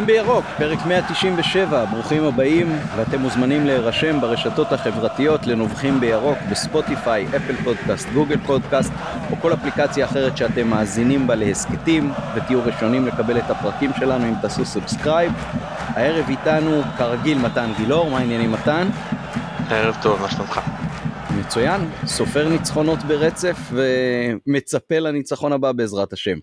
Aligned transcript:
נובחים 0.00 0.16
בירוק, 0.24 0.44
פרק 0.58 0.86
197, 0.86 1.84
ברוכים 1.84 2.24
הבאים, 2.24 2.78
ואתם 2.96 3.20
מוזמנים 3.20 3.66
להירשם 3.66 4.20
ברשתות 4.20 4.72
החברתיות 4.72 5.46
לנובחים 5.46 6.00
בירוק 6.00 6.38
בספוטיפיי, 6.50 7.26
אפל 7.36 7.56
פודקאסט, 7.64 8.08
גוגל 8.14 8.36
פודקאסט, 8.46 8.92
או 9.30 9.36
כל 9.36 9.52
אפליקציה 9.52 10.04
אחרת 10.04 10.36
שאתם 10.36 10.68
מאזינים 10.68 11.26
בה 11.26 11.34
להסכתים, 11.34 12.12
ותהיו 12.34 12.64
ראשונים 12.64 13.06
לקבל 13.06 13.38
את 13.38 13.50
הפרקים 13.50 13.90
שלנו 13.98 14.28
אם 14.28 14.34
תעשו 14.42 14.64
subscribe. 14.64 15.32
הערב 15.88 16.28
איתנו, 16.28 16.82
כרגיל, 16.98 17.38
מתן 17.38 17.70
גילאור, 17.76 18.10
מה 18.10 18.18
העניינים 18.18 18.52
מתן? 18.52 18.88
ערב 19.70 19.96
טוב, 20.02 20.20
מה 20.22 20.30
שלומך? 20.30 20.60
מצוין, 21.40 21.80
סופר 22.06 22.48
ניצחונות 22.48 22.98
ברצף 23.02 23.72
ומצפה 23.72 24.98
לניצחון 24.98 25.52
הבא 25.52 25.72
בעזרת 25.72 26.12
השם. 26.12 26.36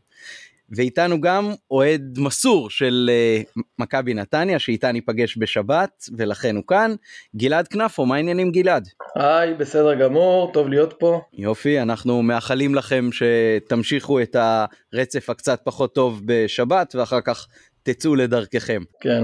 ואיתנו 0.75 1.21
גם 1.21 1.51
אוהד 1.71 2.17
מסור 2.19 2.69
של 2.69 3.09
uh, 3.57 3.61
מכבי 3.79 4.13
נתניה 4.13 4.59
שאיתה 4.59 4.91
ניפגש 4.91 5.37
בשבת 5.37 6.09
ולכן 6.17 6.55
הוא 6.55 6.63
כאן 6.67 6.95
גלעד 7.35 7.67
כנפו 7.67 8.05
מה 8.05 8.15
העניינים 8.15 8.51
גלעד? 8.51 8.87
היי 9.15 9.53
בסדר 9.53 9.93
גמור 9.93 10.51
טוב 10.53 10.67
להיות 10.67 10.93
פה 10.99 11.21
יופי 11.33 11.81
אנחנו 11.81 12.23
מאחלים 12.23 12.75
לכם 12.75 13.09
שתמשיכו 13.11 14.21
את 14.21 14.35
הרצף 14.35 15.29
הקצת 15.29 15.61
פחות 15.63 15.95
טוב 15.95 16.21
בשבת 16.25 16.95
ואחר 16.95 17.21
כך 17.21 17.47
תצאו 17.87 18.15
לדרככם. 18.15 18.81
כן. 19.01 19.23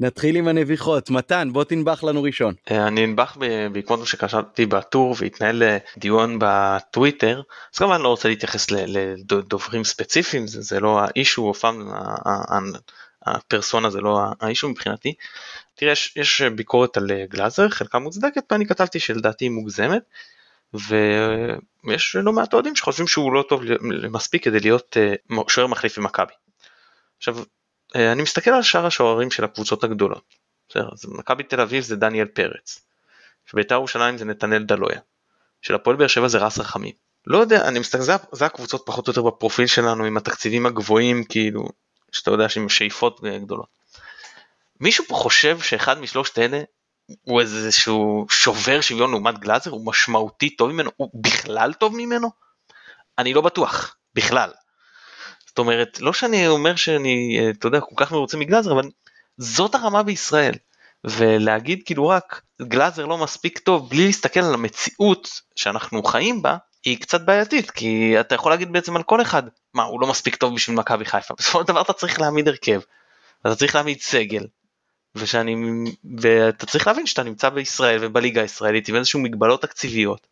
נתחיל 0.00 0.36
עם 0.36 0.48
הנביחות. 0.48 1.10
מתן, 1.10 1.48
בוא 1.52 1.64
תנבח 1.64 2.04
לנו 2.04 2.22
ראשון. 2.22 2.54
אה, 2.70 2.86
אני 2.86 3.04
אנבח 3.04 3.36
בעקבות 3.72 4.00
מה 4.00 4.06
שקשרתי 4.06 4.66
בטור 4.66 5.16
והתנהל 5.18 5.62
אה, 5.62 5.78
דיון 5.98 6.38
בטוויטר, 6.40 7.42
אז 7.74 7.78
כמובן 7.78 8.00
לא 8.00 8.08
רוצה 8.08 8.28
להתייחס 8.28 8.66
לדוברים 8.70 9.84
ספציפיים, 9.84 10.46
זה, 10.46 10.62
זה 10.62 10.80
לא 10.80 11.00
האישו, 11.00 11.54
פעם 11.54 11.90
הפרסונה 13.22 13.90
זה 13.90 14.00
לא 14.00 14.20
האישו 14.40 14.68
מבחינתי. 14.68 15.14
תראה, 15.74 15.92
יש, 15.92 16.16
יש 16.16 16.42
ביקורת 16.42 16.96
על 16.96 17.10
אה, 17.10 17.24
גלאזר, 17.30 17.68
חלקה 17.68 17.98
מוצדקת, 17.98 18.44
ואני 18.50 18.66
כתבתי 18.66 19.00
שלדעתי 19.00 19.44
היא 19.44 19.50
מוגזמת. 19.50 20.02
ויש 21.84 22.16
לא 22.16 22.32
מעט 22.32 22.54
אוהדים 22.54 22.76
שחושבים 22.76 23.06
שהוא 23.06 23.32
לא 23.32 23.44
טוב 23.48 23.62
מספיק 24.10 24.44
כדי 24.44 24.60
להיות 24.60 24.96
שוער 25.48 25.66
מחליף 25.66 25.98
במכבי. 25.98 26.32
עכשיו 27.18 27.36
אני 27.94 28.22
מסתכל 28.22 28.50
על 28.50 28.62
שאר 28.62 28.86
השוערים 28.86 29.30
של 29.30 29.44
הקבוצות 29.44 29.84
הגדולות. 29.84 30.24
בסדר, 30.68 30.88
אז 30.92 31.04
מכבי 31.08 31.42
תל 31.42 31.60
אביב 31.60 31.84
זה 31.84 31.96
דניאל 31.96 32.26
פרץ. 32.26 32.80
שבית"ר 33.46 33.74
ירושלים 33.74 34.18
זה 34.18 34.24
נתנאל 34.24 34.62
דלויה. 34.62 35.00
של 35.62 35.74
הפועל 35.74 35.96
באר 35.96 36.06
שבע 36.06 36.28
זה 36.28 36.38
רס 36.38 36.58
רחמים. 36.58 36.92
לא 37.26 37.38
יודע, 37.38 37.68
אני 37.68 37.78
מסתכל, 37.78 38.02
זה, 38.02 38.12
זה 38.32 38.46
הקבוצות 38.46 38.82
פחות 38.86 39.08
או 39.08 39.10
יותר 39.10 39.22
בפרופיל 39.22 39.66
שלנו 39.66 40.04
עם 40.04 40.16
התקציבים 40.16 40.66
הגבוהים 40.66 41.24
כאילו, 41.24 41.68
שאתה 42.12 42.30
יודע 42.30 42.48
שעם 42.48 42.68
שאיפות 42.68 43.20
גדולות. 43.20 43.68
מישהו 44.80 45.04
פה 45.08 45.14
חושב 45.14 45.60
שאחד 45.60 46.00
משלושת 46.00 46.38
אלה 46.38 46.62
הוא 47.22 47.40
איזשהו 47.40 48.26
שובר 48.30 48.80
שוויון 48.80 49.10
לעומת 49.10 49.38
גלאזר, 49.38 49.70
הוא 49.70 49.86
משמעותי 49.86 50.56
טוב 50.56 50.70
ממנו, 50.70 50.90
הוא 50.96 51.10
בכלל 51.14 51.72
טוב 51.72 51.96
ממנו? 51.96 52.30
אני 53.18 53.34
לא 53.34 53.40
בטוח, 53.40 53.96
בכלל. 54.14 54.50
זאת 55.52 55.58
אומרת, 55.58 56.00
לא 56.00 56.12
שאני 56.12 56.48
אומר 56.48 56.76
שאני, 56.76 57.38
אה, 57.40 57.50
אתה 57.50 57.66
יודע, 57.66 57.80
כל 57.80 57.94
כך 57.96 58.12
מרוצה 58.12 58.36
מגלאזר, 58.36 58.72
אבל 58.72 58.88
זאת 59.36 59.74
הרמה 59.74 60.02
בישראל. 60.02 60.54
ולהגיד 61.04 61.82
כאילו 61.84 62.08
רק 62.08 62.42
גלאזר 62.62 63.06
לא 63.06 63.18
מספיק 63.18 63.58
טוב 63.58 63.90
בלי 63.90 64.06
להסתכל 64.06 64.40
על 64.40 64.54
המציאות 64.54 65.28
שאנחנו 65.56 66.02
חיים 66.02 66.42
בה, 66.42 66.56
היא 66.84 67.00
קצת 67.00 67.20
בעייתית, 67.20 67.70
כי 67.70 68.20
אתה 68.20 68.34
יכול 68.34 68.52
להגיד 68.52 68.72
בעצם 68.72 68.96
על 68.96 69.02
כל 69.02 69.22
אחד, 69.22 69.42
מה, 69.74 69.82
הוא 69.82 70.00
לא 70.00 70.06
מספיק 70.06 70.36
טוב 70.36 70.54
בשביל 70.54 70.76
מכבי 70.76 71.04
חיפה. 71.04 71.34
בסופו 71.38 71.60
של 71.60 71.66
דבר 71.66 71.80
אתה 71.80 71.92
צריך 71.92 72.20
להעמיד 72.20 72.48
הרכב, 72.48 72.80
אתה 73.40 73.54
צריך 73.54 73.74
להעמיד 73.74 74.00
סגל, 74.00 74.46
ושאני, 75.14 75.54
ואתה 76.20 76.66
צריך 76.66 76.86
להבין 76.86 77.06
שאתה 77.06 77.22
נמצא 77.22 77.48
בישראל 77.48 77.98
ובליגה 78.00 78.42
הישראלית 78.42 78.88
עם 78.88 78.96
איזשהו 78.96 79.20
מגבלות 79.20 79.62
תקציביות. 79.62 80.26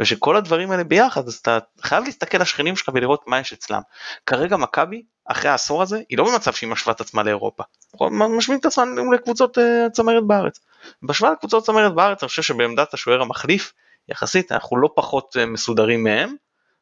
ושכל 0.00 0.36
הדברים 0.36 0.70
האלה 0.70 0.84
ביחד 0.84 1.26
אז 1.26 1.34
אתה 1.34 1.58
חייב 1.80 2.04
להסתכל 2.04 2.36
על 2.36 2.42
השכנים 2.42 2.76
שלך 2.76 2.90
ולראות 2.94 3.24
מה 3.26 3.38
יש 3.38 3.52
אצלם. 3.52 3.80
כרגע 4.26 4.56
מכבי 4.56 5.02
אחרי 5.24 5.50
העשור 5.50 5.82
הזה 5.82 6.00
היא 6.08 6.18
לא 6.18 6.24
במצב 6.24 6.52
שהיא 6.52 6.70
משווה 6.70 6.94
את 6.94 7.00
עצמה 7.00 7.22
לאירופה. 7.22 7.62
משווים 8.10 8.58
את 8.58 8.66
עצמם 8.66 9.12
לקבוצות 9.12 9.58
uh, 9.58 9.90
צמרת 9.92 10.24
בארץ. 10.26 10.60
בהשוואה 11.02 11.32
לקבוצות 11.32 11.64
צמרת 11.64 11.94
בארץ 11.94 12.22
אני 12.22 12.28
חושב 12.28 12.42
שבעמדת 12.42 12.94
השוער 12.94 13.22
המחליף 13.22 13.72
יחסית 14.08 14.52
אנחנו 14.52 14.76
לא 14.76 14.90
פחות 14.94 15.36
uh, 15.36 15.46
מסודרים 15.46 16.04
מהם 16.04 16.34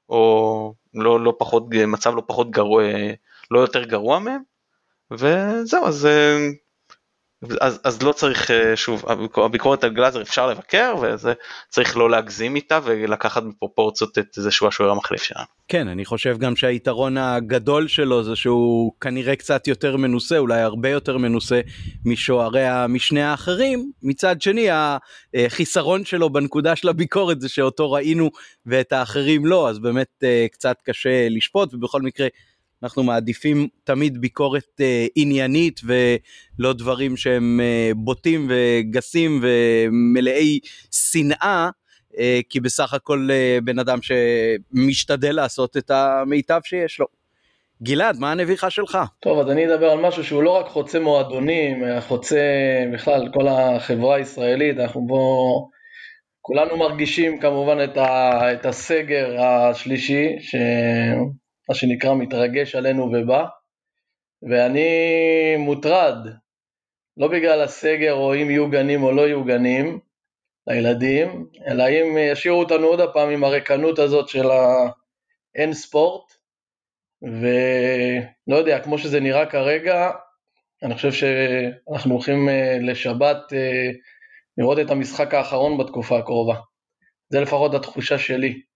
או 0.09 0.75
לא, 0.95 1.21
לא 1.21 1.33
פחות 1.39 1.65
מצב 1.87 2.15
לא 2.15 2.23
פחות 2.27 2.51
גרוע 2.51 2.83
לא 3.51 3.61
יותר 3.61 3.85
גרוע 3.85 4.19
מהם 4.19 4.43
וזהו 5.11 5.87
אז 5.87 6.09
אז, 7.61 7.81
אז 7.85 8.03
לא 8.03 8.13
צריך 8.13 8.51
אה, 8.51 8.77
שוב 8.77 9.05
הביקורת 9.37 9.85
על 9.85 9.91
גלאזר 9.91 10.23
אפשר 10.23 10.47
לבקר 10.47 10.95
וזה 11.03 11.33
צריך 11.69 11.97
לא 11.97 12.11
להגזים 12.11 12.57
איתה 12.57 12.81
ולקחת 12.85 13.43
בפרופורציות 13.43 14.19
את 14.19 14.27
זה 14.33 14.51
שהוא 14.51 14.69
השוער 14.69 14.91
המחליף 14.91 15.23
שלנו. 15.23 15.45
כן 15.69 15.89
אני 15.89 16.05
חושב 16.05 16.39
גם 16.39 16.57
שהיתרון 16.57 17.19
הגדול 17.19 17.89
שלו 17.89 18.25
זה 18.25 18.37
שהוא 18.37 18.93
כנראה 19.01 19.37
קצת 19.37 19.69
יותר 19.69 19.97
מנוסה 19.97 20.39
אולי 20.39 20.61
הרבה 20.61 20.89
יותר 20.89 21.19
מנוסה 21.19 21.61
משוערי 22.05 22.67
המשנה 22.67 23.31
האחרים 23.31 23.91
מצד 24.03 24.43
שני 24.43 24.69
החיסרון 25.35 26.05
שלו 26.05 26.31
בנקודה 26.31 26.77
של 26.77 26.89
הביקורת 26.89 27.41
זה 27.41 27.49
שאותו 27.49 27.93
ראינו 27.93 28.31
ואת 28.67 28.93
האחרים 28.93 29.47
לא 29.47 29.69
אז 29.69 29.79
באמת 29.79 30.09
אה, 30.23 30.47
קצת 30.53 30.77
קשה 30.85 31.29
לשפוט 31.29 31.75
ובכל 31.75 32.03
מקרה. 32.03 32.27
אנחנו 32.83 33.03
מעדיפים 33.03 33.69
תמיד 33.85 34.21
ביקורת 34.21 34.81
אה, 34.81 35.07
עניינית 35.17 35.81
ולא 35.85 36.73
דברים 36.73 37.17
שהם 37.17 37.61
אה, 37.63 37.91
בוטים 37.97 38.51
וגסים 38.51 39.41
ומלאי 39.43 40.59
שנאה, 40.91 41.71
אה, 42.19 42.41
כי 42.49 42.61
בסך 42.61 42.95
הכל 42.95 43.29
אה, 43.31 43.59
בן 43.65 43.79
אדם 43.79 43.99
שמשתדל 44.03 45.37
לעשות 45.37 45.77
את 45.77 45.91
המיטב 45.91 46.61
שיש 46.65 47.01
לו. 47.01 47.07
גלעד, 47.83 48.19
מה 48.19 48.33
הנביכה 48.33 48.71
שלך? 48.71 48.99
טוב, 49.21 49.39
אז 49.39 49.51
אני 49.51 49.67
אדבר 49.67 49.91
על 49.91 50.01
משהו 50.01 50.25
שהוא 50.25 50.43
לא 50.43 50.51
רק 50.51 50.67
חוצה 50.67 51.01
מועדונים, 51.01 51.85
חוצה 52.01 52.41
בכלל 52.93 53.29
כל 53.35 53.49
החברה 53.49 54.17
הישראלית, 54.17 54.79
אנחנו 54.79 55.07
בו... 55.07 55.71
כולנו 56.43 56.77
מרגישים 56.77 57.41
כמובן 57.41 57.85
את, 57.85 57.97
ה, 57.97 58.53
את 58.53 58.67
הסגר 58.67 59.43
השלישי, 59.43 60.37
ש... 60.41 60.55
מה 61.71 61.75
שנקרא 61.75 62.15
מתרגש 62.15 62.75
עלינו 62.75 63.11
ובא, 63.13 63.45
ואני 64.51 64.89
מוטרד, 65.59 66.17
לא 67.17 67.29
בגלל 67.29 67.61
הסגר 67.61 68.13
או 68.13 68.35
אם 68.35 68.51
יהיו 68.51 68.71
גנים 68.71 69.03
או 69.03 69.13
לא 69.13 69.23
יהיו 69.23 69.45
גנים 69.45 69.99
לילדים, 70.67 71.47
אלא 71.67 71.89
אם 71.89 72.19
ישאירו 72.19 72.59
אותנו 72.59 72.87
עוד 72.87 73.01
הפעם 73.01 73.31
עם 73.31 73.45
הריקנות 73.45 73.99
הזאת 73.99 74.29
של 74.29 74.47
האין 74.51 75.73
ספורט, 75.73 76.33
ולא 77.23 78.57
יודע, 78.57 78.83
כמו 78.83 78.99
שזה 78.99 79.21
נראה 79.21 79.47
כרגע, 79.47 80.11
אני 80.83 80.95
חושב 80.95 81.13
שאנחנו 81.13 82.15
הולכים 82.15 82.49
אה, 82.49 82.79
לשבת 82.81 83.53
אה, 83.53 83.91
לראות 84.59 84.79
את 84.79 84.91
המשחק 84.91 85.35
האחרון 85.35 85.79
בתקופה 85.79 86.19
הקרובה. 86.19 86.61
זה 87.33 87.41
לפחות 87.41 87.75
התחושה 87.75 88.19
שלי. 88.19 88.70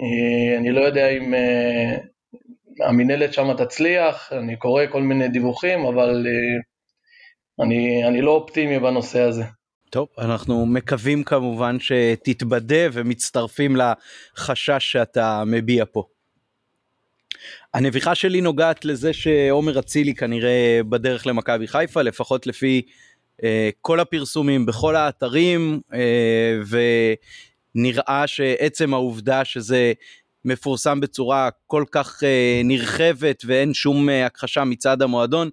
אה, 0.00 0.58
אני 0.58 0.70
לא 0.70 0.80
יודע 0.80 1.08
אם 1.08 1.34
אה, 1.34 1.96
המינהלת 2.88 3.32
שם 3.32 3.52
תצליח, 3.56 4.32
אני 4.32 4.56
קורא 4.56 4.84
כל 4.92 5.02
מיני 5.02 5.28
דיווחים, 5.28 5.84
אבל 5.86 6.26
אה, 6.26 7.64
אני, 7.64 8.08
אני 8.08 8.20
לא 8.20 8.30
אופטימי 8.30 8.78
בנושא 8.78 9.20
הזה. 9.20 9.44
טוב, 9.90 10.08
אנחנו 10.18 10.66
מקווים 10.66 11.24
כמובן 11.24 11.76
שתתבדה 11.80 12.86
ומצטרפים 12.92 13.76
לחשש 13.76 14.92
שאתה 14.92 15.42
מביע 15.46 15.84
פה. 15.92 16.04
הנביכה 17.74 18.14
שלי 18.14 18.40
נוגעת 18.40 18.84
לזה 18.84 19.12
שעומר 19.12 19.78
אצילי 19.78 20.14
כנראה 20.14 20.80
בדרך 20.88 21.26
למכבי 21.26 21.66
חיפה, 21.66 22.02
לפחות 22.02 22.46
לפי 22.46 22.82
אה, 23.44 23.70
כל 23.80 24.00
הפרסומים 24.00 24.66
בכל 24.66 24.96
האתרים, 24.96 25.80
אה, 25.94 26.54
נראה 27.74 28.26
שעצם 28.26 28.94
העובדה 28.94 29.44
שזה 29.44 29.92
מפורסם 30.44 31.00
בצורה 31.00 31.48
כל 31.66 31.84
כך 31.90 32.22
uh, 32.22 32.26
נרחבת 32.64 33.42
ואין 33.46 33.74
שום 33.74 34.08
uh, 34.08 34.12
הכחשה 34.26 34.64
מצד 34.64 35.02
המועדון, 35.02 35.50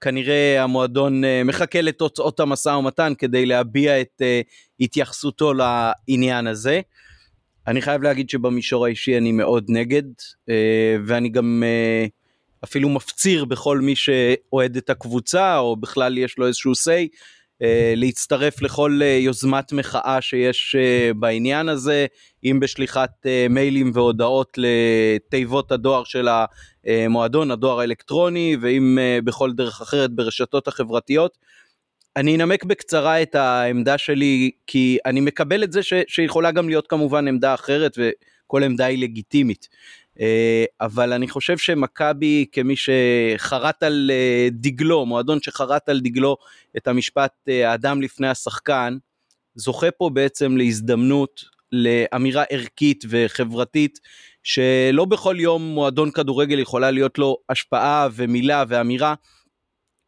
כנראה 0.00 0.62
המועדון 0.62 1.24
uh, 1.24 1.26
מחכה 1.44 1.80
לתוצאות 1.80 2.40
המשא 2.40 2.68
ומתן 2.68 3.12
כדי 3.18 3.46
להביע 3.46 4.00
את 4.00 4.22
התייחסותו 4.80 5.52
לעניין 5.54 6.46
הזה. 6.46 6.80
אני 7.66 7.82
חייב 7.82 8.02
להגיד 8.02 8.30
שבמישור 8.30 8.86
האישי 8.86 9.18
אני 9.18 9.32
מאוד 9.32 9.64
נגד, 9.68 10.02
ואני 11.06 11.28
גם 11.28 11.62
אפילו 12.64 12.88
מפציר 12.88 13.44
בכל 13.44 13.80
מי 13.80 13.96
שאוהד 13.96 14.76
את 14.76 14.90
הקבוצה, 14.90 15.58
או 15.58 15.76
בכלל 15.76 16.18
יש 16.18 16.38
לו 16.38 16.46
איזשהו 16.46 16.72
say, 16.72 16.86
אה, 16.88 17.04
להצטרף 17.96 18.62
לכל 18.62 19.00
אה, 19.02 19.06
יוזמת 19.06 19.72
מחאה 19.72 20.20
שיש 20.20 20.76
אה, 20.78 21.10
בעניין 21.14 21.68
הזה, 21.68 22.06
אם 22.44 22.60
בשליחת 22.60 23.26
מיילים 23.50 23.90
והודעות 23.94 24.58
לתיבות 24.58 25.72
הדואר 25.72 26.04
של 26.04 26.28
המועדון, 26.84 27.50
הדואר 27.50 27.80
האלקטרוני, 27.80 28.56
ואם 28.60 28.98
בכל 29.24 29.52
דרך 29.52 29.80
אחרת 29.80 30.10
ברשתות 30.10 30.68
החברתיות. 30.68 31.38
אני 32.16 32.36
אנמק 32.36 32.64
בקצרה 32.64 33.22
את 33.22 33.34
העמדה 33.34 33.98
שלי, 33.98 34.50
כי 34.66 34.98
אני 35.06 35.20
מקבל 35.20 35.64
את 35.64 35.72
זה 35.72 35.82
ש, 35.82 35.92
שיכולה 36.08 36.50
גם 36.50 36.68
להיות 36.68 36.86
כמובן 36.86 37.28
עמדה 37.28 37.54
אחרת, 37.54 37.98
וכל 37.98 38.62
עמדה 38.62 38.86
היא 38.86 39.02
לגיטימית. 39.02 39.68
אה, 40.20 40.64
אבל 40.80 41.12
אני 41.12 41.28
חושב 41.28 41.58
שמכבי 41.58 42.46
כמי 42.52 42.74
שחרט 42.76 43.82
על 43.82 44.10
אה, 44.14 44.48
דגלו, 44.50 45.06
מועדון 45.06 45.38
שחרט 45.42 45.88
על 45.88 46.00
דגלו 46.00 46.36
את 46.76 46.88
המשפט 46.88 47.32
אה, 47.48 47.70
האדם 47.70 48.02
לפני 48.02 48.28
השחקן, 48.28 48.96
זוכה 49.54 49.90
פה 49.90 50.10
בעצם 50.12 50.56
להזדמנות 50.56 51.44
לאמירה 51.72 52.44
ערכית 52.50 53.04
וחברתית 53.08 53.98
שלא 54.42 55.04
בכל 55.04 55.36
יום 55.38 55.62
מועדון 55.62 56.10
כדורגל 56.10 56.58
יכולה 56.58 56.90
להיות 56.90 57.18
לו 57.18 57.36
השפעה 57.48 58.08
ומילה 58.12 58.64
ואמירה 58.68 59.14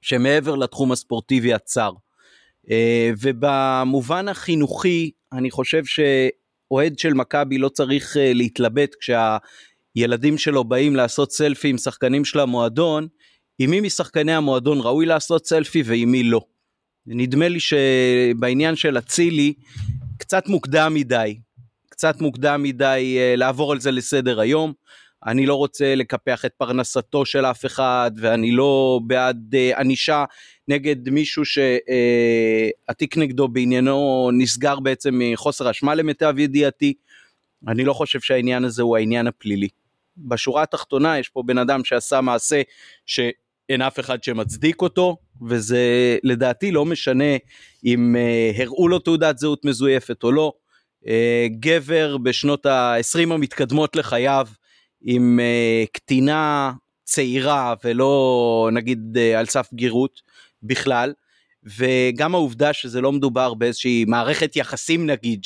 שמעבר 0.03 0.55
לתחום 0.55 0.93
הספורטיבי 0.93 1.55
הצר. 1.55 1.93
ובמובן 3.21 4.29
החינוכי 4.29 5.11
אני 5.33 5.51
חושב 5.51 5.83
שאוהד 5.85 6.99
של 6.99 7.15
מכבי 7.15 7.59
לא 7.59 7.69
צריך 7.69 8.17
להתלבט 8.21 8.91
כשה... 9.01 9.39
ילדים 9.97 10.39
שלו 10.39 10.65
באים 10.65 10.97
לעשות 10.97 11.33
סלפי 11.33 11.69
עם 11.69 11.79
שחקנים 11.79 12.25
של 12.25 12.41
המועדון, 12.41 13.09
עם 13.59 13.71
מי 13.71 13.81
משחקני 13.81 14.33
המועדון 14.33 14.81
ראוי 14.81 15.07
לעשות 15.07 15.47
סלפי 15.47 15.83
ועם 15.85 16.13
מי 16.13 16.23
לא. 16.23 16.41
נדמה 17.07 17.49
לי 17.49 17.59
שבעניין 17.61 18.77
של 18.77 18.99
אצילי, 18.99 19.55
קצת 20.19 20.49
מוקדם 20.49 20.95
מדי, 20.95 21.39
קצת 21.89 22.21
מוקדם 22.21 22.63
מדי 22.63 23.19
uh, 23.19 23.37
לעבור 23.37 23.73
על 23.73 23.81
זה 23.81 23.91
לסדר 23.91 24.41
היום. 24.41 24.73
אני 25.27 25.47
לא 25.47 25.55
רוצה 25.55 25.95
לקפח 25.95 26.45
את 26.45 26.53
פרנסתו 26.59 27.27
של 27.27 27.45
אף 27.45 27.67
אחד, 27.67 28.11
ואני 28.17 28.53
לא 28.53 29.01
בעד 29.07 29.55
uh, 29.55 29.79
ענישה 29.79 30.25
נגד 30.69 31.09
מישהו 31.09 31.43
שהתיק 31.45 33.17
uh, 33.17 33.21
נגדו 33.21 33.49
בעניינו 33.49 34.31
נסגר 34.33 34.81
בעצם 34.81 35.21
מחוסר 35.33 35.71
אשמה 35.71 35.95
למיטב 35.95 36.35
ידיעתי. 36.39 36.95
אני 37.69 37.85
לא 37.85 37.93
חושב 37.93 38.21
שהעניין 38.21 38.65
הזה 38.65 38.83
הוא 38.83 38.97
העניין 38.97 39.27
הפלילי. 39.27 39.69
בשורה 40.29 40.63
התחתונה 40.63 41.19
יש 41.19 41.29
פה 41.29 41.43
בן 41.47 41.59
אדם 41.59 41.85
שעשה 41.85 42.21
מעשה 42.21 42.63
שאין 43.07 43.83
אף 43.83 44.01
אחד 44.01 44.23
שמצדיק 44.23 44.83
אותו, 44.83 45.17
וזה 45.49 46.17
לדעתי 46.25 46.71
לא 46.71 46.85
משנה 46.85 47.37
אם 47.85 48.17
uh, 48.17 48.63
הראו 48.63 48.89
לו 48.89 48.99
תעודת 48.99 49.39
זהות 49.39 49.65
מזויפת 49.65 50.23
או 50.23 50.33
לא. 50.33 50.53
Uh, 51.05 51.09
גבר 51.61 52.17
בשנות 52.17 52.67
ה-20 52.67 53.33
המתקדמות 53.33 53.97
לחייו 53.97 54.49
עם 55.03 55.41
uh, 55.41 55.89
קטינה 55.93 56.73
צעירה 57.05 57.75
ולא 57.85 58.71
נגיד 58.73 58.99
uh, 59.17 59.39
על 59.39 59.47
סף 59.47 59.69
בגירות 59.73 60.21
בכלל, 60.63 61.13
וגם 61.65 62.35
העובדה 62.35 62.73
שזה 62.73 63.01
לא 63.01 63.13
מדובר 63.13 63.55
באיזושהי 63.55 64.05
מערכת 64.09 64.57
יחסים 64.57 65.11
נגיד 65.11 65.41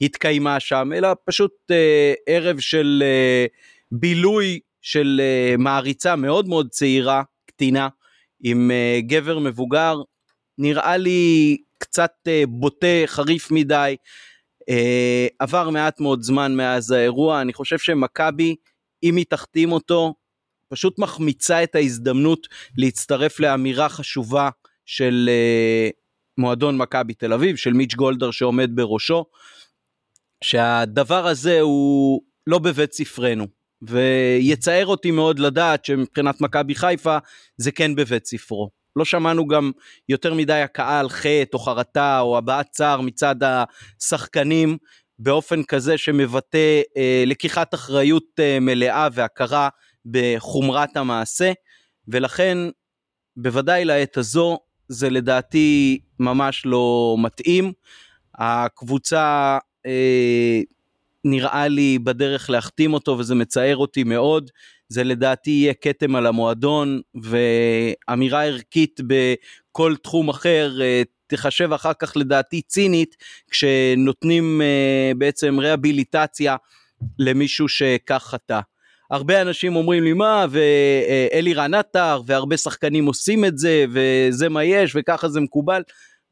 שהתקיימה 0.00 0.60
שם, 0.60 0.90
אלא 0.94 1.08
פשוט 1.24 1.52
אה, 1.70 2.12
ערב 2.26 2.60
של 2.60 3.02
אה, 3.06 3.46
בילוי 3.92 4.60
של 4.82 5.20
אה, 5.24 5.54
מעריצה 5.58 6.16
מאוד 6.16 6.48
מאוד 6.48 6.68
צעירה, 6.70 7.22
קטינה, 7.46 7.88
עם 8.42 8.70
גבר 8.98 9.38
מבוגר, 9.38 10.02
נראה 10.58 10.96
לי 10.96 11.56
קצת 11.78 12.12
בוטה, 12.48 12.86
חריף 13.06 13.50
מדי. 13.50 13.96
עבר 15.38 15.70
מעט 15.70 16.00
מאוד 16.00 16.22
זמן 16.22 16.56
מאז 16.56 16.90
האירוע, 16.90 17.40
אני 17.40 17.52
חושב 17.52 17.78
שמכבי, 17.78 18.56
אם 19.02 19.16
היא 19.16 19.24
תחתים 19.28 19.72
אותו, 19.72 20.14
פשוט 20.68 20.98
מחמיצה 20.98 21.62
את 21.62 21.74
ההזדמנות 21.74 22.46
להצטרף 22.76 23.40
לאמירה 23.40 23.88
חשובה 23.88 24.50
של 24.90 25.30
uh, 25.30 25.92
מועדון 26.38 26.78
מכבי 26.78 27.14
תל 27.14 27.32
אביב, 27.32 27.56
של 27.56 27.72
מיץ' 27.72 27.94
גולדר 27.94 28.30
שעומד 28.30 28.70
בראשו, 28.74 29.24
שהדבר 30.44 31.26
הזה 31.26 31.60
הוא 31.60 32.22
לא 32.46 32.58
בבית 32.58 32.92
ספרנו, 32.92 33.46
ויצער 33.82 34.86
אותי 34.86 35.10
מאוד 35.10 35.38
לדעת 35.38 35.84
שמבחינת 35.84 36.40
מכבי 36.40 36.74
חיפה 36.74 37.18
זה 37.56 37.72
כן 37.72 37.94
בבית 37.94 38.26
ספרו. 38.26 38.70
לא 38.96 39.04
שמענו 39.04 39.46
גם 39.46 39.70
יותר 40.08 40.34
מדי 40.34 40.52
הכאה 40.52 41.00
על 41.00 41.08
חטא 41.08 41.48
או 41.54 41.58
חרטה 41.58 42.20
או 42.20 42.38
הבעת 42.38 42.66
צער 42.70 43.00
מצד 43.00 43.36
השחקנים 43.42 44.76
באופן 45.18 45.62
כזה 45.62 45.98
שמבטא 45.98 46.80
אה, 46.96 47.24
לקיחת 47.26 47.74
אחריות 47.74 48.26
אה, 48.38 48.60
מלאה 48.60 49.08
והכרה 49.12 49.68
בחומרת 50.04 50.96
המעשה, 50.96 51.52
ולכן 52.08 52.58
בוודאי 53.36 53.84
לעת 53.84 54.16
הזו 54.16 54.58
זה 54.90 55.10
לדעתי 55.10 55.98
ממש 56.18 56.62
לא 56.66 57.16
מתאים. 57.18 57.72
הקבוצה 58.34 59.58
אה, 59.86 60.60
נראה 61.24 61.68
לי 61.68 61.98
בדרך 61.98 62.50
להחתים 62.50 62.94
אותו 62.94 63.18
וזה 63.18 63.34
מצער 63.34 63.76
אותי 63.76 64.04
מאוד. 64.04 64.50
זה 64.88 65.04
לדעתי 65.04 65.50
יהיה 65.50 65.74
כתם 65.74 66.16
על 66.16 66.26
המועדון 66.26 67.00
ואמירה 67.22 68.44
ערכית 68.44 69.00
בכל 69.06 69.96
תחום 69.96 70.28
אחר 70.28 70.78
אה, 70.80 71.02
תחשב 71.26 71.72
אחר 71.72 71.92
כך 71.98 72.16
לדעתי 72.16 72.62
צינית 72.62 73.16
כשנותנים 73.50 74.62
אה, 74.62 75.12
בעצם 75.18 75.60
רהביליטציה 75.60 76.56
למישהו 77.18 77.68
שכך 77.68 78.22
חטא. 78.22 78.60
הרבה 79.10 79.42
אנשים 79.42 79.76
אומרים 79.76 80.04
לי 80.04 80.12
מה 80.12 80.46
ואלירן 80.50 81.74
עטר 81.74 82.22
והרבה 82.26 82.56
שחקנים 82.56 83.06
עושים 83.06 83.44
את 83.44 83.58
זה 83.58 83.84
וזה 83.92 84.48
מה 84.48 84.64
יש 84.64 84.92
וככה 84.96 85.28
זה 85.28 85.40
מקובל 85.40 85.82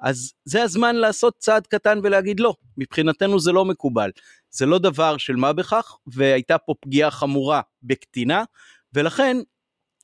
אז 0.01 0.33
זה 0.45 0.63
הזמן 0.63 0.97
לעשות 0.97 1.35
צעד 1.39 1.67
קטן 1.67 2.01
ולהגיד 2.03 2.41
לא 2.41 2.55
מבחינתנו 2.77 3.41
זה 3.41 3.53
לא 3.53 3.65
מקובל 3.65 4.11
זה 4.51 4.67
לא 4.67 4.79
דבר 4.79 5.17
של 5.17 5.37
מה 5.37 5.53
בכך 5.53 5.97
והייתה 6.07 6.59
פה 6.59 6.75
פגיעה 6.81 7.11
חמורה 7.11 7.61
בקטינה 7.83 8.45
ולכן 8.95 9.37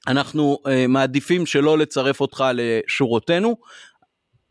אנחנו 0.07 0.59
uh, 0.65 0.69
מעדיפים 0.89 1.47
שלא 1.47 1.79
לצרף 1.79 2.21
אותך 2.21 2.45
לשורותינו. 2.55 3.57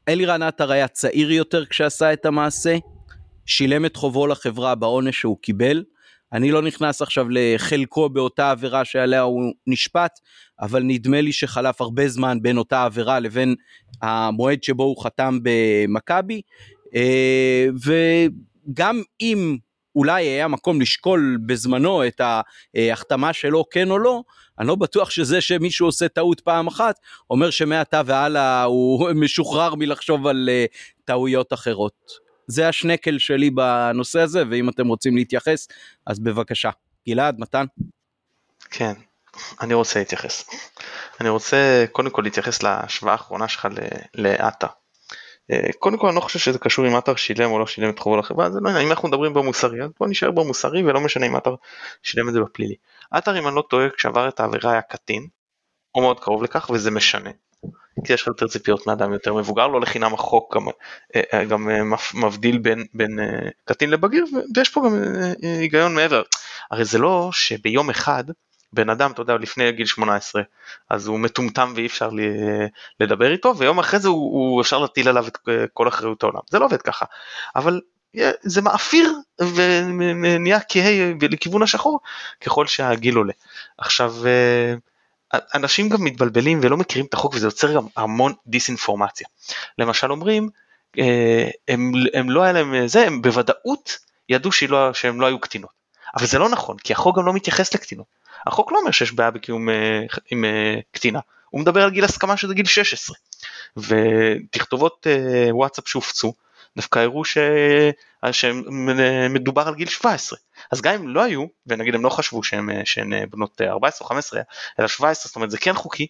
אלירן 0.10 0.42
עטר 0.42 0.72
היה 0.72 0.88
צעיר 0.88 1.32
יותר 1.32 1.66
כשעשה 1.66 2.14
את 2.14 2.26
המעשה, 2.26 2.78
שילם 3.46 3.86
את 3.86 3.96
חובו 3.96 4.28
לחברה 4.28 4.76
בעונש 4.76 5.20
שהוא 5.20 5.38
קיבל, 5.42 5.84
אני 6.34 6.52
לא 6.52 6.62
נכנס 6.62 7.02
עכשיו 7.02 7.26
לחלקו 7.30 8.10
באותה 8.10 8.52
עבירה 8.52 8.86
שעליה 8.86 9.22
הוא 9.22 9.54
נשפט, 9.68 10.20
אבל 10.62 10.84
נדמה 10.84 11.22
לי 11.22 11.32
שחלף 11.32 11.82
הרבה 11.82 12.08
זמן 12.08 12.38
בין 12.42 12.58
אותה 12.58 12.84
עבירה 12.84 13.20
לבין 13.20 13.56
המועד 14.02 14.64
שבו 14.64 14.84
הוא 14.84 15.04
חתם 15.04 15.40
במכבי, 15.44 16.42
אה, 16.96 17.68
וגם 17.86 19.02
אם 19.22 19.58
אולי 19.96 20.24
היה 20.24 20.48
מקום 20.48 20.82
לשקול 20.82 21.38
בזמנו 21.46 22.08
את 22.08 22.22
ההחתמה 22.76 23.34
שלו 23.34 23.66
כן 23.72 23.92
או 23.92 23.98
לא, 23.98 24.22
אני 24.60 24.68
לא 24.68 24.76
בטוח 24.76 25.10
שזה 25.10 25.42
שמישהו 25.42 25.88
עושה 25.88 26.08
טעות 26.08 26.42
פעם 26.42 26.68
אחת, 26.68 26.96
אומר 27.30 27.50
שמעתה 27.50 28.02
והלאה 28.06 28.64
הוא 28.64 29.12
משוחרר 29.16 29.76
מלחשוב 29.76 30.28
על 30.28 30.50
אה, 30.50 30.66
טעויות 31.06 31.54
אחרות. 31.54 32.23
זה 32.48 32.68
השנקל 32.68 33.18
שלי 33.18 33.50
בנושא 33.50 34.20
הזה, 34.20 34.44
ואם 34.52 34.70
אתם 34.70 34.88
רוצים 34.88 35.16
להתייחס, 35.16 35.68
אז 36.06 36.20
בבקשה. 36.20 36.70
גלעד, 37.10 37.40
מתן? 37.40 37.66
כן, 38.70 38.94
אני 39.62 39.74
רוצה 39.74 40.00
להתייחס. 40.00 40.50
אני 41.22 41.30
רוצה 41.30 41.86
קודם 41.92 42.10
כל 42.10 42.22
להתייחס 42.22 42.64
להשוואה 42.64 43.14
האחרונה 43.14 43.48
שלך 43.48 43.68
לעטה. 44.14 44.68
אה, 45.52 45.74
קודם 45.80 45.98
כל 45.98 46.08
אני 46.08 46.16
לא 46.16 46.22
חושב 46.22 46.40
שזה 46.40 46.60
קשור 46.60 46.88
אם 46.88 46.96
עטר 46.96 47.16
שילם 47.16 47.52
או 47.52 47.60
לא 47.60 47.68
שילם 47.68 47.90
את 47.90 48.00
חובו 48.00 48.18
לחברה, 48.18 48.52
זה 48.52 48.60
לא 48.62 48.70
עניין, 48.70 48.86
אם 48.86 48.92
אנחנו 48.92 49.08
מדברים 49.08 49.34
במוסרי, 49.34 49.84
אז 49.84 49.90
בוא 50.00 50.08
נשאר 50.08 50.32
במוסרי 50.32 50.84
ולא 50.84 51.02
משנה 51.02 51.26
אם 51.28 51.36
עטר 51.36 51.56
שילם 52.04 52.30
את 52.30 52.34
זה 52.34 52.40
בפלילי. 52.40 52.76
עטר 53.12 53.40
אם 53.40 53.48
אני 53.48 53.56
לא 53.56 53.64
טועה 53.70 53.90
כשעבר 53.90 54.28
את 54.28 54.40
העבירה 54.40 54.72
היה 54.72 54.82
קטין, 54.82 55.28
או 55.96 56.02
מאוד 56.02 56.20
קרוב 56.20 56.44
לכך 56.44 56.70
וזה 56.70 56.92
משנה. 56.92 57.30
כי 58.06 58.14
יש 58.14 58.22
לך 58.22 58.28
יותר 58.28 58.48
ציפיות 58.48 58.88
מאדם 58.88 59.14
יותר 59.14 59.34
מבוגר, 59.34 59.68
לא 59.68 59.82
לחינם 59.82 60.14
החוק 60.14 60.56
גם, 60.56 60.68
אה, 61.16 61.22
אה, 61.34 61.46
גם 61.46 61.70
אה, 61.70 61.82
מבדיל 62.14 62.58
בין, 62.58 62.86
בין 62.94 63.20
קטין 63.66 63.90
לבגיר, 63.90 64.26
ויש 64.56 64.70
פה 64.70 64.82
גם 64.86 64.96
היגיון 65.42 65.96
מעבר. 65.96 66.22
הרי 66.72 66.86
זה 66.86 67.00
לא 67.00 67.30
שביום 67.34 67.90
אחד 67.90 68.24
בן 68.74 68.90
אדם, 68.90 69.12
אתה 69.12 69.22
יודע, 69.22 69.38
לפני 69.38 69.72
גיל 69.72 69.86
18, 69.86 70.42
אז 70.90 71.08
הוא 71.08 71.20
מטומטם 71.20 71.74
ואי 71.76 71.86
אפשר 71.86 72.10
לדבר 73.00 73.32
איתו, 73.32 73.58
ויום 73.58 73.80
אחרי 73.80 74.00
זה 74.00 74.08
הוא, 74.08 74.34
הוא 74.34 74.62
אפשר 74.62 74.80
להטיל 74.80 75.10
עליו 75.10 75.28
את 75.28 75.38
כל 75.74 75.88
אחריות 75.88 76.24
העולם. 76.24 76.40
זה 76.50 76.60
לא 76.60 76.66
עובד 76.66 76.82
ככה. 76.82 77.06
אבל 77.56 77.82
זה 78.42 78.62
מאפיר 78.62 79.14
ונהיה 79.56 80.60
כהה 80.70 81.14
לכיוון 81.32 81.64
השחור 81.64 82.00
ככל 82.42 82.68
שהגיל 82.68 83.16
עולה. 83.16 83.34
עכשיו, 83.78 84.16
אנשים 85.56 85.90
גם 85.90 86.04
מתבלבלים 86.04 86.60
ולא 86.64 86.78
מכירים 86.78 87.06
את 87.06 87.14
החוק 87.14 87.34
וזה 87.36 87.48
יוצר 87.48 87.74
גם 87.74 87.88
המון 87.98 88.34
דיסאינפורמציה. 88.48 89.28
למשל 89.78 90.12
אומרים 90.12 90.50
אה, 91.00 91.50
הם, 91.68 91.92
הם 92.14 92.30
לא 92.30 92.44
היה 92.44 92.54
להם 92.54 92.88
זה 92.88 93.08
הם 93.08 93.22
בוודאות 93.22 93.98
ידעו 94.30 94.52
לא, 94.70 94.94
שהם 94.94 95.22
לא 95.22 95.26
היו 95.26 95.40
קטינות. 95.40 95.84
אבל 96.16 96.26
זה 96.26 96.40
לא 96.40 96.50
נכון 96.50 96.78
כי 96.78 96.94
החוק 96.94 97.18
גם 97.18 97.26
לא 97.26 97.34
מתייחס 97.34 97.74
לקטינות. 97.74 98.06
החוק 98.48 98.72
לא 98.72 98.78
אומר 98.78 98.92
שיש 98.92 99.12
בעיה 99.12 99.32
בקיום 99.32 99.70
אה, 99.70 100.02
עם 100.32 100.46
אה, 100.46 100.80
קטינה 100.92 101.20
הוא 101.50 101.62
מדבר 101.62 101.84
על 101.84 101.90
גיל 101.90 102.04
הסכמה 102.04 102.38
שזה 102.38 102.54
גיל 102.54 102.66
16. 102.66 103.16
ותכתובות 103.78 105.08
וואטסאפ 105.52 105.88
שהופצו 105.88 106.34
דווקא 106.78 107.00
הראו 107.00 107.26
ש... 107.26 107.38
שמדובר 108.32 109.68
על 109.68 109.76
גיל 109.76 109.88
17 109.88 110.40
אז 110.72 110.82
גם 110.82 110.94
אם 110.94 111.08
לא 111.08 111.24
היו 111.24 111.46
ונגיד 111.68 111.96
הם 111.96 112.04
לא 112.04 112.10
חשבו 112.10 112.44
שהן, 112.44 112.86
שהן 112.86 113.30
בנות 113.30 113.62
14 113.62 114.06
או 114.06 114.10
15 114.10 114.42
אלא 114.80 114.88
17 114.88 115.28
זאת 115.28 115.36
אומרת 115.36 115.52
זה 115.52 115.58
כן 115.58 115.74
חוקי 115.74 116.08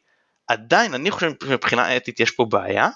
עדיין 0.48 0.94
אני 0.94 1.12
חושב 1.12 1.32
שמבחינה 1.44 1.98
אתית 1.98 2.20
יש 2.20 2.32
פה 2.32 2.46
בעיה. 2.46 2.90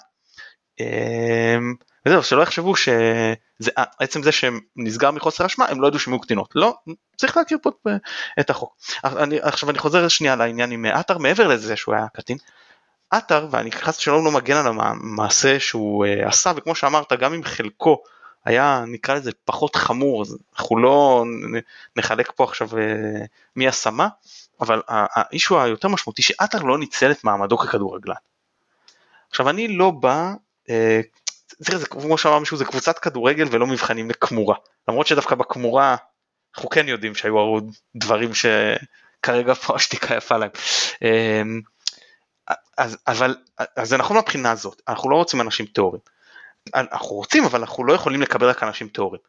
אמ, 0.80 1.74
וזהו 2.06 2.22
שלא 2.22 2.42
יחשבו 2.42 2.76
שעצם 2.76 4.22
זה 4.22 4.32
שהם 4.32 4.60
נסגר 4.76 5.10
מחוסר 5.10 5.46
אשמה 5.46 5.66
הם 5.66 5.80
לא 5.80 5.86
ידעו 5.86 5.98
שהם 5.98 6.12
היו 6.12 6.20
קטינות. 6.20 6.52
לא 6.54 6.74
צריך 7.16 7.36
להכיר 7.36 7.58
פה 7.62 7.70
את 8.40 8.50
החוק. 8.50 8.76
אני, 9.04 9.40
עכשיו 9.40 9.70
אני 9.70 9.78
חוזר 9.78 10.08
שנייה 10.08 10.36
לעניין 10.36 10.70
עם 10.70 10.84
עטר 10.84 11.18
מעבר 11.18 11.48
לזה 11.48 11.76
שהוא 11.76 11.94
היה 11.94 12.06
קטין 12.14 12.36
עטר 13.10 13.46
ואני 13.50 13.72
חס 13.72 13.98
ושלום 13.98 14.24
לא 14.24 14.30
מגן 14.30 14.56
על 14.56 14.66
המעשה 14.66 15.60
שהוא 15.60 16.06
uh, 16.06 16.28
עשה 16.28 16.52
וכמו 16.56 16.74
שאמרת 16.74 17.12
גם 17.12 17.34
אם 17.34 17.44
חלקו 17.44 18.02
היה 18.44 18.84
נקרא 18.86 19.14
לזה 19.14 19.30
פחות 19.44 19.76
חמור 19.76 20.22
אז 20.22 20.38
אנחנו 20.56 20.78
לא 20.78 21.24
נחלק 21.96 22.32
פה 22.36 22.44
עכשיו 22.44 22.68
uh, 22.70 22.74
מי 23.56 23.68
השמה 23.68 24.08
אבל 24.60 24.82
האישו 24.88 25.62
היותר 25.62 25.88
משמעותי 25.88 26.22
שעטר 26.22 26.62
לא 26.62 26.78
ניצל 26.78 27.10
את 27.10 27.24
מעמדו 27.24 27.58
ככדורגלן. 27.58 28.14
עכשיו 29.30 29.50
אני 29.50 29.68
לא 29.68 29.90
בא 29.90 30.32
uh, 30.66 30.70
זה 31.58 31.86
כמו 31.86 32.18
שאמר 32.18 32.38
מישהו 32.38 32.56
זה 32.56 32.64
קבוצת 32.64 32.98
כדורגל 32.98 33.46
ולא 33.50 33.66
מבחנים 33.66 34.10
לכמורה 34.10 34.56
למרות 34.88 35.06
שדווקא 35.06 35.34
בכמורה 35.34 35.96
אנחנו 36.56 36.68
כן 36.68 36.88
יודעים 36.88 37.14
שהיו 37.14 37.58
דברים 37.96 38.30
שכרגע 38.34 39.54
פה 39.54 39.74
השתיקה 39.74 40.14
יפה 40.14 40.36
להם. 40.36 40.50
אז, 42.76 42.96
אבל 43.06 43.36
אז 43.76 43.88
זה 43.88 43.96
נכון 43.96 44.16
מהבחינה 44.16 44.50
הזאת, 44.50 44.82
אנחנו 44.88 45.10
לא 45.10 45.16
רוצים 45.16 45.40
אנשים 45.40 45.66
טהורים. 45.66 46.00
אנחנו 46.74 47.08
רוצים 47.08 47.44
אבל 47.44 47.60
אנחנו 47.60 47.84
לא 47.84 47.92
יכולים 47.92 48.22
לקבל 48.22 48.48
רק 48.48 48.62
אנשים 48.62 48.88
טהורים. 48.88 49.20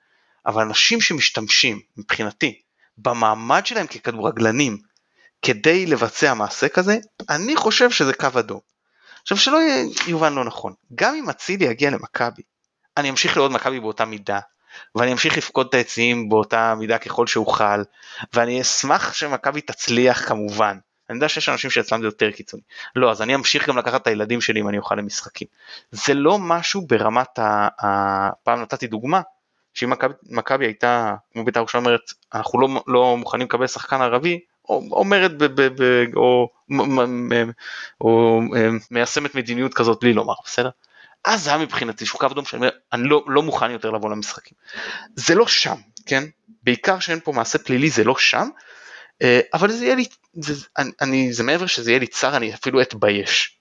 אבל 0.45 0.61
אנשים 0.61 1.01
שמשתמשים 1.01 1.79
מבחינתי 1.97 2.61
במעמד 2.97 3.65
שלהם 3.65 3.88
ככדורגלנים 3.88 4.77
כדי 5.41 5.85
לבצע 5.85 6.33
מעשה 6.33 6.69
כזה, 6.69 6.97
אני 7.29 7.55
חושב 7.55 7.91
שזה 7.91 8.13
קו 8.13 8.27
אדום. 8.39 8.59
עכשיו 9.21 9.38
שלא 9.38 9.59
יובן 10.07 10.33
לא 10.33 10.45
נכון, 10.45 10.73
גם 10.95 11.15
אם 11.15 11.29
אצילי 11.29 11.65
יגיע 11.65 11.89
למכבי, 11.89 12.41
אני 12.97 13.09
אמשיך 13.09 13.38
לראות 13.38 13.51
מכבי 13.51 13.79
באותה 13.79 14.05
מידה, 14.05 14.39
ואני 14.95 15.11
אמשיך 15.11 15.38
לפקוד 15.38 15.67
את 15.69 15.73
היציעים 15.73 16.29
באותה 16.29 16.75
מידה 16.75 16.97
ככל 16.97 17.27
שאוכל, 17.27 17.83
ואני 18.33 18.61
אשמח 18.61 19.13
שמכבי 19.13 19.61
תצליח 19.61 20.27
כמובן, 20.27 20.77
אני 21.09 21.17
יודע 21.17 21.29
שיש 21.29 21.49
אנשים 21.49 21.69
שאצלם 21.69 22.01
זה 22.01 22.07
יותר 22.07 22.31
קיצוני. 22.31 22.63
לא, 22.95 23.11
אז 23.11 23.21
אני 23.21 23.35
אמשיך 23.35 23.69
גם 23.69 23.77
לקחת 23.77 24.01
את 24.01 24.07
הילדים 24.07 24.41
שלי 24.41 24.59
אם 24.59 24.69
אני 24.69 24.77
אוכל 24.77 24.95
למשחקים. 24.95 25.47
זה 25.91 26.13
לא 26.13 26.39
משהו 26.39 26.87
ברמת 26.87 27.39
ה... 27.39 27.67
ה... 27.85 28.29
פעם 28.43 28.61
נתתי 28.61 28.87
דוגמה, 28.87 29.21
שאם 29.73 29.93
מכבי 30.29 30.65
הייתה, 30.65 31.15
כמו 31.33 31.45
בית"ר 31.45 31.59
ירושלים 31.59 31.85
אומרת, 31.85 32.13
אנחנו 32.33 32.59
לא, 32.59 32.83
לא 32.87 33.17
מוכנים 33.17 33.47
לקבל 33.47 33.67
שחקן 33.67 34.01
ערבי, 34.01 34.39
אומרת 34.69 35.37
ב, 35.37 35.45
ב, 35.45 35.81
ב, 35.81 36.05
או, 36.15 36.49
או, 36.79 36.85
או 38.01 38.41
מיישמת 38.91 39.35
מדיניות 39.35 39.73
כזאת 39.73 39.97
בלי 40.01 40.13
לומר, 40.13 40.33
בסדר? 40.45 40.69
אז 41.25 41.43
זה 41.43 41.49
היה 41.49 41.59
מבחינתי 41.59 42.05
שהוא 42.05 42.19
קו 42.19 42.27
אדום 42.27 42.45
שאני 42.45 42.59
אומר, 42.59 42.69
אני 42.93 43.03
לא, 43.03 43.23
לא 43.27 43.43
מוכן 43.43 43.71
יותר 43.71 43.91
לבוא 43.91 44.09
למשחקים. 44.09 44.57
זה 45.15 45.35
לא 45.35 45.47
שם, 45.47 45.75
כן? 46.05 46.23
בעיקר 46.63 46.99
שאין 46.99 47.19
פה 47.19 47.31
מעשה 47.31 47.57
פלילי 47.57 47.89
זה 47.89 48.03
לא 48.03 48.15
שם, 48.17 48.37
אה, 48.37 48.68
אבל 49.53 49.71
זה 49.71 49.85
יהיה 49.85 49.95
לי, 49.95 50.05
זה, 50.33 50.67
אני, 51.01 51.33
זה 51.33 51.43
מעבר 51.43 51.65
שזה 51.65 51.91
יהיה 51.91 51.99
לי 51.99 52.07
צר, 52.07 52.38
אני 52.38 52.53
אפילו 52.53 52.81
אתבייש 52.81 53.59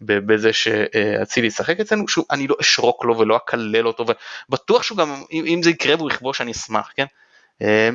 בזה 0.00 0.52
שאצילי 0.52 1.46
ישחק 1.46 1.80
אצלנו, 1.80 2.08
שהוא, 2.08 2.24
אני 2.30 2.46
לא 2.46 2.56
אשרוק 2.60 3.04
לו 3.04 3.18
ולא 3.18 3.36
אקלל 3.36 3.86
אותו, 3.86 4.04
ובטוח 4.48 4.82
שהוא 4.82 4.98
גם, 4.98 5.22
אם, 5.32 5.44
אם 5.46 5.62
זה 5.62 5.70
יקרה 5.70 5.96
והוא 5.96 6.10
יכבוש 6.10 6.40
אני 6.40 6.52
אשמח, 6.52 6.92
כן? 6.96 7.06
אה, 7.62 7.90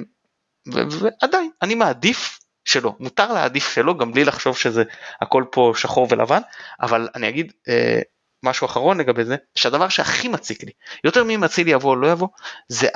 ועדיין, 0.68 1.50
אני 1.62 1.76
מעדיף 1.76 2.40
שלא, 2.66 2.96
מותר 3.00 3.34
להעדיף 3.34 3.74
שלא, 3.74 3.98
גם 3.98 4.12
בלי 4.12 4.26
לחשוב 4.26 4.58
שזה 4.58 4.84
הכל 5.22 5.44
פה 5.52 5.74
שחור 5.76 6.08
ולבן, 6.12 6.42
אבל 6.82 7.10
אני 7.16 7.30
אגיד 7.30 7.54
אה, 7.68 8.00
משהו 8.44 8.66
אחרון 8.66 8.98
לגבי 8.98 9.26
זה, 9.26 9.36
שהדבר 9.56 9.90
שהכי 9.90 10.28
מציק 10.28 10.64
לי, 10.64 10.72
יותר 11.04 11.24
מאם 11.24 11.44
אצילי 11.44 11.72
יבוא 11.72 11.90
או 11.90 11.96
לא 11.96 12.08
יבוא, 12.08 12.28
זה 12.68 12.88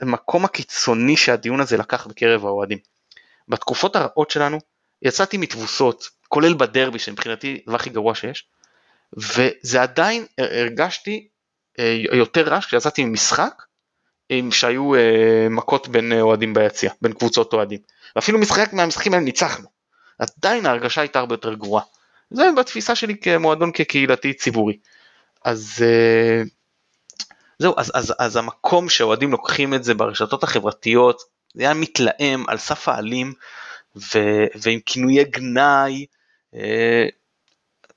המקום 0.00 0.44
הקיצוני 0.44 1.16
שהדיון 1.16 1.60
הזה 1.60 1.76
לקח 1.76 2.06
בקרב 2.06 2.44
האוהדים. 2.46 2.78
בתקופות 3.52 3.96
הרעות 3.96 4.30
שלנו 4.30 4.58
יצאתי 5.02 5.36
מתבוסות, 5.36 6.08
כולל 6.28 6.54
בדרבי 6.54 6.98
שמבחינתי 6.98 7.60
הדבר 7.62 7.76
הכי 7.76 7.90
גרוע 7.90 8.14
שיש, 8.14 8.46
וזה 9.16 9.82
עדיין 9.82 10.26
הרגשתי 10.38 11.28
אה, 11.78 11.98
יותר 12.12 12.48
רע 12.48 12.60
כשיצאתי 12.60 13.04
ממשחק 13.04 13.62
עם 14.28 14.50
שהיו 14.50 14.94
אה, 14.94 15.46
מכות 15.50 15.88
בין 15.88 16.12
אוהדים 16.20 16.54
ביציע, 16.54 16.90
בין 17.02 17.12
קבוצות 17.12 17.52
אוהדים. 17.52 17.78
ואפילו 18.16 18.38
משחק 18.38 18.72
מהמשחקים 18.72 19.14
האלה 19.14 19.24
ניצחנו. 19.24 19.68
עדיין 20.18 20.66
ההרגשה 20.66 21.00
הייתה 21.00 21.18
הרבה 21.18 21.34
יותר 21.34 21.54
גרועה. 21.54 21.82
זה 22.30 22.48
בתפיסה 22.56 22.94
שלי 22.94 23.16
כמועדון 23.18 23.72
כקהילתי 23.72 24.34
ציבורי. 24.34 24.76
אז 25.44 25.84
אה, 25.86 26.42
זהו, 27.58 27.74
אז, 27.76 27.92
אז, 27.94 28.14
אז 28.18 28.36
המקום 28.36 28.88
שאוהדים 28.88 29.32
לוקחים 29.32 29.74
את 29.74 29.84
זה 29.84 29.94
ברשתות 29.94 30.42
החברתיות, 30.42 31.22
זה 31.54 31.62
היה 31.62 31.74
מתלהם 31.74 32.44
על 32.48 32.58
סף 32.58 32.88
האלים 32.88 33.32
ו, 33.96 34.18
ועם 34.62 34.80
כינויי 34.86 35.24
גנאי, 35.24 36.06
אה, 36.54 37.06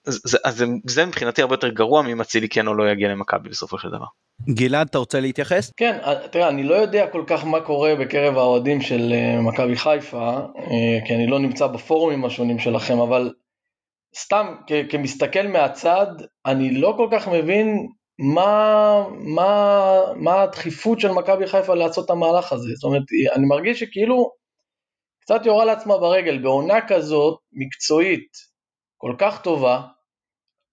אז, 0.08 0.22
אז, 0.26 0.38
אז 0.44 0.66
זה 0.84 1.06
מבחינתי 1.06 1.42
הרבה 1.42 1.54
יותר 1.54 1.70
גרוע 1.70 2.02
מאם 2.02 2.22
אצילי 2.22 2.50
כן 2.50 2.68
או 2.68 2.74
לא 2.74 2.92
יגיע 2.92 3.10
למכבי 3.10 3.50
בסופו 3.50 3.80
של 3.80 3.90
דבר. 3.90 4.06
גלעד 4.50 4.88
אתה 4.88 4.98
רוצה 4.98 5.20
להתייחס? 5.20 5.72
כן, 5.78 5.98
אה, 6.04 6.28
תראה 6.28 6.50
אני 6.50 6.64
לא 6.64 6.76
יודע 6.76 7.08
כל 7.08 7.24
כך 7.28 7.46
מה 7.46 7.62
קורה 7.62 7.96
בקרב 7.96 8.38
האוהדים 8.38 8.82
של 8.82 9.14
אה, 9.14 9.42
מכבי 9.42 9.76
חיפה, 9.76 10.40
כי 11.08 11.16
אני 11.16 11.28
לא 11.28 11.40
נמצא 11.40 11.68
בפורומים 11.68 12.26
השונים 12.26 12.60
שלכם, 12.60 13.00
אבל 13.00 13.34
סתם 14.18 14.56
כמסתכל 14.90 15.48
מהצד, 15.48 16.08
אני 16.46 16.72
לא 16.72 16.94
כל 16.98 17.08
כך 17.12 17.28
מבין 17.28 17.88
מה, 18.20 19.08
מה, 19.36 20.00
מה 20.16 20.42
הדחיפות 20.42 21.00
של 21.00 21.12
מכבי 21.12 21.48
חיפה 21.48 21.76
לעשות 21.76 22.06
את 22.06 22.10
המהלך 22.10 22.52
הזה? 22.52 22.74
זאת 22.76 22.84
אומרת, 22.84 23.04
אני 23.36 23.46
מרגיש 23.46 23.80
שכאילו 23.80 24.32
קצת 25.22 25.46
יורה 25.46 25.66
לעצמה 25.66 25.98
ברגל, 25.98 26.38
בעונה 26.38 26.88
כזאת, 26.88 27.40
מקצועית, 27.54 28.28
כל 28.98 29.16
כך 29.18 29.42
טובה, 29.42 29.82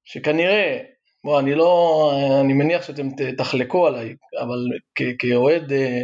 שכנראה, 0.05 0.79
בוא, 1.25 1.41
אני 1.41 1.55
לא, 1.55 2.11
אני 2.41 2.53
מניח 2.53 2.83
שאתם 2.83 3.09
תחלקו 3.39 3.87
עליי, 3.87 4.15
אבל 4.41 4.59
כאוהד 5.19 5.73
אה, 5.73 6.01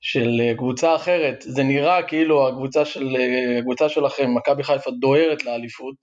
של 0.00 0.40
קבוצה 0.56 0.96
אחרת, 0.96 1.36
זה 1.42 1.62
נראה 1.62 2.02
כאילו 2.02 2.48
הקבוצה, 2.48 2.84
של, 2.84 3.16
הקבוצה 3.58 3.88
שלכם, 3.88 4.34
מכבי 4.34 4.62
חיפה, 4.62 4.90
דוהרת 5.00 5.44
לאליפות. 5.44 5.94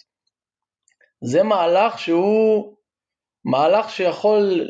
זה 1.24 1.44
מהלך 1.44 2.00
שהוא 2.00 2.75
מהלך 3.46 3.90
שיכול 3.90 4.68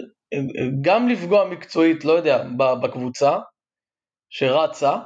גם 0.81 1.09
לפגוע 1.09 1.45
מקצועית, 1.45 2.05
לא 2.05 2.11
יודע, 2.13 2.43
בקבוצה 2.57 3.37
שרצה, 4.29 4.97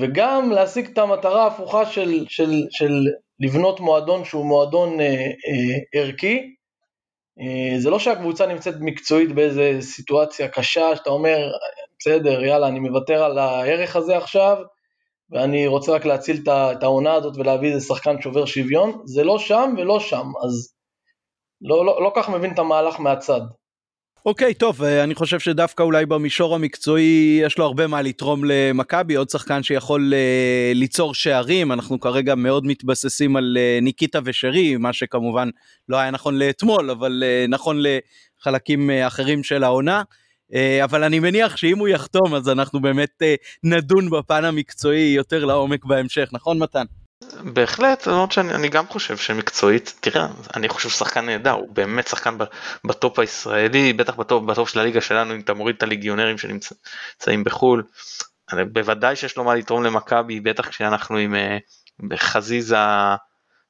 וגם 0.00 0.50
להשיג 0.50 0.86
את 0.92 0.98
המטרה 0.98 1.44
ההפוכה 1.44 1.86
של, 1.86 2.24
של, 2.28 2.50
של 2.70 2.92
לבנות 3.40 3.80
מועדון 3.80 4.24
שהוא 4.24 4.46
מועדון 4.46 5.00
אה, 5.00 5.06
אה, 5.06 6.00
ערכי. 6.00 6.40
אה, 7.40 7.78
זה 7.78 7.90
לא 7.90 7.98
שהקבוצה 7.98 8.46
נמצאת 8.46 8.74
מקצועית 8.80 9.32
באיזה 9.32 9.78
סיטואציה 9.80 10.48
קשה, 10.48 10.96
שאתה 10.96 11.10
אומר, 11.10 11.52
בסדר, 11.98 12.44
יאללה, 12.44 12.68
אני 12.68 12.80
מוותר 12.80 13.24
על 13.24 13.38
הערך 13.38 13.96
הזה 13.96 14.16
עכשיו, 14.16 14.56
ואני 15.30 15.66
רוצה 15.66 15.92
רק 15.92 16.04
להציל 16.04 16.42
את 16.48 16.82
העונה 16.82 17.14
הזאת 17.14 17.36
ולהביא 17.36 17.72
איזה 17.72 17.86
שחקן 17.86 18.20
שובר 18.20 18.44
שוויון, 18.44 19.02
זה 19.04 19.24
לא 19.24 19.38
שם 19.38 19.74
ולא 19.78 20.00
שם, 20.00 20.26
אז 20.44 20.73
לא, 21.64 21.86
לא, 21.86 22.02
לא 22.02 22.12
כך 22.16 22.28
מבין 22.28 22.52
את 22.52 22.58
המהלך 22.58 23.00
מהצד. 23.00 23.40
אוקיי 24.26 24.50
okay, 24.50 24.54
טוב 24.54 24.82
אה, 24.82 25.04
אני 25.04 25.14
חושב 25.14 25.38
שדווקא 25.38 25.82
אולי 25.82 26.06
במישור 26.06 26.54
המקצועי 26.54 27.40
יש 27.42 27.58
לו 27.58 27.64
הרבה 27.64 27.86
מה 27.86 28.02
לתרום 28.02 28.44
למכבי 28.44 29.14
עוד 29.14 29.30
שחקן 29.30 29.62
שיכול 29.62 30.12
uh, 30.12 30.76
ליצור 30.76 31.14
שערים 31.14 31.72
אנחנו 31.72 32.00
כרגע 32.00 32.34
מאוד 32.34 32.66
מתבססים 32.66 33.36
על 33.36 33.56
uh, 33.56 33.84
ניקיטה 33.84 34.18
ושרי 34.24 34.76
מה 34.76 34.92
שכמובן 34.92 35.48
לא 35.88 35.96
היה 35.96 36.10
נכון 36.10 36.38
לאתמול 36.38 36.90
אבל 36.90 37.22
uh, 37.22 37.50
נכון 37.50 37.76
לחלקים 37.80 38.90
uh, 38.90 39.06
אחרים 39.06 39.42
של 39.42 39.64
העונה 39.64 40.02
אה, 40.52 40.56
אבל 40.84 41.04
אני 41.04 41.18
מניח 41.18 41.56
שאם 41.56 41.78
הוא 41.78 41.88
יחתום 41.88 42.34
אז 42.34 42.48
אנחנו 42.48 42.80
באמת 42.80 43.22
אה, 43.22 43.26
נדון 43.64 44.10
בפן 44.10 44.44
המקצועי 44.44 45.12
יותר 45.16 45.44
לעומק 45.44 45.84
בהמשך 45.84 46.28
נכון 46.32 46.58
מתן. 46.58 46.84
בהחלט, 47.42 48.06
למרות 48.06 48.32
שאני 48.32 48.68
גם 48.68 48.86
חושב 48.86 49.16
שמקצועית, 49.16 49.94
תראה, 50.00 50.26
אני 50.54 50.68
חושב 50.68 50.88
שחקן 50.88 51.26
נהדר, 51.26 51.50
הוא 51.50 51.68
באמת 51.74 52.08
שחקן 52.08 52.36
בטופ 52.84 53.18
הישראלי, 53.18 53.92
בטח 53.92 54.14
בטופ, 54.14 54.44
בטופ 54.44 54.68
של 54.68 54.78
הליגה 54.78 55.00
שלנו, 55.00 55.34
אם 55.34 55.40
אתה 55.40 55.54
מוריד 55.54 55.76
את 55.76 55.82
הליגיונרים 55.82 56.38
שנמצאים 56.38 57.44
בחו"ל, 57.44 57.82
בוודאי 58.72 59.16
שיש 59.16 59.36
לו 59.36 59.44
מה 59.44 59.54
לתרום 59.54 59.84
למכבי, 59.84 60.40
בטח 60.40 60.68
כשאנחנו 60.68 61.16
עם 61.16 61.34
אה, 61.34 61.58
חזיזה 62.16 62.76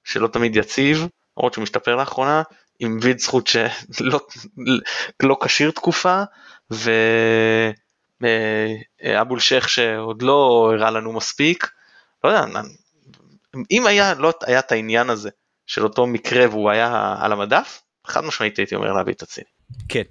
שלא 0.04 0.28
תמיד 0.28 0.56
יציב, 0.56 1.06
למרות 1.36 1.52
שהוא 1.52 1.62
משתפר 1.62 1.96
לאחרונה, 1.96 2.42
עם 2.78 2.98
ויד 3.02 3.18
זכות 3.18 3.46
שלא 3.46 4.20
לא 5.22 5.36
כשיר 5.44 5.70
תקופה, 5.70 6.22
ואבול 8.20 9.40
שייח 9.40 9.68
שעוד 9.68 10.22
לא 10.22 10.70
הראה 10.74 10.90
לנו 10.90 11.12
מספיק, 11.12 11.70
לא 12.24 12.28
יודע, 12.28 12.44
אם 13.70 13.86
היה 13.86 14.14
לא 14.14 14.32
היה 14.46 14.58
את 14.58 14.72
העניין 14.72 15.10
הזה 15.10 15.30
של 15.66 15.84
אותו 15.84 16.06
מקרה 16.06 16.48
והוא 16.48 16.70
היה 16.70 17.16
על 17.20 17.32
המדף, 17.32 17.82
חד 18.06 18.24
משמעית 18.24 18.58
הייתי 18.58 18.74
אומר 18.74 18.92
להביא 18.92 19.12
את 19.12 19.22
הציני. 19.22 19.46
כן. 19.88 20.02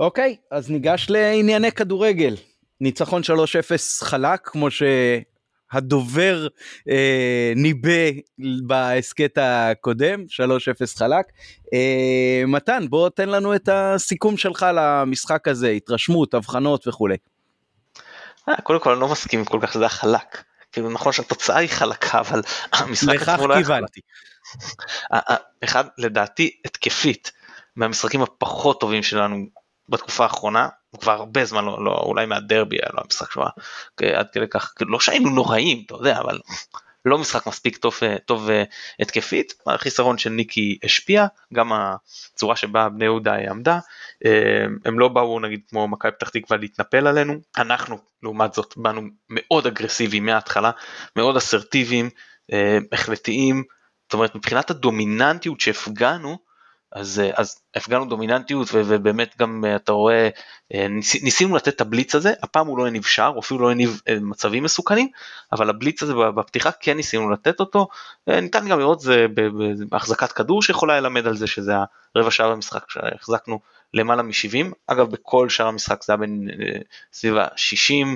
אוקיי, 0.00 0.36
אז 0.50 0.70
ניגש 0.70 1.06
לענייני 1.10 1.72
כדורגל. 1.72 2.36
ניצחון 2.80 3.22
3-0 3.22 3.24
חלק, 4.04 4.40
כמו 4.44 4.68
שהדובר 4.70 6.46
אה, 6.88 7.52
ניבא 7.56 8.10
בהסכת 8.66 9.38
הקודם, 9.40 10.20
3-0 10.20 10.98
חלק. 10.98 11.26
אה, 11.74 12.42
מתן, 12.46 12.86
בוא 12.90 13.08
תן 13.08 13.28
לנו 13.28 13.54
את 13.54 13.68
הסיכום 13.72 14.36
שלך 14.36 14.66
למשחק 14.74 15.48
הזה, 15.48 15.68
התרשמות, 15.68 16.34
הבחנות 16.34 16.88
וכולי. 16.88 17.16
אה, 18.48 18.54
קודם 18.62 18.80
כל 18.80 18.92
אני 18.92 19.00
לא 19.00 19.08
מסכים 19.08 19.44
כל 19.44 19.58
כך 19.62 19.72
שזה 19.72 19.82
היה 19.82 19.88
חלק. 19.88 20.44
כאילו 20.74 20.90
נכון 20.90 21.12
שהתוצאה 21.12 21.56
היא 21.56 21.68
חלקה 21.68 22.20
אבל 22.20 22.42
המשחק 22.72 23.28
עצמו 23.28 23.46
לא 23.46 23.54
היה 23.54 23.64
חלק. 23.64 23.88
אחד 25.64 25.84
לדעתי 25.98 26.56
התקפית 26.64 27.32
מהמשחקים 27.76 28.22
הפחות 28.22 28.80
טובים 28.80 29.02
שלנו 29.02 29.46
בתקופה 29.88 30.24
האחרונה 30.24 30.68
כבר 31.00 31.12
הרבה 31.12 31.44
זמן 31.44 31.64
לא, 31.64 31.84
לא 31.84 32.02
אולי 32.06 32.26
מהדרבי 32.26 32.76
היה 32.76 32.88
לא 32.92 33.00
המשחק 33.04 33.32
שלו 33.32 33.44
עד 34.14 34.26
כדי 34.32 34.48
כך 34.50 34.74
לא 34.80 35.00
שהיינו 35.00 35.30
נוראים 35.30 35.82
אתה 35.86 35.94
יודע 35.94 36.18
אבל 36.18 36.38
לא 37.04 37.18
משחק 37.18 37.46
מספיק 37.46 37.76
טוב, 37.76 37.98
טוב 38.24 38.48
התקפית, 39.00 39.54
החיסרון 39.66 40.18
של 40.18 40.30
ניקי 40.30 40.78
השפיע, 40.84 41.26
גם 41.54 41.72
הצורה 41.72 42.56
שבה 42.56 42.88
בני 42.88 43.04
יהודה 43.04 43.34
עמדה, 43.34 43.78
הם 44.84 44.98
לא 44.98 45.08
באו 45.08 45.40
נגיד 45.40 45.60
כמו 45.68 45.88
מכבי 45.88 46.12
פתח 46.12 46.28
תקווה 46.28 46.58
להתנפל 46.58 47.06
עלינו, 47.06 47.34
אנחנו 47.56 47.98
לעומת 48.22 48.54
זאת 48.54 48.74
באנו 48.76 49.02
מאוד 49.30 49.66
אגרסיביים 49.66 50.26
מההתחלה, 50.26 50.70
מאוד 51.16 51.36
אסרטיביים, 51.36 52.10
החלטיים, 52.92 53.62
זאת 54.04 54.14
אומרת 54.14 54.34
מבחינת 54.34 54.70
הדומיננטיות 54.70 55.60
שהפגענו, 55.60 56.38
אז, 56.94 57.20
אה, 57.20 57.30
אז 57.36 57.60
הפגנו 57.74 58.04
דומיננטיות 58.04 58.68
ובאמת 58.72 59.34
גם 59.38 59.64
אה, 59.64 59.76
אתה 59.76 59.92
רואה, 59.92 60.28
אה, 60.74 60.88
ניס, 60.88 61.22
ניסינו 61.22 61.56
לתת 61.56 61.68
את 61.68 61.80
הבליץ 61.80 62.14
הזה, 62.14 62.32
הפעם 62.42 62.66
הוא 62.66 62.78
לא 62.78 62.86
הניב 62.86 63.04
שער, 63.04 63.38
אפילו 63.38 63.60
לא 63.60 63.70
הניב 63.70 64.00
מצבים 64.20 64.62
מסוכנים, 64.62 65.08
אבל 65.52 65.70
הבליץ 65.70 66.02
הזה 66.02 66.14
בפתיחה 66.36 66.70
כן 66.72 66.96
ניסינו 66.96 67.30
לתת 67.30 67.60
אותו, 67.60 67.88
ניתן 68.26 68.68
גם 68.68 68.78
לראות 68.78 69.00
זה 69.00 69.26
בהחזקת 69.88 70.32
כדור 70.32 70.62
שיכולה 70.62 71.00
ללמד 71.00 71.26
על 71.26 71.36
זה 71.36 71.46
שזה 71.46 71.72
הרבע 72.14 72.30
שעה 72.30 72.50
במשחק 72.50 72.90
שהחזקנו 72.90 73.60
למעלה 73.94 74.22
מ-70, 74.22 74.66
אגב 74.86 75.10
בכל 75.10 75.48
שאר 75.48 75.66
המשחק 75.66 76.02
זה 76.02 76.12
היה 76.12 76.16
בין 76.16 76.48
סביב 77.12 77.36
ה-60, 77.36 78.06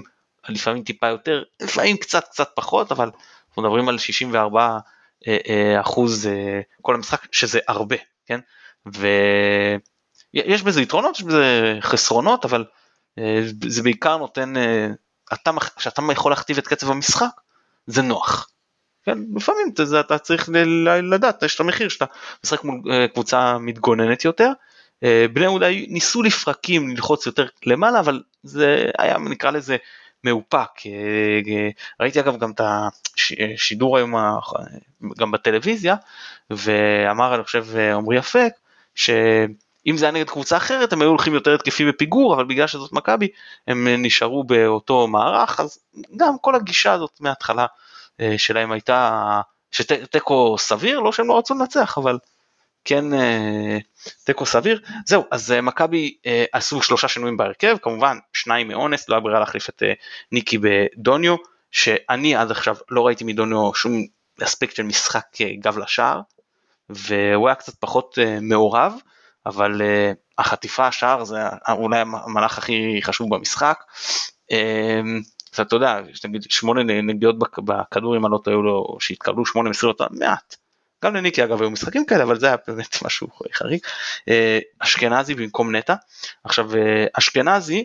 לפעמים 0.48 0.82
טיפה 0.82 1.08
יותר, 1.08 1.42
לפעמים 1.62 1.96
קצת 1.96 2.24
קצת 2.28 2.48
פחות, 2.54 2.92
אבל 2.92 3.10
אנחנו 3.48 3.62
מדברים 3.62 3.88
על 3.88 3.98
64 3.98 4.78
אחוז 5.80 6.28
כל 6.82 6.94
המשחק, 6.94 7.26
שזה 7.32 7.58
הרבה, 7.68 7.96
כן? 8.28 8.40
ויש 8.86 10.62
בזה 10.62 10.82
יתרונות, 10.82 11.16
יש 11.16 11.22
בזה 11.22 11.78
חסרונות, 11.80 12.44
אבל 12.44 12.64
אה, 13.18 13.40
זה 13.68 13.82
בעיקר 13.82 14.16
נותן, 14.16 14.56
אה, 14.56 14.88
אתה, 15.32 15.50
כשאתה 15.76 16.02
יכול 16.12 16.32
להכתיב 16.32 16.58
את 16.58 16.68
קצב 16.68 16.90
המשחק, 16.90 17.30
זה 17.86 18.02
נוח. 18.02 18.50
כן, 19.02 19.18
לפעמים 19.36 19.70
אתה, 19.74 20.00
אתה 20.00 20.18
צריך 20.18 20.48
לדעת, 21.02 21.42
יש 21.42 21.54
את 21.54 21.60
המחיר 21.60 21.88
שאתה 21.88 22.04
משחק 22.44 22.64
מול 22.64 22.80
אה, 22.92 23.08
קבוצה 23.08 23.58
מתגוננת 23.58 24.24
יותר. 24.24 24.52
בני 25.32 25.44
יהודה 25.44 25.66
ניסו 25.70 26.22
לפרקים 26.22 26.88
ללחוץ 26.88 27.26
יותר 27.26 27.46
למעלה, 27.66 28.00
אבל 28.00 28.22
זה 28.42 28.90
היה 28.98 29.18
נקרא 29.18 29.50
לזה 29.50 29.76
מאופק. 30.24 30.70
ראיתי 32.00 32.20
אגב 32.20 32.38
גם 32.38 32.50
את 32.50 32.60
השידור 32.60 33.96
היום 33.96 34.14
גם 35.18 35.30
בטלוויזיה, 35.30 35.96
ואמר 36.50 37.34
אני 37.34 37.44
חושב 37.44 37.76
עמרי 37.76 38.18
אפק, 38.18 38.52
שאם 38.94 39.96
זה 39.96 40.04
היה 40.04 40.12
נגד 40.12 40.30
קבוצה 40.30 40.56
אחרת 40.56 40.92
הם 40.92 41.02
היו 41.02 41.08
הולכים 41.08 41.34
יותר 41.34 41.54
התקפי 41.54 41.84
בפיגור 41.88 42.34
אבל 42.34 42.44
בגלל 42.44 42.66
שזאת 42.66 42.92
מכבי 42.92 43.28
הם 43.66 43.88
נשארו 43.98 44.44
באותו 44.44 45.06
מערך 45.06 45.60
אז 45.60 45.78
גם 46.16 46.38
כל 46.40 46.54
הגישה 46.54 46.92
הזאת 46.92 47.10
מההתחלה 47.20 47.66
אה, 48.20 48.34
שלהם 48.38 48.72
הייתה 48.72 49.40
שתיקו 49.70 50.58
סביר 50.58 51.00
לא 51.00 51.12
שהם 51.12 51.28
לא 51.28 51.38
רצו 51.38 51.54
לנצח 51.54 51.98
אבל 51.98 52.18
כן 52.84 53.14
אה, 53.14 53.78
תיקו 54.24 54.46
סביר 54.46 54.80
זהו 55.06 55.24
אז 55.30 55.52
אה, 55.52 55.60
מכבי 55.60 56.16
עשו 56.52 56.82
שלושה 56.82 57.08
שינויים 57.08 57.36
בהרכב 57.36 57.76
כמובן 57.82 58.18
שניים 58.32 58.68
מאונס 58.68 59.08
לא 59.08 59.14
היה 59.14 59.20
ברירה 59.20 59.40
להחליף 59.40 59.68
את 59.68 59.82
ניקי 60.32 60.58
בדוניו 60.58 61.36
שאני 61.70 62.36
עד 62.36 62.50
עכשיו 62.50 62.76
לא 62.90 63.06
ראיתי 63.06 63.24
מדוניו 63.24 63.74
שום 63.74 63.92
אספקט 64.42 64.76
של 64.76 64.82
משחק 64.82 65.24
גב 65.60 65.78
לשער 65.78 66.20
והוא 66.90 67.48
היה 67.48 67.54
קצת 67.54 67.74
פחות 67.74 68.18
מעורב, 68.40 68.94
אבל 69.46 69.82
החטיפה 70.38 70.86
השער 70.86 71.24
זה 71.24 71.38
אולי 71.68 71.98
המהלך 72.00 72.58
הכי 72.58 73.00
חשוב 73.02 73.34
במשחק. 73.34 73.84
אתה 75.50 75.76
יודע, 75.76 76.00
נגיד 76.24 76.42
שמונה 76.42 76.82
נגיעות 77.02 77.36
בכדור 77.38 78.16
אם 78.16 78.26
אני 78.26 78.32
לא 78.32 78.40
טועה 78.44 78.56
לו, 78.56 78.96
שהתקבלו 79.00 79.46
שמונה 79.46 79.70
מסירות 79.70 80.00
מעט. 80.10 80.56
גם 81.04 81.16
לניקי 81.16 81.44
אגב 81.44 81.60
היו 81.60 81.70
משחקים 81.70 82.06
כאלה 82.06 82.24
אבל 82.24 82.38
זה 82.40 82.46
היה 82.46 82.56
באמת 82.66 82.96
משהו 83.04 83.28
חריג. 83.52 83.80
אשכנזי 84.78 85.34
במקום 85.34 85.76
נטע. 85.76 85.94
עכשיו 86.44 86.70
אשכנזי 87.18 87.84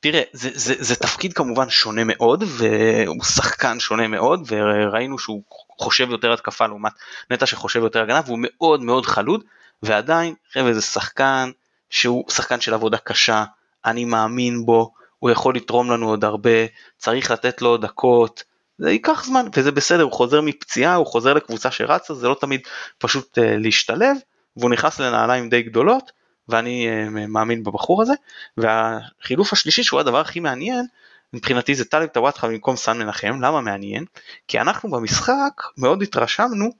תראה 0.00 0.22
זה, 0.32 0.50
זה, 0.54 0.74
זה 0.78 0.96
תפקיד 0.96 1.32
כמובן 1.32 1.70
שונה 1.70 2.02
מאוד 2.04 2.44
והוא 2.46 3.24
שחקן 3.24 3.80
שונה 3.80 4.08
מאוד 4.08 4.42
וראינו 4.46 5.18
שהוא 5.18 5.42
חושב 5.78 6.10
יותר 6.10 6.32
התקפה 6.32 6.66
לעומת 6.66 6.92
נטע 7.30 7.46
שחושב 7.46 7.82
יותר 7.82 8.02
הגנה 8.02 8.20
והוא 8.26 8.38
מאוד 8.42 8.82
מאוד 8.82 9.06
חלוד 9.06 9.44
ועדיין 9.82 10.34
חבר'ה 10.52 10.74
זה 10.74 10.82
שחקן 10.82 11.50
שהוא 11.90 12.30
שחקן 12.30 12.60
של 12.60 12.74
עבודה 12.74 12.98
קשה 12.98 13.44
אני 13.84 14.04
מאמין 14.04 14.66
בו 14.66 14.92
הוא 15.18 15.30
יכול 15.30 15.54
לתרום 15.54 15.90
לנו 15.90 16.08
עוד 16.08 16.24
הרבה 16.24 16.66
צריך 16.96 17.30
לתת 17.30 17.62
לו 17.62 17.76
דקות 17.76 18.44
זה 18.78 18.90
ייקח 18.90 19.24
זמן 19.24 19.46
וזה 19.56 19.72
בסדר 19.72 20.02
הוא 20.02 20.12
חוזר 20.12 20.40
מפציעה 20.40 20.94
הוא 20.94 21.06
חוזר 21.06 21.34
לקבוצה 21.34 21.70
שרצה 21.70 22.14
זה 22.14 22.28
לא 22.28 22.36
תמיד 22.40 22.60
פשוט 22.98 23.38
uh, 23.38 23.42
להשתלב 23.42 24.16
והוא 24.56 24.70
נכנס 24.70 25.00
לנעליים 25.00 25.48
די 25.48 25.62
גדולות 25.62 26.12
ואני 26.48 26.88
uh, 26.88 27.10
מאמין 27.28 27.62
בבחור 27.62 28.02
הזה 28.02 28.12
והחילוף 28.56 29.52
השלישי 29.52 29.82
שהוא 29.82 30.00
הדבר 30.00 30.20
הכי 30.20 30.40
מעניין 30.40 30.86
מבחינתי 31.32 31.74
זה 31.74 31.84
טלב 31.84 32.08
טוואטחה 32.08 32.48
במקום 32.48 32.76
סן 32.76 32.98
מנחם, 32.98 33.40
למה 33.40 33.60
מעניין? 33.60 34.04
כי 34.48 34.60
אנחנו 34.60 34.90
במשחק 34.90 35.62
מאוד 35.78 36.02
התרשמנו, 36.02 36.70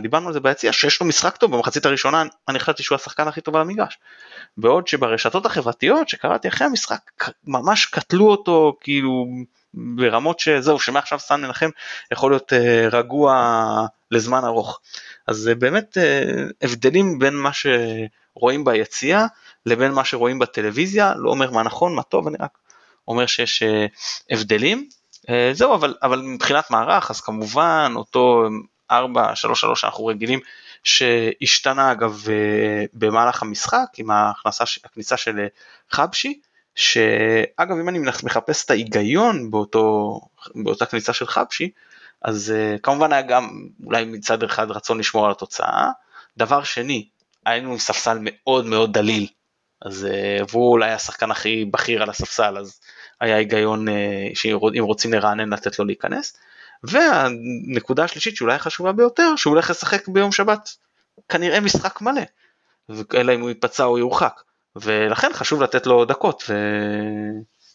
דיברנו 0.00 0.26
על 0.26 0.32
זה 0.32 0.40
ביציע, 0.40 0.72
שיש 0.72 1.00
לו 1.00 1.06
משחק 1.06 1.36
טוב 1.36 1.56
במחצית 1.56 1.86
הראשונה, 1.86 2.22
אני 2.48 2.58
חשבתי 2.58 2.82
שהוא 2.82 2.96
השחקן 2.96 3.28
הכי 3.28 3.40
טוב 3.40 3.56
על 3.56 3.62
המגרש. 3.62 3.98
בעוד 4.56 4.88
שברשתות 4.88 5.46
החברתיות 5.46 6.08
שקראתי 6.08 6.48
אחרי 6.48 6.66
המשחק 6.66 7.00
ממש 7.46 7.86
קטלו 7.86 8.30
אותו 8.30 8.76
כאילו 8.80 9.26
ברמות 9.74 10.40
שזהו 10.40 10.80
שמעכשיו 10.80 11.18
סן 11.18 11.40
מנחם 11.40 11.70
יכול 12.12 12.32
להיות 12.32 12.52
uh, 12.52 12.56
רגוע 12.94 13.86
לזמן 14.10 14.44
ארוך. 14.44 14.80
אז 15.26 15.36
זה 15.36 15.54
באמת 15.54 15.98
uh, 15.98 16.52
הבדלים 16.62 17.18
בין 17.18 17.34
מה 17.34 17.50
שרואים 17.52 18.64
ביציע 18.64 19.26
לבין 19.66 19.92
מה 19.92 20.04
שרואים 20.04 20.38
בטלוויזיה, 20.38 21.12
לא 21.16 21.30
אומר 21.30 21.50
מה 21.50 21.62
נכון 21.62 21.94
מה 21.94 22.02
טוב 22.02 22.26
אני 22.26 22.36
רק 22.40 22.58
אומר 23.08 23.26
שיש 23.26 23.62
אה, 23.62 23.86
הבדלים. 24.30 24.88
אה, 25.28 25.50
זהו, 25.52 25.74
אבל, 25.74 25.94
אבל 26.02 26.20
מבחינת 26.20 26.70
מערך, 26.70 27.10
אז 27.10 27.20
כמובן 27.20 27.92
אותו 27.96 28.48
4-3-3 28.92 28.94
שאנחנו 29.74 30.06
רגילים 30.06 30.40
שהשתנה 30.84 31.92
אגב 31.92 32.24
אה, 32.28 32.84
במהלך 32.92 33.42
המשחק 33.42 33.86
עם 33.96 34.10
ההכנסה, 34.10 34.64
הכניסה 34.84 35.16
של 35.16 35.46
חבשי, 35.90 36.40
שאגב 36.74 37.76
אם 37.80 37.88
אני 37.88 37.98
מחפש 37.98 38.64
את 38.64 38.70
ההיגיון 38.70 39.50
באותו, 39.50 40.20
באותה 40.54 40.86
כניסה 40.86 41.12
של 41.12 41.26
חבשי, 41.26 41.70
אז 42.22 42.54
כמובן 42.82 43.12
היה 43.12 43.22
גם 43.22 43.66
אולי 43.84 44.04
מצד 44.04 44.42
אחד 44.42 44.70
רצון 44.70 44.98
לשמור 44.98 45.26
על 45.26 45.30
התוצאה, 45.30 45.90
דבר 46.36 46.62
שני, 46.62 47.08
היינו 47.46 47.72
עם 47.72 47.78
ספסל 47.78 48.18
מאוד 48.20 48.66
מאוד 48.66 48.92
דליל. 48.92 49.26
אז 49.84 50.04
אה, 50.04 50.44
והוא 50.50 50.72
אולי 50.72 50.92
השחקן 50.92 51.30
הכי 51.30 51.64
בכיר 51.64 52.02
על 52.02 52.10
הספסל 52.10 52.58
אז 52.58 52.80
היה 53.20 53.36
היגיון 53.36 53.88
אה, 53.88 54.28
שאם 54.34 54.84
רוצים 54.84 55.12
לרענן 55.12 55.52
לתת 55.52 55.78
לו 55.78 55.84
להיכנס. 55.84 56.36
והנקודה 56.82 58.04
השלישית 58.04 58.36
שאולי 58.36 58.58
חשובה 58.58 58.92
ביותר, 58.92 59.36
שהוא 59.36 59.50
הולך 59.52 59.70
לשחק 59.70 60.08
ביום 60.08 60.32
שבת 60.32 60.76
כנראה 61.28 61.60
משחק 61.60 62.00
מלא, 62.00 62.22
אלא 63.14 63.34
אם 63.34 63.40
הוא 63.40 63.48
ייפצע 63.48 63.84
או 63.84 63.98
יורחק, 63.98 64.40
ולכן 64.76 65.28
חשוב 65.32 65.62
לתת 65.62 65.86
לו 65.86 66.04
דקות 66.04 66.50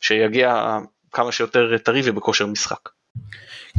ושיגיע 0.02 0.78
כמה 1.12 1.32
שיותר 1.32 1.78
טרי 1.78 2.02
ובכושר 2.06 2.46
משחק. 2.46 2.90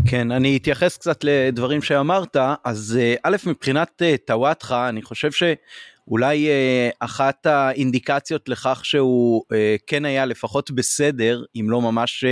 כן, 0.06 0.30
אני 0.30 0.56
אתייחס 0.56 0.96
קצת 0.96 1.24
לדברים 1.24 1.82
שאמרת, 1.82 2.36
אז 2.64 2.98
אה, 3.00 3.14
א', 3.22 3.36
מבחינת 3.46 4.02
אה, 4.02 4.14
טוואטחה, 4.26 4.88
אני 4.88 5.02
חושב 5.02 5.30
שאולי 5.32 6.48
אה, 6.48 6.90
אחת 7.00 7.46
האינדיקציות 7.46 8.48
לכך 8.48 8.80
שהוא 8.84 9.42
כן 9.86 10.04
היה 10.04 10.26
לפחות 10.26 10.70
בסדר, 10.70 11.42
אם 11.56 11.66
לא 11.70 11.80
ממש 11.82 12.24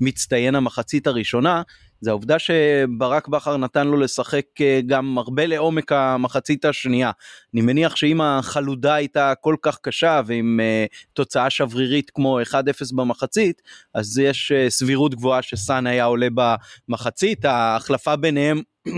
מצטיין 0.00 0.54
המחצית 0.54 1.06
הראשונה, 1.06 1.62
זה 2.02 2.10
העובדה 2.10 2.38
שברק 2.38 3.28
בכר 3.28 3.56
נתן 3.56 3.86
לו 3.86 3.96
לשחק 3.96 4.46
אה, 4.60 4.80
גם 4.86 5.18
הרבה 5.18 5.46
לעומק 5.46 5.92
המחצית 5.92 6.64
השנייה. 6.64 7.10
אני 7.54 7.62
מניח 7.62 7.96
שאם 7.96 8.20
החלודה 8.20 8.94
הייתה 8.94 9.32
כל 9.40 9.56
כך 9.62 9.78
קשה 9.82 10.20
ועם 10.26 10.60
uh, 10.60 10.96
תוצאה 11.12 11.50
שברירית 11.50 12.10
כמו 12.10 12.40
1-0 12.40 12.54
במחצית, 12.94 13.62
אז 13.94 14.18
יש 14.18 14.52
uh, 14.52 14.70
סבירות 14.70 15.14
גבוהה 15.14 15.42
שסאן 15.42 15.86
היה 15.86 16.04
עולה 16.04 16.28
במחצית, 16.88 17.44
ההחלפה 17.44 18.16
ביניהם 18.16 18.62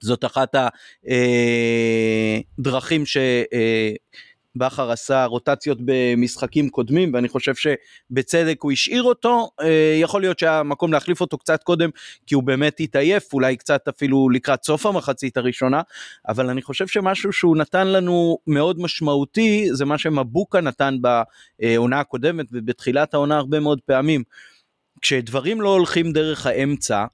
זאת 0.00 0.24
אחת 0.24 0.54
הדרכים 2.58 3.06
ש... 3.06 3.16
בכר 4.58 4.90
עשה 4.90 5.24
רוטציות 5.24 5.78
במשחקים 5.84 6.68
קודמים 6.68 7.14
ואני 7.14 7.28
חושב 7.28 7.52
שבצדק 7.54 8.62
הוא 8.62 8.72
השאיר 8.72 9.02
אותו 9.02 9.50
אה, 9.60 9.98
יכול 10.00 10.20
להיות 10.20 10.38
שהיה 10.38 10.62
מקום 10.62 10.92
להחליף 10.92 11.20
אותו 11.20 11.38
קצת 11.38 11.62
קודם 11.62 11.90
כי 12.26 12.34
הוא 12.34 12.42
באמת 12.42 12.80
התעייף 12.80 13.32
אולי 13.32 13.56
קצת 13.56 13.88
אפילו 13.88 14.28
לקראת 14.30 14.64
סוף 14.64 14.86
המחצית 14.86 15.36
הראשונה 15.36 15.82
אבל 16.28 16.50
אני 16.50 16.62
חושב 16.62 16.86
שמשהו 16.86 17.32
שהוא 17.32 17.56
נתן 17.56 17.86
לנו 17.86 18.38
מאוד 18.46 18.80
משמעותי 18.80 19.68
זה 19.72 19.84
מה 19.84 19.98
שמבוקה 19.98 20.60
נתן 20.60 20.96
בעונה 21.60 22.00
הקודמת 22.00 22.46
ובתחילת 22.52 23.14
העונה 23.14 23.36
הרבה 23.36 23.60
מאוד 23.60 23.80
פעמים. 23.86 24.22
כשדברים 25.00 25.60
לא 25.60 25.68
הולכים 25.68 26.12
דרך 26.12 26.46
האמצע 26.46 27.04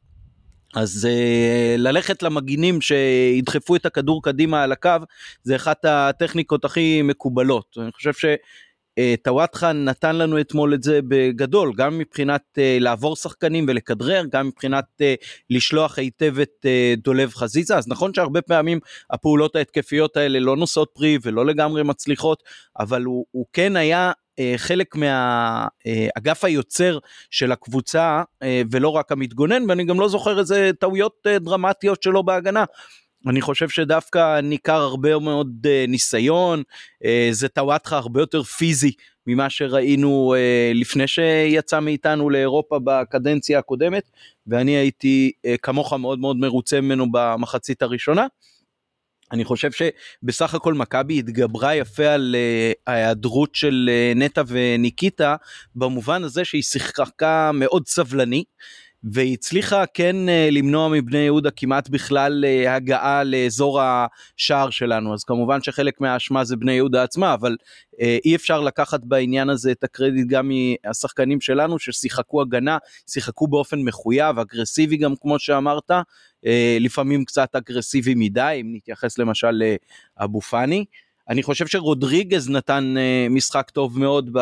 אז 0.74 1.08
uh, 1.10 1.80
ללכת 1.80 2.22
למגינים 2.22 2.80
שידחפו 2.80 3.76
את 3.76 3.86
הכדור 3.86 4.22
קדימה 4.22 4.62
על 4.62 4.72
הקו 4.72 4.90
זה 5.42 5.56
אחת 5.56 5.84
הטכניקות 5.84 6.64
הכי 6.64 7.02
מקובלות. 7.02 7.76
אני 7.78 7.92
חושב 7.92 8.12
שטוואטחה 8.98 9.70
uh, 9.70 9.72
נתן 9.72 10.16
לנו 10.16 10.40
אתמול 10.40 10.74
את 10.74 10.82
זה 10.82 11.00
בגדול, 11.08 11.72
גם 11.76 11.98
מבחינת 11.98 12.42
uh, 12.58 12.60
לעבור 12.80 13.16
שחקנים 13.16 13.64
ולכדרר, 13.68 14.22
גם 14.30 14.46
מבחינת 14.46 14.84
uh, 15.02 15.26
לשלוח 15.50 15.98
היטב 15.98 16.38
את 16.40 16.66
uh, 16.66 17.00
דולב 17.04 17.34
חזיזה. 17.34 17.76
אז 17.76 17.88
נכון 17.88 18.14
שהרבה 18.14 18.42
פעמים 18.42 18.78
הפעולות 19.10 19.56
ההתקפיות 19.56 20.16
האלה 20.16 20.40
לא 20.40 20.56
נושאות 20.56 20.90
פרי 20.94 21.18
ולא 21.22 21.46
לגמרי 21.46 21.82
מצליחות, 21.82 22.42
אבל 22.78 23.02
הוא, 23.02 23.26
הוא 23.30 23.46
כן 23.52 23.76
היה 23.76 24.06
אה, 24.08 24.23
חלק 24.56 24.96
מהאגף 24.96 26.44
היוצר 26.44 26.98
של 27.30 27.52
הקבוצה 27.52 28.22
אה, 28.42 28.62
ולא 28.70 28.88
רק 28.88 29.12
המתגונן 29.12 29.62
ואני 29.68 29.84
גם 29.84 30.00
לא 30.00 30.08
זוכר 30.08 30.38
איזה 30.38 30.70
טעויות 30.78 31.26
אה, 31.26 31.38
דרמטיות 31.38 32.02
שלו 32.02 32.22
בהגנה. 32.22 32.64
אני 33.28 33.40
חושב 33.40 33.68
שדווקא 33.68 34.40
ניכר 34.40 34.80
הרבה 34.80 35.18
מאוד 35.18 35.66
ניסיון, 35.88 36.62
זה 37.30 37.48
טוואטחה 37.48 37.96
הרבה 37.96 38.20
יותר 38.20 38.42
פיזי 38.42 38.92
ממה 39.26 39.50
שראינו 39.50 40.34
לפני 40.74 41.06
שיצא 41.06 41.80
מאיתנו 41.80 42.30
לאירופה 42.30 42.78
בקדנציה 42.84 43.58
הקודמת, 43.58 44.10
ואני 44.46 44.76
הייתי 44.76 45.32
כמוך 45.62 45.92
מאוד 45.92 46.18
מאוד 46.18 46.36
מרוצה 46.36 46.80
ממנו 46.80 47.06
במחצית 47.12 47.82
הראשונה. 47.82 48.26
אני 49.32 49.44
חושב 49.44 49.70
שבסך 49.72 50.54
הכל 50.54 50.74
מכבי 50.74 51.18
התגברה 51.18 51.74
יפה 51.74 52.06
על 52.06 52.36
uh, 52.36 52.82
ההיעדרות 52.86 53.54
של 53.54 53.90
uh, 53.90 54.18
נטע 54.18 54.42
וניקיטה 54.46 55.36
במובן 55.74 56.24
הזה 56.24 56.44
שהיא 56.44 56.62
שיחקה 56.62 57.50
מאוד 57.54 57.86
סבלני 57.86 58.44
והיא 59.12 59.32
הצליחה 59.32 59.84
כן 59.94 60.16
uh, 60.28 60.50
למנוע 60.50 60.88
מבני 60.88 61.18
יהודה 61.18 61.50
כמעט 61.50 61.88
בכלל 61.88 62.44
uh, 62.44 62.70
הגעה 62.70 63.24
לאזור 63.24 63.80
השער 63.82 64.70
שלנו 64.70 65.14
אז 65.14 65.24
כמובן 65.24 65.62
שחלק 65.62 66.00
מהאשמה 66.00 66.44
זה 66.44 66.56
בני 66.56 66.72
יהודה 66.72 67.02
עצמה 67.02 67.34
אבל 67.34 67.56
uh, 67.94 67.96
אי 68.24 68.36
אפשר 68.36 68.60
לקחת 68.60 69.00
בעניין 69.04 69.50
הזה 69.50 69.72
את 69.72 69.84
הקרדיט 69.84 70.26
גם 70.28 70.50
מהשחקנים 70.84 71.40
שלנו 71.40 71.78
ששיחקו 71.78 72.42
הגנה 72.42 72.78
שיחקו 73.10 73.48
באופן 73.48 73.80
מחויב 73.80 74.38
אגרסיבי 74.38 74.96
גם 74.96 75.14
כמו 75.20 75.38
שאמרת 75.38 75.90
אה, 76.46 76.76
לפעמים 76.80 77.24
קצת 77.24 77.56
אגרסיבי 77.56 78.14
מדי, 78.16 78.58
אם 78.60 78.72
נתייחס 78.74 79.18
למשל 79.18 79.62
לאבו 80.20 80.40
פאני. 80.40 80.84
אני 81.28 81.42
חושב 81.42 81.66
שרודריגז 81.66 82.50
נתן 82.50 82.94
אה, 82.96 83.26
משחק 83.30 83.70
טוב 83.70 83.98
מאוד 83.98 84.32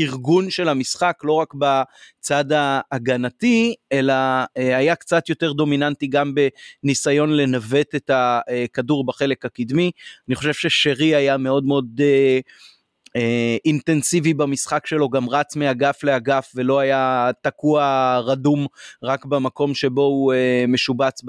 בארגון 0.00 0.50
של 0.50 0.68
המשחק, 0.68 1.18
לא 1.24 1.32
רק 1.32 1.54
בצד 1.54 2.44
ההגנתי, 2.52 3.74
אלא 3.92 4.12
אה, 4.56 4.76
היה 4.76 4.94
קצת 4.94 5.28
יותר 5.28 5.52
דומיננטי 5.52 6.06
גם 6.06 6.34
בניסיון 6.82 7.36
לנווט 7.36 7.94
את 7.94 8.10
הכדור 8.14 9.06
בחלק 9.06 9.44
הקדמי. 9.44 9.90
אני 10.28 10.36
חושב 10.36 10.52
ששרי 10.52 11.14
היה 11.14 11.36
מאוד 11.36 11.64
מאוד... 11.64 12.00
אה, 12.06 13.56
אינטנסיבי 13.64 14.34
במשחק 14.34 14.86
שלו, 14.86 15.08
גם 15.08 15.28
רץ 15.28 15.56
מאגף 15.56 16.04
לאגף 16.04 16.52
ולא 16.54 16.78
היה 16.78 17.30
תקוע 17.42 18.18
רדום 18.24 18.66
רק 19.02 19.24
במקום 19.24 19.74
שבו 19.74 20.02
הוא 20.02 20.32
אה, 20.32 20.64
משובץ 20.68 21.20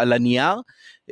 על 0.00 0.12
הנייר, 0.12 0.54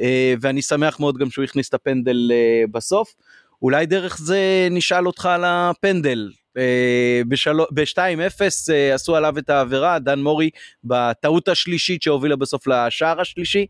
אה, 0.00 0.34
ואני 0.40 0.62
שמח 0.62 1.00
מאוד 1.00 1.18
גם 1.18 1.30
שהוא 1.30 1.44
הכניס 1.44 1.68
את 1.68 1.74
הפנדל 1.74 2.30
אה, 2.32 2.64
בסוף. 2.70 3.14
אולי 3.62 3.86
דרך 3.86 4.18
זה 4.18 4.68
נשאל 4.70 5.06
אותך 5.06 5.26
על 5.26 5.44
הפנדל. 5.46 6.30
אה, 6.58 7.22
ב-2-0 7.70 8.40
אה, 8.72 8.94
עשו 8.94 9.16
עליו 9.16 9.38
את 9.38 9.50
העבירה, 9.50 9.98
דן 9.98 10.18
מורי 10.18 10.50
בטעות 10.84 11.48
השלישית 11.48 12.02
שהובילה 12.02 12.36
בסוף 12.36 12.66
לשער 12.66 13.20
השלישי. 13.20 13.66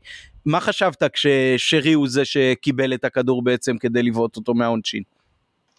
מה 0.46 0.60
חשבת 0.60 1.02
כששרי 1.12 1.92
הוא 1.92 2.08
זה 2.08 2.24
שקיבל 2.24 2.94
את 2.94 3.04
הכדור 3.04 3.44
בעצם 3.44 3.78
כדי 3.78 4.02
לבעוט 4.02 4.36
אותו 4.36 4.54
מהעונשין? 4.54 5.02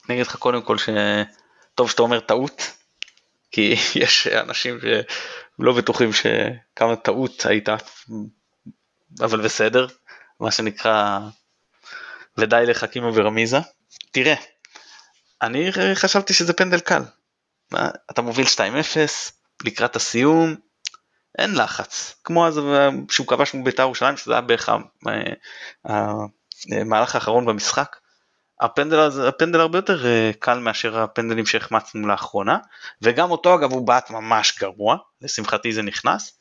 אני 0.09 0.15
אגיד 0.15 0.27
לך 0.27 0.35
קודם 0.35 0.61
כל 0.61 0.77
שטוב 0.77 1.89
שאתה 1.89 2.01
אומר 2.01 2.19
טעות, 2.19 2.61
כי 3.51 3.75
יש 4.03 4.27
אנשים 4.27 4.79
שלא 4.79 5.73
בטוחים 5.73 6.09
שכמה 6.13 6.95
טעות 6.95 7.45
הייתה, 7.45 7.75
אבל 9.21 9.41
בסדר, 9.41 9.87
מה 10.39 10.51
שנקרא 10.51 11.19
ודי 12.37 12.63
לחכימה 12.67 13.09
ורמיזה. 13.13 13.57
תראה, 14.11 14.35
אני 15.41 15.71
חשבתי 15.95 16.33
שזה 16.33 16.53
פנדל 16.53 16.79
קל. 16.79 17.01
מה, 17.71 17.89
אתה 18.11 18.21
מוביל 18.21 18.45
2-0, 18.45 18.59
לקראת 19.65 19.95
הסיום, 19.95 20.55
אין 21.37 21.55
לחץ. 21.55 22.15
כמו 22.23 22.47
אז 22.47 22.59
שהוא 23.09 23.27
כבש 23.27 23.53
מול 23.53 23.65
בית"ר 23.65 23.83
ירושלים, 23.83 24.17
שזה 24.17 24.31
היה 24.31 24.41
בערך 24.41 24.69
המהלך 25.85 27.15
האחרון 27.15 27.45
במשחק. 27.45 27.95
הפנדל, 28.61 29.09
הפנדל 29.27 29.59
הרבה 29.59 29.77
יותר 29.77 30.05
אה, 30.05 30.31
קל 30.39 30.59
מאשר 30.59 30.99
הפנדלים 30.99 31.45
שהחמצנו 31.45 32.07
לאחרונה 32.07 32.57
וגם 33.01 33.31
אותו 33.31 33.55
אגב 33.55 33.71
הוא 33.71 33.87
בעט 33.87 34.09
ממש 34.09 34.59
גרוע 34.59 34.97
לשמחתי 35.21 35.73
זה 35.73 35.81
נכנס. 35.81 36.38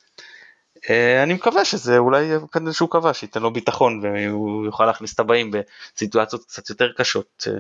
אה, 0.90 1.22
אני 1.22 1.34
מקווה 1.34 1.64
שזה 1.64 1.98
אולי 1.98 2.28
פנדל 2.50 2.72
שהוא 2.72 2.90
קבע 2.90 3.14
שייתן 3.14 3.42
לו 3.42 3.52
ביטחון 3.52 4.00
והוא 4.02 4.64
יוכל 4.64 4.86
להכניס 4.86 5.14
את 5.14 5.20
הבאים 5.20 5.50
בסיטואציות 5.50 6.44
קצת 6.44 6.70
יותר 6.70 6.92
קשות 6.92 7.46
אה, 7.46 7.52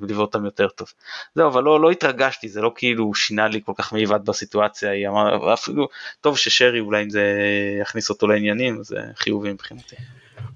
ולבעוט 0.00 0.34
אותם 0.34 0.44
יותר 0.44 0.68
טוב. 0.68 0.88
זהו 1.34 1.48
אבל 1.48 1.62
לא, 1.62 1.80
לא 1.80 1.90
התרגשתי 1.90 2.48
זה 2.48 2.60
לא 2.60 2.72
כאילו 2.74 3.14
שינה 3.14 3.48
לי 3.48 3.60
כל 3.64 3.72
כך 3.76 3.92
מעיבד 3.92 4.24
בסיטואציה 4.24 4.90
היא 4.90 5.08
אמר 5.08 5.54
אפילו 5.54 5.88
טוב 6.20 6.38
ששרי 6.38 6.80
אולי 6.80 7.02
אם 7.02 7.10
זה 7.10 7.34
יכניס 7.80 8.10
אותו 8.10 8.26
לעניינים 8.26 8.82
זה 8.82 8.96
חיובי 9.16 9.52
מבחינתי. 9.52 9.96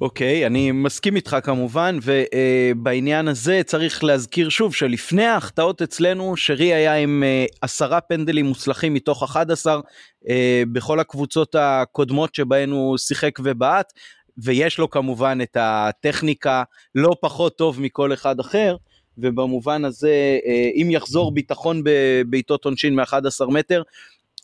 אוקיי, 0.00 0.46
אני 0.46 0.72
מסכים 0.72 1.16
איתך 1.16 1.36
כמובן, 1.42 1.98
ובעניין 2.02 3.28
הזה 3.28 3.60
צריך 3.66 4.04
להזכיר 4.04 4.48
שוב 4.48 4.74
שלפני 4.74 5.24
ההחטאות 5.24 5.82
אצלנו, 5.82 6.36
שרי 6.36 6.74
היה 6.74 6.96
עם 6.96 7.22
uh, 7.26 7.56
עשרה 7.60 8.00
פנדלים 8.00 8.46
מוצלחים 8.46 8.94
מתוך 8.94 9.22
11 9.22 9.76
uh, 9.76 9.80
אה, 10.28 10.62
בכל 10.72 11.00
הקבוצות 11.00 11.54
הקודמות 11.58 12.34
שבהן 12.34 12.70
הוא 12.70 12.98
שיחק 12.98 13.38
ובעט, 13.42 13.92
ויש 14.38 14.78
לו 14.78 14.90
כמובן 14.90 15.38
את 15.42 15.56
הטכניקה 15.60 16.62
לא 16.94 17.16
פחות 17.20 17.58
טוב 17.58 17.80
מכל 17.80 18.12
אחד 18.12 18.40
אחר. 18.40 18.76
ובמובן 19.18 19.84
הזה 19.84 20.38
uh, 20.44 20.82
אם 20.82 20.88
יחזור 20.90 21.34
ביטחון 21.34 21.82
בבעיטות 21.84 22.64
עונשין 22.64 22.94
מ-11 22.94 23.46
מטר 23.48 23.82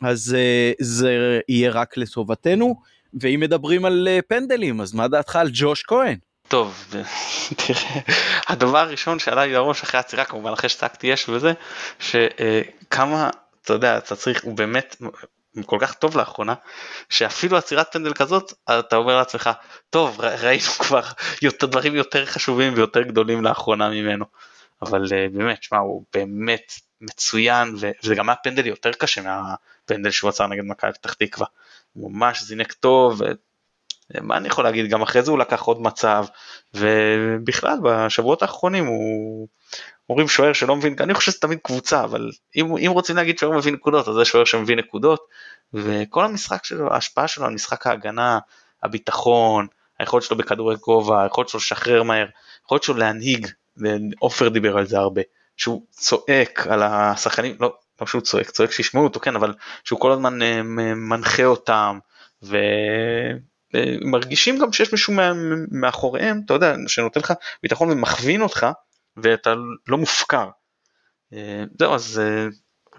אז 0.03 0.37
זה 0.81 1.38
יהיה 1.49 1.71
רק 1.71 1.97
לטובתנו. 1.97 2.75
ואם 3.20 3.40
מדברים 3.40 3.85
על 3.85 4.09
אה, 4.11 4.18
פנדלים 4.29 4.81
אז 4.81 4.94
מה 4.94 5.09
דעתך 5.09 5.37
על 5.37 5.50
ג'וש 5.53 5.83
כהן? 5.83 6.16
טוב, 6.48 6.94
תראה, 7.66 8.00
הדבר 8.48 8.79
הראשון 8.79 9.18
שעלה 9.18 9.46
לי 9.46 9.53
לראש 9.53 9.83
אחרי 9.83 9.98
העצירה 9.98 10.24
כמובן 10.24 10.53
אחרי 10.53 10.68
שצעקתי 10.68 11.07
יש 11.07 11.29
וזה, 11.29 11.53
שכמה, 11.98 13.31
אתה 13.62 13.72
יודע, 13.72 13.98
אתה 13.98 14.16
צריך, 14.16 14.44
הוא 14.44 14.57
באמת 14.57 14.96
כל 15.66 15.79
כך 15.81 15.94
טוב 15.94 16.16
לאחרונה, 16.16 16.55
שאפילו 17.09 17.57
עצירת 17.57 17.92
פנדל 17.92 18.12
כזאת, 18.12 18.53
אתה 18.79 18.96
אומר 18.96 19.16
לעצמך, 19.16 19.50
טוב, 19.90 20.20
ראינו 20.20 20.70
כבר 20.85 21.03
יותר 21.42 21.66
דברים 21.66 21.94
יותר 21.94 22.27
חשובים 22.27 22.74
ויותר 22.77 23.03
גדולים 23.03 23.44
לאחרונה 23.44 23.90
ממנו. 23.90 24.24
אבל 24.83 25.05
uh, 25.05 25.37
באמת, 25.37 25.62
שמע, 25.62 25.79
הוא 25.79 26.05
באמת 26.14 26.72
מצוין, 27.00 27.74
וזה 27.74 28.14
גם 28.14 28.29
היה 28.29 28.37
פנדל 28.37 28.66
יותר 28.66 28.92
קשה 28.92 29.22
מהפנדל 29.22 30.11
שהוא 30.11 30.29
עצר 30.29 30.46
נגד 30.46 30.64
מכבי 30.64 30.92
פתח 30.92 31.12
תקווה. 31.12 31.46
הוא 31.95 32.13
ממש 32.13 32.43
זינק 32.43 32.73
טוב, 32.73 33.23
מה 34.21 34.37
אני 34.37 34.49
יכול 34.49 34.65
להגיד, 34.65 34.91
גם 34.91 35.03
אחרי 35.03 35.23
זה 35.23 35.31
הוא 35.31 35.39
לקח 35.39 35.63
עוד 35.63 35.83
מצב, 35.83 36.27
ובכלל 36.75 37.79
בשבועות 37.83 38.43
האחרונים 38.43 38.87
הוא, 38.87 39.49
אומרים 40.09 40.29
שוער 40.29 40.53
שלא 40.53 40.77
מבין, 40.77 40.97
אני 41.01 41.15
חושב 41.15 41.33
שזה 41.33 41.41
תמיד 41.41 41.59
קבוצה, 41.63 42.05
אבל 42.05 42.31
אם, 42.57 42.77
אם 42.77 42.91
רוצים 42.91 43.17
להגיד 43.17 43.39
שוער 43.39 43.59
מבין 43.59 43.75
נקודות, 43.75 44.09
אז 44.09 44.15
זה 44.15 44.25
שוער 44.25 44.45
שמבין 44.45 44.79
נקודות, 44.79 45.27
וכל 45.75 46.25
המשחק 46.25 46.65
שלו, 46.65 46.93
ההשפעה 46.93 47.29
שלו 47.29 47.45
על 47.45 47.55
משחק 47.55 47.87
ההגנה, 47.87 48.39
הביטחון, 48.83 49.67
היכולת 49.99 50.23
שלו 50.23 50.37
בכדורי 50.37 50.77
גובה, 50.77 51.23
היכולת 51.23 51.49
שלו 51.49 51.59
לשחרר 51.59 52.03
מהר, 52.03 52.27
היכולת 52.63 52.83
שלו 52.83 52.97
להנהיג, 52.97 53.47
ועופר 53.77 54.49
דיבר 54.49 54.79
על 54.79 54.87
זה 54.87 54.99
הרבה, 54.99 55.23
שהוא 55.57 55.83
צועק 55.91 56.67
על 56.67 56.83
השחקנים, 56.83 57.57
לא, 57.61 57.75
לא 58.01 58.07
שהוא 58.07 58.21
צועק, 58.21 58.51
צועק 58.51 58.71
שישמעו 58.71 59.05
אותו, 59.05 59.21
כן, 59.21 59.37
אבל 59.37 59.55
שהוא 59.85 60.01
כל 60.01 60.13
הזמן 60.13 60.43
אה, 60.43 60.63
מנחה 60.95 61.45
אותם, 61.45 61.99
ו... 62.43 62.57
מרגישים 64.05 64.59
גם 64.59 64.73
שיש 64.73 64.93
מישהו 64.93 65.15
מאחוריהם, 65.71 66.41
אתה 66.45 66.55
יודע, 66.55 66.75
שנותן 66.87 67.21
לך 67.21 67.33
ביטחון 67.63 67.91
ומכווין 67.91 68.43
אותך, 68.43 68.67
ואתה 69.17 69.55
לא 69.89 69.99
מופקר. 69.99 70.49
אה, 71.33 71.65
זהו, 71.79 71.95
אז 71.95 72.23
אה, 72.25 72.47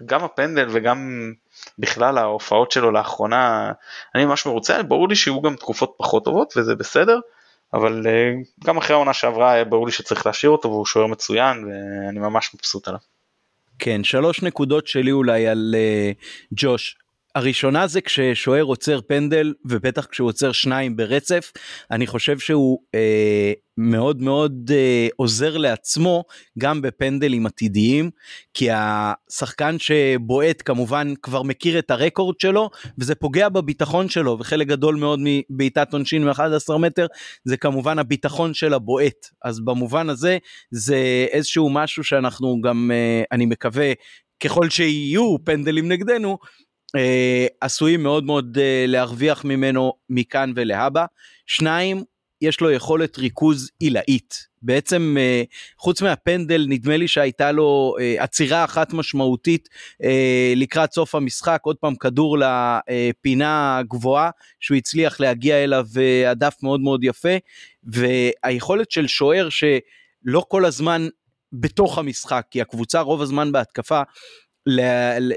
גם 0.06 0.24
הפנדל 0.24 0.68
וגם 0.70 1.30
בכלל 1.78 2.18
ההופעות 2.18 2.72
שלו 2.72 2.90
לאחרונה, 2.90 3.72
אני 4.14 4.24
ממש 4.24 4.46
מרוצה, 4.46 4.82
ברור 4.82 5.08
לי 5.08 5.16
שיהיו 5.16 5.42
גם 5.42 5.56
תקופות 5.56 5.94
פחות 5.98 6.24
טובות 6.24 6.54
וזה 6.56 6.74
בסדר, 6.74 7.20
אבל 7.74 8.06
אה, 8.06 8.32
גם 8.64 8.76
אחרי 8.76 8.94
העונה 8.94 9.12
שעברה 9.12 9.64
ברור 9.64 9.86
לי 9.86 9.92
שצריך 9.92 10.26
להשאיר 10.26 10.52
אותו 10.52 10.68
והוא 10.68 10.86
שוער 10.86 11.06
מצוין 11.06 11.64
ואני 11.64 12.18
ממש 12.18 12.54
מבסוט 12.54 12.88
עליו. 12.88 13.00
כן, 13.78 14.04
שלוש 14.04 14.42
נקודות 14.42 14.86
שלי 14.86 15.12
אולי 15.12 15.46
על 15.46 15.74
uh, 15.74 16.54
ג'וש. 16.54 16.96
הראשונה 17.36 17.86
זה 17.86 18.00
כששוער 18.00 18.62
עוצר 18.62 19.00
פנדל 19.00 19.54
ובטח 19.64 20.06
כשהוא 20.06 20.28
עוצר 20.28 20.52
שניים 20.52 20.96
ברצף. 20.96 21.52
אני 21.90 22.06
חושב 22.06 22.38
שהוא 22.38 22.78
אה, 22.94 23.52
מאוד 23.78 24.22
מאוד 24.22 24.70
אה, 24.74 25.08
עוזר 25.16 25.56
לעצמו 25.56 26.24
גם 26.58 26.82
בפנדלים 26.82 27.46
עתידיים 27.46 28.10
כי 28.54 28.68
השחקן 28.72 29.76
שבועט 29.78 30.62
כמובן 30.64 31.14
כבר 31.22 31.42
מכיר 31.42 31.78
את 31.78 31.90
הרקורד 31.90 32.40
שלו 32.40 32.70
וזה 32.98 33.14
פוגע 33.14 33.48
בביטחון 33.48 34.08
שלו 34.08 34.36
וחלק 34.40 34.66
גדול 34.66 34.94
מאוד 34.94 35.20
מבעיטת 35.22 35.92
עונשין 35.92 36.24
מ-11 36.24 36.78
מטר 36.78 37.06
זה 37.44 37.56
כמובן 37.56 37.98
הביטחון 37.98 38.54
של 38.54 38.74
הבועט. 38.74 39.26
אז 39.44 39.60
במובן 39.60 40.08
הזה 40.08 40.38
זה 40.70 41.26
איזשהו 41.32 41.70
משהו 41.70 42.04
שאנחנו 42.04 42.60
גם 42.60 42.90
אה, 42.94 43.22
אני 43.32 43.46
מקווה 43.46 43.92
ככל 44.40 44.70
שיהיו 44.70 45.36
פנדלים 45.44 45.92
נגדנו 45.92 46.38
עשויים 47.60 48.02
מאוד 48.02 48.24
מאוד 48.24 48.58
אה, 48.60 48.84
להרוויח 48.88 49.44
ממנו 49.44 49.92
מכאן 50.10 50.52
ולהבא. 50.56 51.04
שניים, 51.46 52.04
יש 52.40 52.60
לו 52.60 52.70
יכולת 52.70 53.18
ריכוז 53.18 53.70
עילאית. 53.78 54.46
בעצם 54.62 55.16
אה, 55.18 55.42
חוץ 55.78 56.02
מהפנדל 56.02 56.66
נדמה 56.68 56.96
לי 56.96 57.08
שהייתה 57.08 57.52
לו 57.52 57.96
אה, 58.00 58.14
עצירה 58.18 58.64
אחת 58.64 58.92
משמעותית 58.92 59.68
אה, 60.04 60.52
לקראת 60.56 60.92
סוף 60.92 61.14
המשחק, 61.14 61.60
עוד 61.62 61.76
פעם 61.76 61.94
כדור 61.96 62.38
לפינה 62.38 63.78
הגבוהה 63.78 64.30
שהוא 64.60 64.76
הצליח 64.76 65.20
להגיע 65.20 65.64
אליו 65.64 65.86
אה, 65.96 66.30
הדף 66.30 66.56
מאוד 66.62 66.80
מאוד 66.80 67.04
יפה, 67.04 67.36
והיכולת 67.84 68.90
של 68.90 69.06
שוער 69.06 69.48
שלא 69.48 70.44
כל 70.48 70.64
הזמן 70.64 71.08
בתוך 71.52 71.98
המשחק, 71.98 72.46
כי 72.50 72.60
הקבוצה 72.60 73.00
רוב 73.00 73.22
הזמן 73.22 73.52
בהתקפה, 73.52 74.02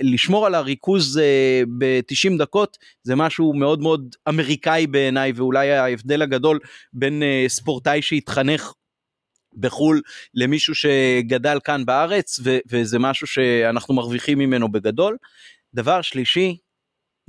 לשמור 0.02 0.46
על 0.46 0.56
הריכוז 0.56 1.18
אה, 1.18 1.62
ב-90 1.78 2.38
דקות 2.40 2.78
זה 3.04 3.16
משהו 3.16 3.54
מאוד 3.54 3.82
מאוד 3.82 4.16
אמריקאי 4.30 4.88
בעיניי 4.88 5.32
ואולי 5.36 5.72
ההבדל 5.72 6.22
הגדול 6.22 6.60
בין 6.94 7.24
אה, 7.24 7.46
ספורטאי 7.48 8.02
שהתחנך 8.02 8.74
בחו"ל 9.58 10.02
למישהו 10.34 10.76
שגדל 10.76 11.60
כאן 11.64 11.86
בארץ 11.86 12.40
ו- 12.44 12.58
וזה 12.70 13.00
משהו 13.00 13.28
שאנחנו 13.28 13.94
מרוויחים 13.94 14.40
ממנו 14.40 14.72
בגדול. 14.72 15.18
דבר 15.74 16.02
שלישי, 16.02 16.58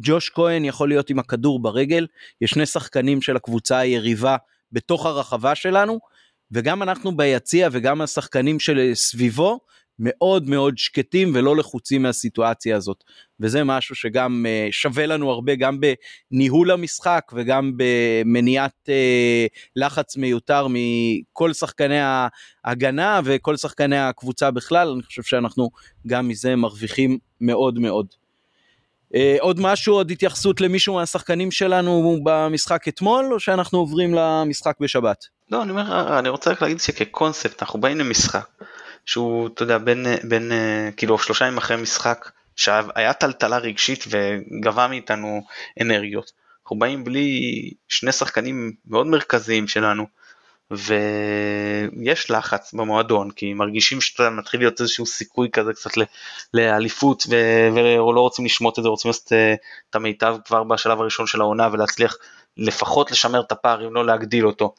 ג'וש 0.02 0.30
כהן 0.30 0.64
יכול 0.64 0.88
להיות 0.88 1.10
עם 1.10 1.18
הכדור 1.18 1.62
ברגל, 1.62 2.06
יש 2.40 2.50
שני 2.50 2.66
שחקנים 2.66 3.22
של 3.22 3.36
הקבוצה 3.36 3.78
היריבה 3.78 4.36
בתוך 4.72 5.06
הרחבה 5.06 5.54
שלנו 5.54 6.00
וגם 6.52 6.82
אנחנו 6.82 7.16
ביציע 7.16 7.68
וגם 7.72 8.00
השחקנים 8.00 8.60
של 8.60 8.90
סביבו 8.94 9.60
מאוד 10.00 10.48
מאוד 10.48 10.78
שקטים 10.78 11.32
ולא 11.34 11.56
לחוצים 11.56 12.02
מהסיטואציה 12.02 12.76
הזאת 12.76 13.04
וזה 13.40 13.64
משהו 13.64 13.94
שגם 13.94 14.46
uh, 14.46 14.72
שווה 14.72 15.06
לנו 15.06 15.30
הרבה 15.30 15.54
גם 15.54 15.78
בניהול 15.80 16.70
המשחק 16.70 17.32
וגם 17.34 17.72
במניעת 17.76 18.88
uh, 18.88 19.58
לחץ 19.76 20.16
מיותר 20.16 20.66
מכל 20.70 21.52
שחקני 21.52 21.98
ההגנה 22.64 23.20
וכל 23.24 23.56
שחקני 23.56 23.98
הקבוצה 23.98 24.50
בכלל 24.50 24.88
אני 24.88 25.02
חושב 25.02 25.22
שאנחנו 25.22 25.70
גם 26.06 26.28
מזה 26.28 26.56
מרוויחים 26.56 27.18
מאוד 27.40 27.78
מאוד. 27.78 28.06
Uh, 29.14 29.16
עוד 29.40 29.60
משהו 29.60 29.94
עוד 29.94 30.10
התייחסות 30.10 30.60
למישהו 30.60 30.94
מהשחקנים 30.94 31.50
שלנו 31.50 32.20
במשחק 32.24 32.88
אתמול 32.88 33.32
או 33.32 33.40
שאנחנו 33.40 33.78
עוברים 33.78 34.14
למשחק 34.14 34.76
בשבת? 34.80 35.24
לא 35.50 35.62
אני 35.62 35.70
אומר 35.70 36.18
אני 36.18 36.28
רוצה 36.28 36.50
רק 36.50 36.62
להגיד 36.62 36.80
שכקונספט 36.80 37.62
אנחנו 37.62 37.80
באים 37.80 37.98
למשחק 37.98 38.46
שהוא, 39.11 39.49
אתה 39.55 39.62
יודע, 39.62 39.79
בין, 39.79 40.07
בין 40.23 40.53
כאילו 40.96 41.18
שלושה 41.18 41.44
ימים 41.46 41.59
אחרי 41.59 41.77
משחק, 41.77 42.31
שהיה 42.57 43.12
טלטלה 43.12 43.59
רגשית 43.59 44.05
וגבה 44.09 44.88
מאיתנו 44.88 45.42
אנרגיות. 45.81 46.33
אנחנו 46.62 46.79
באים 46.79 47.05
בלי 47.05 47.70
שני 47.88 48.12
שחקנים 48.12 48.73
מאוד 48.87 49.07
מרכזיים 49.07 49.68
שלנו, 49.68 50.07
ויש 50.70 52.31
לחץ 52.31 52.75
במועדון, 52.75 53.31
כי 53.31 53.55
מרגישים 53.55 54.01
שאתה 54.01 54.31
מתחיל 54.31 54.61
להיות 54.61 54.81
איזשהו 54.81 55.07
סיכוי 55.07 55.51
כזה 55.53 55.73
קצת 55.73 55.90
לאליפות, 56.55 57.27
ולא 57.75 58.20
רוצים 58.20 58.44
לשמוט 58.44 58.79
את 58.79 58.83
זה, 58.83 58.88
רוצים 58.88 59.09
לעשות 59.09 59.33
אה, 59.33 59.55
את 59.90 59.94
המיטב 59.94 60.37
כבר 60.44 60.64
בשלב 60.64 61.01
הראשון 61.01 61.27
של 61.27 61.40
העונה 61.40 61.68
ולהצליח 61.73 62.16
לפחות 62.57 63.11
לשמר 63.11 63.40
את 63.40 63.53
הפער, 63.53 63.87
אם 63.87 63.94
לא 63.94 64.07
להגדיל 64.07 64.46
אותו. 64.46 64.75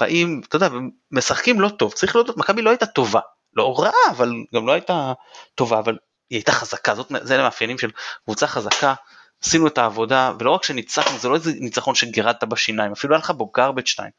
באים, 0.00 0.40
אתה 0.48 0.56
יודע, 0.56 0.68
משחקים 1.10 1.60
לא 1.60 1.68
טוב, 1.68 1.92
צריך 1.92 2.16
להודות, 2.16 2.36
מכבי 2.36 2.62
לא 2.62 2.70
הייתה 2.70 2.86
טובה, 2.86 3.20
לא 3.56 3.74
רעה, 3.78 4.10
אבל 4.10 4.32
גם 4.54 4.66
לא 4.66 4.72
הייתה 4.72 5.12
טובה, 5.54 5.78
אבל 5.78 5.96
היא 6.30 6.36
הייתה 6.36 6.52
חזקה, 6.52 6.94
זאת, 6.94 7.12
זה 7.22 7.40
המאפיינים 7.40 7.78
של 7.78 7.90
קבוצה 8.24 8.46
חזקה, 8.46 8.94
עשינו 9.42 9.66
את 9.66 9.78
העבודה, 9.78 10.32
ולא 10.38 10.50
רק 10.50 10.64
שניצחנו, 10.64 11.18
זה 11.18 11.28
לא 11.28 11.34
איזה 11.34 11.52
ניצחון 11.60 11.94
שגירדת 11.94 12.44
בשיניים, 12.44 12.92
אפילו 12.92 13.14
היה 13.14 13.18
לך 13.18 13.30
בו 13.30 13.52
garbage 13.58 13.86
2, 13.86 14.10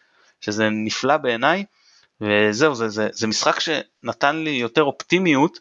שזה 0.41 0.69
נפלא 0.69 1.17
בעיניי, 1.17 1.65
וזהו, 2.21 2.75
זה, 2.75 2.89
זה, 2.89 3.07
זה 3.11 3.27
משחק 3.27 3.59
שנתן 3.59 4.35
לי 4.35 4.49
יותר 4.49 4.83
אופטימיות 4.83 5.59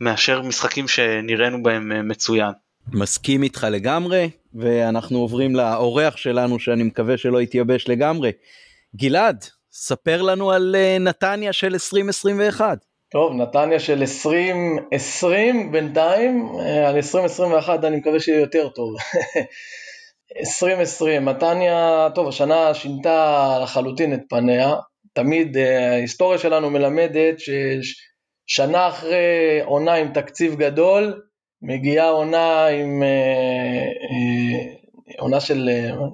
מאשר 0.00 0.42
משחקים 0.42 0.88
שנראינו 0.88 1.62
בהם 1.62 1.92
אה, 1.92 2.02
מצוין. 2.02 2.52
מסכים 2.92 3.42
איתך 3.42 3.66
לגמרי, 3.70 4.30
ואנחנו 4.54 5.18
עוברים 5.18 5.56
לאורח 5.56 6.16
שלנו 6.16 6.58
שאני 6.58 6.82
מקווה 6.82 7.18
שלא 7.18 7.42
יתייבש 7.42 7.88
לגמרי. 7.88 8.32
גלעד, 8.96 9.44
ספר 9.72 10.22
לנו 10.22 10.50
על 10.50 10.76
אה, 10.78 10.96
נתניה 11.00 11.52
של 11.52 11.72
2021. 11.72 12.78
טוב, 13.10 13.32
נתניה 13.32 13.80
של 13.80 13.98
2020 13.98 15.72
בינתיים, 15.72 16.48
אה, 16.60 16.88
על 16.88 16.96
2021 16.96 17.84
אני 17.84 17.96
מקווה 17.96 18.20
שיהיה 18.20 18.40
יותר 18.40 18.68
טוב. 18.68 18.94
2020, 20.40 21.28
נתניה, 21.28 22.08
טוב, 22.14 22.28
השנה 22.28 22.74
שינתה 22.74 23.58
לחלוטין 23.62 24.14
את 24.14 24.20
פניה. 24.28 24.74
תמיד 25.12 25.56
אה, 25.56 25.92
ההיסטוריה 25.92 26.38
שלנו 26.38 26.70
מלמדת 26.70 27.34
ששנה 27.38 28.88
אחרי 28.88 29.60
עונה 29.64 29.94
עם 29.94 30.12
תקציב 30.12 30.54
גדול, 30.54 31.22
מגיעה 31.62 32.08
עונה 32.08 32.66
עם 32.66 33.02
עונה 35.18 35.40
של, 35.40 35.68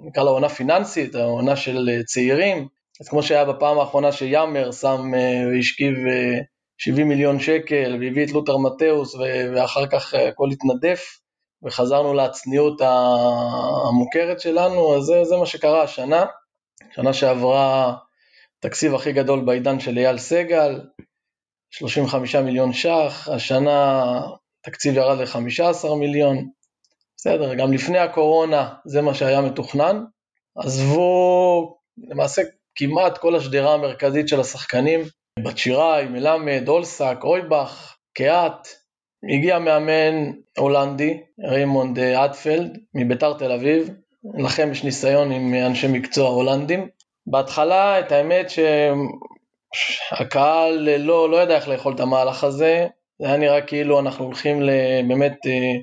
נקרא 0.05 0.23
לה 0.23 0.31
עונה 0.31 0.49
פיננסית, 0.49 1.15
עונה 1.15 1.57
של 1.57 2.03
צעירים, 2.07 2.69
אז 3.01 3.09
כמו 3.09 3.23
שהיה 3.23 3.45
בפעם 3.45 3.79
האחרונה 3.79 4.13
שיאמר 4.13 4.73
שם 4.73 5.13
והשכיב 5.53 5.95
70 6.79 7.09
מיליון 7.09 7.41
שקל 7.41 7.99
והביא 8.01 8.25
את 8.25 8.31
לותר 8.31 8.57
מתאוס 8.57 9.15
ואחר 9.55 9.87
כך 9.87 10.15
הכל 10.15 10.49
התנדף 10.53 11.21
וחזרנו 11.63 12.15
לצניעות 12.15 12.81
המוכרת 12.81 14.41
שלנו, 14.41 14.97
אז 14.97 15.03
זה, 15.03 15.25
זה 15.25 15.37
מה 15.37 15.47
שקרה 15.47 15.83
השנה. 15.83 16.25
שנה 16.95 17.13
שעברה 17.13 17.95
תקציב 18.61 18.95
הכי 18.95 19.13
גדול 19.13 19.45
בעידן 19.45 19.81
של 19.81 19.99
אייל 19.99 20.19
סגל, 20.19 20.81
35 21.71 22.37
מיליון 22.37 22.73
ש"ח, 22.73 23.29
השנה 23.29 24.03
תקציב 24.63 24.95
ירד 24.95 25.19
ל-15 25.19 25.95
מיליון, 25.95 26.49
בסדר, 27.17 27.55
גם 27.55 27.73
לפני 27.73 27.99
הקורונה 27.99 28.75
זה 28.85 29.03
מה 29.03 29.15
שהיה 29.15 29.41
מתוכנן. 29.41 30.05
עזבו 30.57 31.79
למעשה 31.99 32.43
כמעט 32.77 33.19
כל 33.19 33.37
השדרה 33.37 33.75
המרכזית 33.75 34.29
של 34.29 34.41
השחקנים, 34.41 35.01
בת 35.39 35.59
שיראי, 35.59 36.05
מלמד, 36.05 36.69
אולסק, 36.69 37.17
אויבך, 37.23 37.97
קיאט. 38.15 38.69
הגיע 39.35 39.59
מאמן 39.59 40.33
הולנדי, 40.59 41.21
ריימונד 41.45 41.99
אדפלד, 41.99 42.79
מביתר 42.95 43.33
תל 43.39 43.53
אביב. 43.53 43.91
לכם 44.39 44.69
יש 44.73 44.85
ניסיון 44.85 45.33
עם 45.33 45.55
אנשי 45.55 45.89
מקצוע 45.89 46.29
הולנדים. 46.29 46.89
בהתחלה, 47.27 48.01
את 48.01 48.13
האמת 48.13 48.47
שהקהל 49.75 50.97
לא, 50.99 51.31
לא 51.31 51.43
ידע 51.43 51.57
איך 51.57 51.69
לאכול 51.69 51.95
את 51.95 52.01
המהלך 52.01 52.45
הזה, 52.45 52.87
זה 53.19 53.27
היה 53.27 53.37
נראה 53.37 53.63
כאילו 53.63 54.01
אנחנו 54.01 54.25
הולכים 54.25 54.61
באמת 55.09 55.37
אה, 55.47 55.81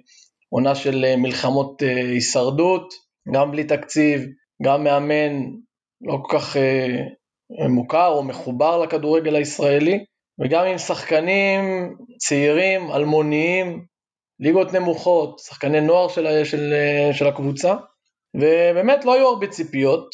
עונה 0.49 0.75
של 0.75 1.05
אה, 1.05 1.15
מלחמות 1.17 1.83
אה, 1.83 1.95
הישרדות, 1.95 2.93
גם 3.33 3.51
בלי 3.51 3.63
תקציב, 3.63 4.25
גם 4.63 4.83
מאמן 4.83 5.43
לא 6.03 6.17
כל 6.23 6.37
כך 6.37 6.57
מוכר 7.69 8.07
או 8.07 8.23
מחובר 8.23 8.77
לכדורגל 8.77 9.35
הישראלי, 9.35 10.05
וגם 10.39 10.65
עם 10.65 10.77
שחקנים 10.77 11.95
צעירים, 12.17 12.91
אלמוניים, 12.91 13.85
ליגות 14.39 14.73
נמוכות, 14.73 15.39
שחקני 15.39 15.81
נוער 15.81 16.07
של, 16.07 16.43
של, 16.43 16.73
של 17.13 17.27
הקבוצה, 17.27 17.75
ובאמת 18.35 19.05
לא 19.05 19.13
היו 19.13 19.27
הרבה 19.27 19.47
ציפיות. 19.47 20.09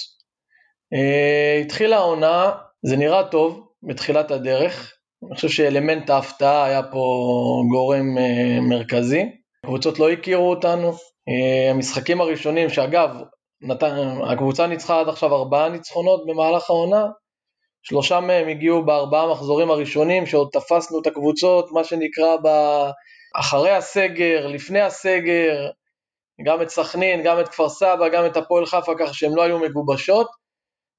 התחילה 1.65 1.97
העונה, 1.97 2.52
זה 2.86 2.97
נראה 2.97 3.23
טוב 3.23 3.67
בתחילת 3.84 4.32
הדרך, 4.32 4.99
אני 5.23 5.36
חושב 5.36 5.49
שאלמנט 5.49 6.10
ההפתעה 6.10 6.65
היה 6.65 6.84
פה 6.84 7.02
גורם 7.71 8.17
אה, 8.17 8.60
מרכזי. 8.62 9.25
הקבוצות 9.63 9.99
לא 9.99 10.12
הכירו 10.12 10.49
אותנו. 10.49 10.91
אה, 11.30 11.71
המשחקים 11.71 12.21
הראשונים, 12.21 12.69
שאגב, 12.69 13.10
נתן, 13.62 13.95
הקבוצה 14.32 14.67
ניצחה 14.67 15.00
עד 15.00 15.10
עכשיו 15.10 15.36
ארבעה 15.36 15.69
ניצחונות 15.69 16.26
במהלך 16.26 16.69
העונה, 16.69 17.06
שלושה 17.84 18.19
מהם 18.19 18.48
הגיעו 18.48 18.86
בארבעה 18.86 19.32
מחזורים 19.32 19.72
הראשונים, 19.72 20.26
שעוד 20.26 20.50
תפסנו 20.52 21.02
את 21.02 21.08
הקבוצות, 21.08 21.72
מה 21.72 21.84
שנקרא, 21.84 22.36
ב... 22.43 22.48
אחרי 23.36 23.72
הסגר, 23.72 24.48
לפני 24.48 24.82
הסגר, 24.82 25.69
גם 26.45 26.62
את 26.62 26.69
סכנין, 26.69 27.24
גם 27.24 27.39
את 27.39 27.48
כפר 27.48 27.69
סבא, 27.69 28.10
גם 28.10 28.26
את 28.26 28.38
הפועל 28.38 28.65
חיפה, 28.65 28.93
כך 29.00 29.13
שהן 29.13 29.32
לא 29.34 29.41
היו 29.41 29.60
מגובשות. 29.60 30.28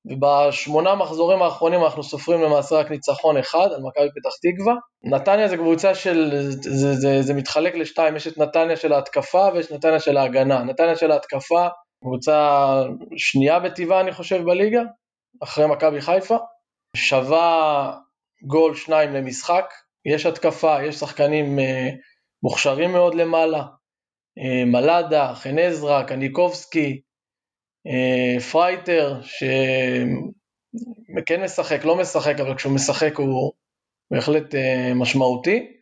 ובשמונה 0.05 0.94
מחזורים 0.94 1.42
האחרונים 1.42 1.85
אנחנו 1.85 2.03
סופרים 2.03 2.42
למעשה 2.42 2.77
רק 2.77 2.90
ניצחון 2.90 3.37
אחד 3.37 3.68
על 3.75 3.81
מכבי 3.83 4.09
פתח 4.20 4.31
תקווה. 4.42 4.75
נתניה 5.05 5.49
זה 5.49 5.57
קבוצה 5.57 5.94
של, 5.94 6.31
זה, 6.51 6.94
זה, 6.94 7.23
זה 7.23 7.35
מתחלק 7.35 7.75
לשתיים, 7.75 8.16
יש 8.16 8.27
את 8.27 8.38
נתניה 8.38 8.77
של 8.77 8.92
ההתקפה 8.92 9.49
ויש 9.55 9.73
נתניה 9.73 10.01
של 10.01 10.16
ההגנה. 10.16 10.64
נתניה 10.64 10.96
של 10.96 11.11
ההתקפה, 11.11 11.68
קבוצה 12.00 12.82
שנייה 13.16 13.60
בטיבה 13.61 14.00
אני 14.00 14.12
חושב 14.12 14.42
בליגה, 14.42 14.82
אחרי 15.42 15.66
מכבי 15.66 16.00
חיפה, 16.00 16.36
שווה 16.96 17.96
גול 18.42 18.74
שניים 18.74 19.12
למשחק, 19.12 19.72
יש 20.04 20.26
התקפה, 20.26 20.84
יש 20.84 20.94
שחקנים 20.94 21.58
אה, 21.58 21.88
מוכשרים 22.42 22.92
מאוד 22.92 23.14
למעלה, 23.14 23.62
אה, 24.38 24.64
מלאדה, 24.64 25.34
חן 25.34 25.58
עזרא, 25.58 26.02
קניקובסקי, 26.02 27.00
אה, 27.86 28.40
פרייטר, 28.40 29.22
שכן 29.22 31.44
משחק, 31.44 31.84
לא 31.84 31.96
משחק, 31.96 32.40
אבל 32.40 32.56
כשהוא 32.56 32.74
משחק 32.74 33.16
הוא 33.16 33.52
בהחלט 34.10 34.54
משמעותי. 34.94 35.76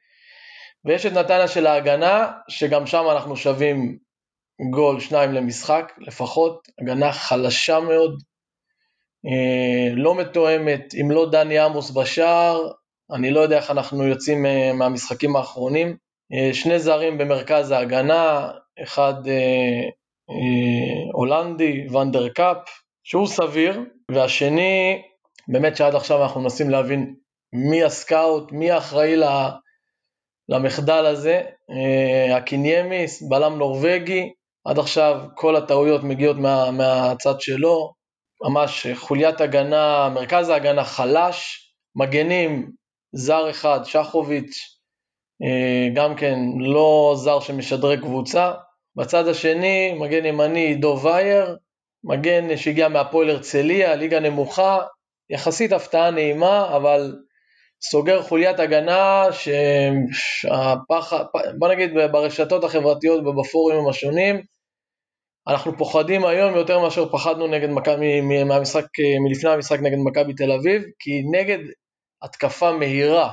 ויש 0.85 1.07
את 1.07 1.13
נתניה 1.13 1.49
של 1.49 1.67
ההגנה, 1.67 2.33
שגם 2.49 2.87
שם 2.87 3.05
אנחנו 3.11 3.37
שווים 3.37 3.99
גול, 4.71 5.01
שניים 5.01 5.33
למשחק 5.33 5.93
לפחות, 5.99 6.69
הגנה 6.81 7.13
חלשה 7.13 7.81
מאוד, 7.81 8.23
אה, 9.27 9.95
לא 9.95 10.15
מתואמת, 10.15 10.95
אם 11.01 11.11
לא 11.11 11.31
דני 11.31 11.59
עמוס 11.59 11.91
בשער, 11.91 12.71
אני 13.13 13.31
לא 13.31 13.41
יודע 13.41 13.57
איך 13.57 13.71
אנחנו 13.71 14.05
יוצאים 14.05 14.47
מהמשחקים 14.79 15.37
האחרונים. 15.37 15.97
שני 16.53 16.79
זרים 16.79 17.19
במרכז 17.19 17.71
ההגנה, 17.71 18.51
אחד 18.83 19.29
אה, 19.29 21.11
הולנדי, 21.13 21.87
ונדר 21.89 22.29
קאפ, 22.29 22.57
שהוא 23.05 23.27
סביר, 23.27 23.81
והשני, 24.11 25.03
באמת 25.49 25.77
שעד 25.77 25.95
עכשיו 25.95 26.23
אנחנו 26.23 26.41
מנסים 26.41 26.71
להבין 26.71 27.15
מי 27.53 27.85
הסקאוט, 27.85 28.53
מי 28.53 28.71
האחראי 28.71 29.17
למחדל 30.49 31.07
הזה, 31.07 31.43
אה, 31.71 32.37
הקיניימיס, 32.37 33.23
בלם 33.23 33.59
נורבגי, 33.59 34.33
עד 34.69 34.79
עכשיו 34.79 35.21
כל 35.35 35.57
הטעויות 35.57 36.05
מגיעות 36.05 36.37
מה, 36.37 36.71
מהצד 36.71 37.41
שלו, 37.41 37.93
ממש 38.45 38.87
חוליית 38.95 39.41
הגנה, 39.41 40.09
מרכז 40.15 40.49
ההגנה 40.49 40.85
חלש, 40.85 41.69
מגנים 41.97 42.71
זר 43.13 43.51
אחד, 43.51 43.81
שחוביץ', 43.85 44.79
אה, 45.43 45.89
גם 45.95 46.17
כן 46.17 46.39
לא 46.59 47.15
זר 47.17 47.41
שמשדרג 47.41 48.01
קבוצה, 48.01 48.53
בצד 48.97 49.29
השני, 49.29 49.93
מגן 49.93 50.25
ימני 50.25 50.75
דוב 50.75 51.05
וייר, 51.05 51.57
מגן 52.05 52.57
שהגיע 52.57 52.89
מהפועל 52.89 53.31
הרצליה, 53.31 53.95
ליגה 53.95 54.21
נמוכה, 54.21 54.79
יחסית 55.31 55.73
הפתעה 55.73 56.11
נעימה, 56.11 56.77
אבל 56.77 57.17
סוגר 57.83 58.23
חוליית 58.23 58.61
הגנה 58.61 59.25
שהפחד, 60.13 61.25
בוא 61.59 61.69
נגיד 61.69 61.91
ברשתות 62.13 62.65
החברתיות 62.65 63.27
ובפורומים 63.27 63.89
השונים, 63.89 64.43
אנחנו 65.49 65.79
פוחדים 65.79 66.25
היום 66.25 66.57
יותר 66.57 66.79
מאשר 66.79 67.09
פחדנו 67.13 67.47
נגד 67.47 67.69
מכבי, 67.71 68.21
מהמשחק, 68.21 68.85
מלפני 69.29 69.51
המשחק 69.51 69.79
נגד 69.81 69.97
מכבי 70.05 70.35
תל 70.35 70.53
אביב, 70.53 70.83
כי 70.99 71.23
נגד 71.31 71.59
התקפה 72.23 72.73
מהירה 72.73 73.31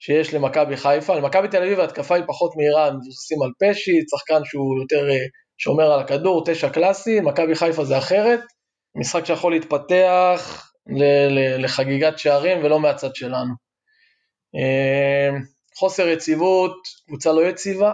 שיש 0.00 0.34
למכבי 0.34 0.76
חיפה. 0.76 1.14
למכבי 1.14 1.48
תל 1.48 1.62
אביב 1.62 1.80
ההתקפה 1.80 2.14
היא 2.14 2.24
פחות 2.26 2.56
מהירה, 2.56 2.86
הם 2.86 2.96
מבוססים 2.96 3.38
על 3.42 3.50
פשי, 3.60 3.92
שחקן 4.10 4.44
שהוא 4.44 4.80
יותר 4.82 5.10
אה, 5.10 5.26
שומר 5.58 5.92
על 5.92 6.00
הכדור, 6.00 6.44
תשע 6.46 6.70
קלאסי, 6.70 7.20
מכבי 7.20 7.54
חיפה 7.54 7.84
זה 7.84 7.98
אחרת, 7.98 8.40
משחק 8.94 9.24
שיכול 9.24 9.52
להתפתח 9.52 10.70
לחגיגת 11.58 12.18
שערים 12.18 12.64
ולא 12.64 12.80
מהצד 12.80 13.14
שלנו. 13.14 13.54
אה, 14.56 15.30
חוסר 15.78 16.08
יציבות, 16.08 16.76
קבוצה 17.06 17.32
לא 17.32 17.46
יציבה, 17.46 17.92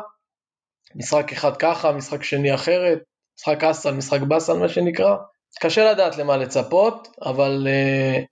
משחק 0.95 1.33
אחד 1.33 1.57
ככה, 1.57 1.93
משחק 1.93 2.23
שני 2.23 2.55
אחרת, 2.55 2.99
משחק 3.39 3.65
אסל, 3.65 3.95
משחק 3.95 4.21
באסל 4.21 4.53
מה 4.53 4.69
שנקרא. 4.69 5.17
קשה 5.61 5.93
לדעת 5.93 6.17
למה 6.17 6.37
לצפות, 6.37 7.09
אבל 7.23 7.67
uh, 7.67 8.25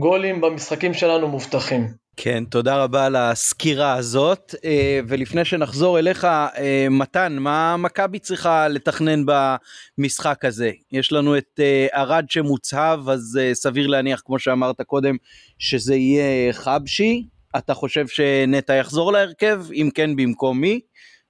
גולים 0.00 0.40
במשחקים 0.40 0.94
שלנו 0.94 1.28
מובטחים. 1.28 1.88
כן, 2.20 2.44
תודה 2.44 2.82
רבה 2.84 3.06
על 3.06 3.16
הסקירה 3.16 3.94
הזאת, 3.94 4.54
אה, 4.64 5.00
ולפני 5.08 5.44
שנחזור 5.44 5.98
אליך, 5.98 6.24
אה, 6.24 6.86
מתן, 6.90 7.36
מה 7.40 7.76
מכבי 7.76 8.18
צריכה 8.18 8.68
לתכנן 8.68 9.24
במשחק 9.26 10.44
הזה? 10.44 10.70
יש 10.92 11.12
לנו 11.12 11.38
את 11.38 11.60
ארד 11.94 12.24
אה, 12.24 12.28
שמוצהב, 12.28 13.08
אז 13.08 13.40
סביר 13.52 13.86
להניח, 13.86 14.22
כמו 14.24 14.38
שאמרת 14.38 14.80
קודם, 14.80 15.16
שזה 15.58 15.94
יהיה 15.94 16.52
חבשי. 16.52 17.26
אתה 17.56 17.74
חושב 17.74 18.06
שנטע 18.08 18.74
יחזור 18.74 19.12
להרכב? 19.12 19.62
אם 19.72 19.88
כן, 19.94 20.16
במקום 20.16 20.60
מי? 20.60 20.80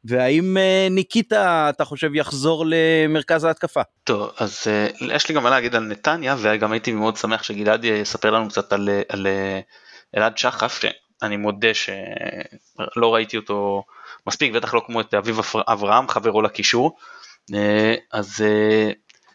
והאם 0.08 0.56
ניקיטה, 0.90 1.70
אתה 1.70 1.84
חושב, 1.84 2.14
יחזור 2.14 2.64
למרכז 2.68 3.44
ההתקפה? 3.44 3.80
טוב, 4.04 4.30
אז 4.38 4.66
יש 5.00 5.28
לי 5.28 5.34
גם 5.34 5.42
מה 5.42 5.50
להגיד 5.50 5.74
על 5.74 5.82
נתניה, 5.84 6.36
וגם 6.38 6.72
הייתי 6.72 6.92
מאוד 6.92 7.16
שמח 7.16 7.42
שגלעד 7.42 7.84
יספר 7.84 8.30
לנו 8.30 8.48
קצת 8.48 8.72
על... 8.72 8.88
על 9.08 9.26
אלעד 10.16 10.38
שחף, 10.38 10.80
שאני 10.80 11.36
מודה 11.36 11.74
שלא 11.74 13.14
ראיתי 13.14 13.36
אותו 13.36 13.84
מספיק, 14.26 14.52
בטח 14.52 14.74
לא 14.74 14.82
כמו 14.86 15.00
את 15.00 15.14
אביב 15.14 15.40
אברהם, 15.68 16.08
חברו 16.08 16.42
לקישור. 16.42 16.96
אה, 17.54 17.94
אז 18.12 18.44
אה, 18.44 18.90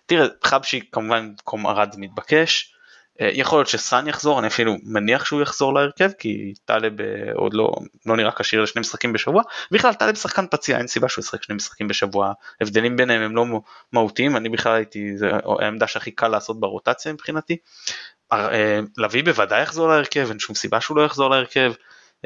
תראה, 0.05 0.27
חבשי 0.43 0.79
כמובן 0.91 1.29
במקום 1.29 1.67
ארד 1.67 1.95
מתבקש. 1.97 2.72
אה, 3.21 3.29
יכול 3.33 3.59
להיות 3.59 3.67
שסאן 3.67 4.07
יחזור, 4.07 4.39
אני 4.39 4.47
אפילו 4.47 4.75
מניח 4.83 5.25
שהוא 5.25 5.41
יחזור 5.41 5.73
להרכב, 5.73 6.09
כי 6.19 6.53
טלב 6.65 6.93
עוד 7.33 7.53
לא, 7.53 7.71
לא 8.05 8.17
נראה 8.17 8.31
כשיר 8.31 8.61
לשני 8.61 8.79
משחקים 8.79 9.13
בשבוע. 9.13 9.43
בכלל 9.71 9.93
טלב 9.93 10.15
שחקן 10.15 10.45
פציע, 10.51 10.77
אין 10.77 10.87
סיבה 10.87 11.09
שהוא 11.09 11.23
ישחק 11.23 11.43
שני 11.43 11.55
משחקים 11.55 11.87
בשבוע, 11.87 12.33
הבדלים 12.61 12.97
ביניהם 12.97 13.21
הם 13.21 13.35
לא 13.35 13.45
מהותיים, 13.91 14.37
אני 14.37 14.49
בכלל 14.49 14.75
הייתי, 14.75 15.17
זו 15.17 15.27
העמדה 15.61 15.87
שהכי 15.87 16.11
קל 16.11 16.27
לעשות 16.27 16.59
ברוטציה 16.59 17.13
מבחינתי. 17.13 17.57
אה, 18.33 18.79
לביא 18.97 19.23
בוודאי 19.23 19.61
יחזור 19.61 19.87
להרכב, 19.87 20.27
אין 20.29 20.39
שום 20.39 20.55
סיבה 20.55 20.81
שהוא 20.81 20.97
לא 20.97 21.05
יחזור 21.05 21.29
להרכב. 21.29 21.73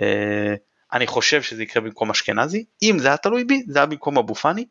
אה, 0.02 0.56
אני 0.94 1.08
חושב 1.08 1.42
שזה 1.42 1.64
יקרה 1.64 1.84
במקום 1.84 2.10
אשכנזי, 2.10 2.66
אם 2.84 3.00
זה 3.00 3.08
היה 3.08 3.18
תלוי 3.18 3.44
בי, 3.44 3.64
זה 3.68 3.80
היה 3.80 3.86
במקום 3.86 4.18
אבו 4.18 4.36
פאני, 4.36 4.66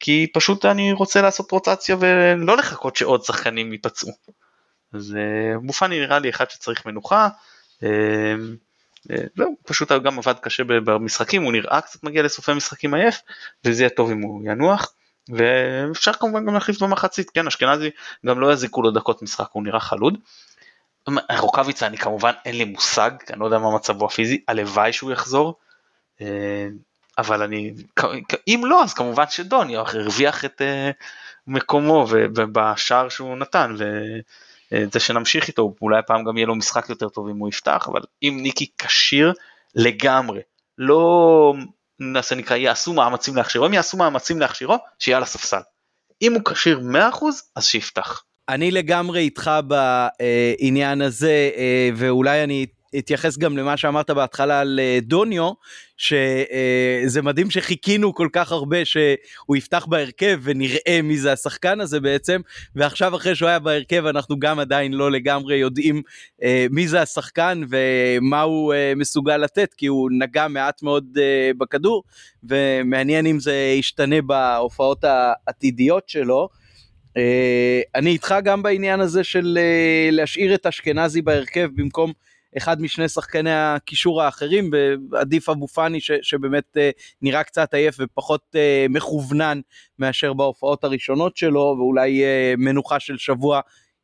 כי 0.00 0.26
פשוט 0.34 0.64
אני 0.64 0.92
רוצה 0.92 1.22
לעשות 1.22 1.50
רוטציה 1.50 1.96
ולא 2.00 2.56
לחכות 2.56 2.96
שעוד 2.96 3.24
שחקנים 3.24 3.72
ייפצעו. 3.72 4.12
אז 4.96 5.16
אה, 5.16 5.56
אבו 5.56 5.72
פאני 5.72 6.00
נראה 6.00 6.18
לי 6.18 6.30
אחד 6.30 6.50
שצריך 6.50 6.86
מנוחה, 6.86 7.28
זהו, 9.36 9.56
פשוט 9.66 9.92
גם 9.92 10.18
עבד 10.18 10.34
קשה 10.40 10.64
במשחקים, 10.64 11.42
הוא 11.42 11.52
נראה 11.52 11.80
קצת 11.80 12.04
מגיע 12.04 12.22
לסופי 12.22 12.52
משחקים 12.54 12.94
עייף, 12.94 13.20
וזה 13.64 13.82
יהיה 13.82 13.90
טוב 13.90 14.10
אם 14.10 14.20
הוא 14.20 14.42
ינוח. 14.44 14.92
ואפשר 15.28 16.12
כמובן 16.12 16.46
גם 16.46 16.54
להחליף 16.54 16.82
במחצית, 16.82 17.30
כן, 17.30 17.46
אשכנזי 17.46 17.90
גם 18.26 18.40
לא 18.40 18.52
יזיקו 18.52 18.82
לו 18.82 18.90
דקות 18.90 19.22
משחק, 19.22 19.48
הוא 19.52 19.62
נראה 19.62 19.80
חלוד. 19.80 20.18
רוקאביצה 21.38 21.86
אני 21.86 21.98
כמובן 21.98 22.32
אין 22.44 22.58
לי 22.58 22.64
מושג, 22.64 23.10
אני 23.30 23.40
לא 23.40 23.44
יודע 23.44 23.58
מה 23.58 23.74
מצבו 23.74 24.06
הפיזי, 24.06 24.44
הלוואי 24.48 24.92
שהוא 24.92 25.12
יחזור. 25.12 25.54
אה, 26.20 26.68
אבל 27.18 27.42
אני, 27.42 27.74
אם 28.48 28.62
לא 28.64 28.84
אז 28.84 28.94
כמובן 28.94 29.24
שדוני 29.30 29.76
הרוויח 29.76 30.44
את 30.44 30.62
אה, 30.62 30.90
מקומו 31.46 32.06
בשער 32.32 33.08
שהוא 33.08 33.36
נתן 33.36 33.74
וזה 34.72 35.00
שנמשיך 35.00 35.48
איתו, 35.48 35.74
אולי 35.82 35.98
הפעם 35.98 36.24
גם 36.24 36.36
יהיה 36.36 36.46
לו 36.46 36.54
משחק 36.54 36.88
יותר 36.88 37.08
טוב 37.08 37.28
אם 37.28 37.36
הוא 37.36 37.48
יפתח, 37.48 37.88
אבל 37.92 38.00
אם 38.22 38.38
ניקי 38.42 38.70
כשיר 38.78 39.32
לגמרי, 39.74 40.40
לא 40.78 41.54
נעשה 42.00 42.34
נקרא 42.34 42.56
יעשו 42.56 42.92
מאמצים 42.92 43.36
להכשירו, 43.36 43.66
אם 43.66 43.74
יעשו 43.74 43.96
מאמצים 43.96 44.40
להכשירו, 44.40 44.76
שיהיה 44.98 45.16
על 45.16 45.22
הספסל. 45.22 45.60
אם 46.22 46.32
הוא 46.34 46.42
כשיר 46.44 46.80
100% 47.12 47.24
אז 47.56 47.64
שיפתח. 47.64 48.22
אני 48.48 48.70
לגמרי 48.70 49.20
איתך 49.20 49.50
בעניין 49.66 51.02
הזה 51.02 51.50
אה, 51.56 51.90
ואולי 51.96 52.44
אני 52.44 52.66
אתייחס 52.98 53.38
גם 53.38 53.56
למה 53.56 53.76
שאמרת 53.76 54.10
בהתחלה 54.10 54.60
על 54.60 54.80
אה, 54.82 54.98
דוניו, 55.02 55.52
שזה 55.96 57.22
מדהים 57.22 57.50
שחיכינו 57.50 58.14
כל 58.14 58.28
כך 58.32 58.52
הרבה 58.52 58.84
שהוא 58.84 59.56
יפתח 59.56 59.86
בהרכב 59.86 60.40
ונראה 60.42 61.00
מי 61.02 61.18
זה 61.18 61.32
השחקן 61.32 61.80
הזה 61.80 62.00
בעצם, 62.00 62.40
ועכשיו 62.76 63.16
אחרי 63.16 63.34
שהוא 63.34 63.48
היה 63.48 63.58
בהרכב 63.58 64.06
אנחנו 64.06 64.38
גם 64.38 64.58
עדיין 64.58 64.92
לא 64.92 65.10
לגמרי 65.10 65.56
יודעים 65.56 66.02
אה, 66.42 66.66
מי 66.70 66.88
זה 66.88 67.02
השחקן 67.02 67.62
ומה 67.70 68.42
הוא 68.42 68.74
אה, 68.74 68.92
מסוגל 68.96 69.36
לתת, 69.36 69.74
כי 69.74 69.86
הוא 69.86 70.10
נגע 70.18 70.48
מעט 70.48 70.82
מאוד 70.82 71.18
בכדור, 71.58 72.02
ומעניין 72.44 73.26
אם 73.26 73.40
זה 73.40 73.74
ישתנה 73.78 74.22
בהופעות 74.22 75.04
העתידיות 75.04 76.08
שלו. 76.08 76.48
אני 77.94 78.10
איתך 78.10 78.34
גם 78.44 78.62
בעניין 78.62 79.00
הזה 79.00 79.24
של 79.24 79.58
להשאיר 80.10 80.54
את 80.54 80.66
אשכנזי 80.66 81.22
בהרכב 81.22 81.68
במקום 81.74 82.12
אחד 82.56 82.82
משני 82.82 83.08
שחקני 83.08 83.50
הקישור 83.52 84.22
האחרים, 84.22 84.70
ועדיף 85.10 85.48
אבו 85.48 85.68
פאני 85.68 86.00
ש, 86.00 86.10
שבאמת 86.22 86.64
uh, 86.76 86.80
נראה 87.22 87.42
קצת 87.42 87.74
עייף 87.74 87.96
ופחות 87.98 88.40
uh, 88.52 88.92
מכוונן 88.92 89.60
מאשר 89.98 90.32
בהופעות 90.32 90.84
הראשונות 90.84 91.36
שלו, 91.36 91.74
ואולי 91.78 92.22
uh, 92.22 92.60
מנוחה 92.60 93.00
של 93.00 93.18
שבוע 93.18 93.60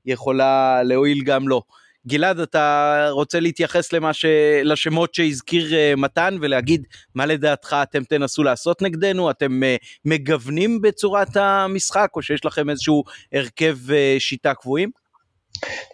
יכולה 0.06 0.82
להועיל 0.82 1.22
גם 1.24 1.48
לו. 1.48 1.62
גלעד, 2.06 2.38
אתה 2.38 3.08
רוצה 3.10 3.40
להתייחס 3.40 3.92
למה 3.92 4.12
ש... 4.12 4.24
לשמות 4.64 5.14
שהזכיר 5.14 5.66
uh, 5.66 6.00
מתן 6.00 6.36
ולהגיד 6.40 6.86
מה 7.14 7.26
לדעתך 7.26 7.76
אתם 7.82 8.04
תנסו 8.04 8.42
לעשות 8.42 8.82
נגדנו? 8.82 9.30
אתם 9.30 9.60
uh, 9.62 9.86
מגוונים 10.04 10.80
בצורת 10.80 11.36
המשחק 11.36 12.10
או 12.16 12.22
שיש 12.22 12.44
לכם 12.44 12.70
איזשהו 12.70 13.04
הרכב 13.32 13.76
uh, 13.88 13.92
שיטה 14.18 14.54
קבועים? 14.54 14.90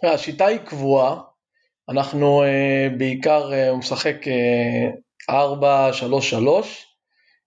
השיטה 0.03 0.45
היא 0.45 0.57
קבועה, 0.57 1.15
אנחנו 1.89 2.43
uh, 2.43 2.97
בעיקר, 2.97 3.51
uh, 3.51 3.69
הוא 3.69 3.77
משחק 3.77 4.15
uh, 5.29 5.31
4-3-3, 5.31 5.33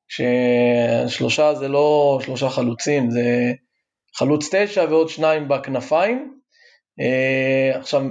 ששלושה 0.08 1.54
זה 1.54 1.68
לא 1.68 2.18
שלושה 2.22 2.50
חלוצים, 2.50 3.10
זה 3.10 3.52
חלוץ 4.16 4.54
תשע 4.54 4.84
ועוד 4.90 5.08
שניים 5.08 5.48
בכנפיים. 5.48 6.38
עכשיו, 7.74 8.02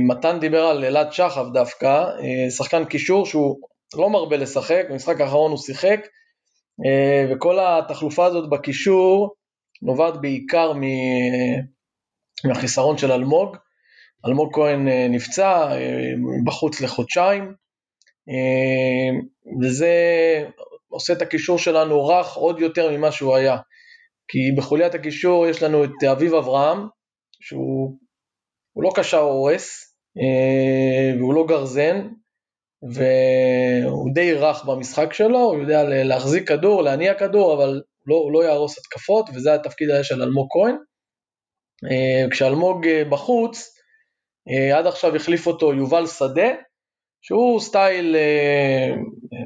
מתן 0.00 0.40
דיבר 0.40 0.64
על 0.64 0.84
אלעד 0.84 1.12
שחף 1.12 1.44
דווקא, 1.52 2.04
שחקן 2.56 2.84
קישור 2.84 3.26
שהוא 3.26 3.56
לא 3.96 4.10
מרבה 4.10 4.36
לשחק, 4.36 4.84
במשחק 4.90 5.20
האחרון 5.20 5.50
הוא 5.50 5.58
שיחק, 5.58 6.00
וכל 7.30 7.58
התחלופה 7.60 8.26
הזאת 8.26 8.50
בקישור 8.50 9.34
נובעת 9.82 10.20
בעיקר 10.20 10.72
מהחיסרון 12.44 12.98
של 12.98 13.12
אלמוג. 13.12 13.56
אלמוג 14.26 14.54
כהן 14.54 14.88
אה, 14.88 15.06
נפצע, 15.10 15.72
אה, 15.72 16.12
בחוץ 16.44 16.80
לחודשיים, 16.80 17.54
אה, 18.28 19.20
וזה 19.62 19.94
עושה 20.88 21.12
את 21.12 21.22
הקישור 21.22 21.58
שלנו 21.58 22.06
רך 22.06 22.34
עוד 22.34 22.60
יותר 22.60 22.96
ממה 22.96 23.12
שהוא 23.12 23.36
היה. 23.36 23.56
כי 24.28 24.38
בחוליית 24.56 24.94
הקישור 24.94 25.46
יש 25.46 25.62
לנו 25.62 25.84
את 25.84 26.04
אביב 26.12 26.34
אברהם, 26.34 26.78
שהוא 27.40 27.96
לא 28.76 28.90
קשר 28.94 29.18
הורס, 29.18 29.94
והוא 31.18 31.34
לא 31.34 31.46
גרזן, 31.48 32.08
והוא 32.82 34.10
די 34.14 34.32
רך 34.34 34.64
במשחק 34.64 35.12
שלו, 35.12 35.38
הוא 35.38 35.58
יודע 35.60 35.82
להחזיק 35.84 36.48
כדור, 36.48 36.82
להניע 36.82 37.14
כדור, 37.14 37.54
אבל 37.54 37.82
לא, 38.06 38.14
הוא 38.14 38.32
לא 38.32 38.44
יהרוס 38.44 38.78
התקפות, 38.78 39.30
וזה 39.34 39.54
התפקיד 39.54 39.90
היה 39.90 40.04
של 40.04 40.22
אלמוג 40.22 40.48
כהן. 40.50 40.76
כשאלמוג 42.30 42.86
בחוץ, 43.10 43.79
עד 44.74 44.86
עכשיו 44.86 45.16
החליף 45.16 45.46
אותו 45.46 45.72
יובל 45.72 46.06
שדה, 46.06 46.50
שהוא 47.22 47.60
סטייל 47.60 48.16
אה, 48.16 48.90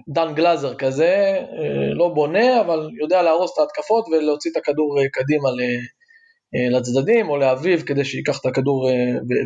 דן 0.08 0.34
גלאזר 0.34 0.74
כזה, 0.74 1.38
אה, 1.38 1.94
לא 1.94 2.08
בונה, 2.08 2.60
אבל 2.60 2.88
יודע 3.02 3.22
להרוס 3.22 3.52
את 3.54 3.58
ההתקפות 3.58 4.04
ולהוציא 4.08 4.50
את 4.50 4.56
הכדור 4.56 4.98
קדימה 5.12 5.48
לצדדים 6.72 7.28
או 7.28 7.36
לאביב 7.36 7.82
כדי 7.82 8.04
שייקח 8.04 8.40
את 8.40 8.46
הכדור 8.46 8.90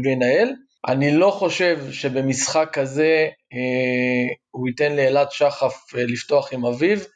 וינהל. 0.05 0.49
אני 0.89 1.11
לא 1.11 1.31
חושב 1.31 1.79
שבמשחק 1.93 2.69
כזה 2.73 3.29
הוא 4.51 4.69
ייתן 4.69 4.97
לאלעד 4.97 5.31
שחף 5.31 5.95
לפתוח 5.95 6.53
עם 6.53 6.67
אביב, 6.67 7.07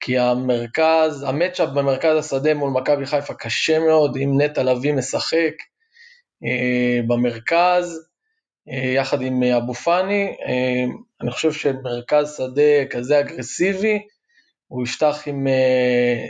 כי 0.00 0.18
המרכז, 0.18 1.22
המצ'אפ 1.28 1.68
במרכז 1.68 2.16
השדה 2.18 2.54
מול 2.54 2.70
מכבי 2.70 3.06
חיפה 3.06 3.34
קשה 3.34 3.78
מאוד, 3.78 4.16
אם 4.16 4.40
נטע 4.40 4.62
לביא 4.62 4.92
משחק, 4.92 5.34
אה, 5.34 5.79
במרכז, 7.06 8.08
אה, 8.70 8.92
יחד 8.94 9.22
עם 9.22 9.42
אה, 9.42 9.56
אבו 9.56 9.74
פאני. 9.74 10.36
אני 11.22 11.30
חושב 11.30 11.52
שמרכז 11.52 12.36
שדה 12.36 12.86
כזה 12.90 13.20
אגרסיבי, 13.20 13.98
הוא 14.66 14.84
יפתח 14.84 15.22
עם, 15.26 15.46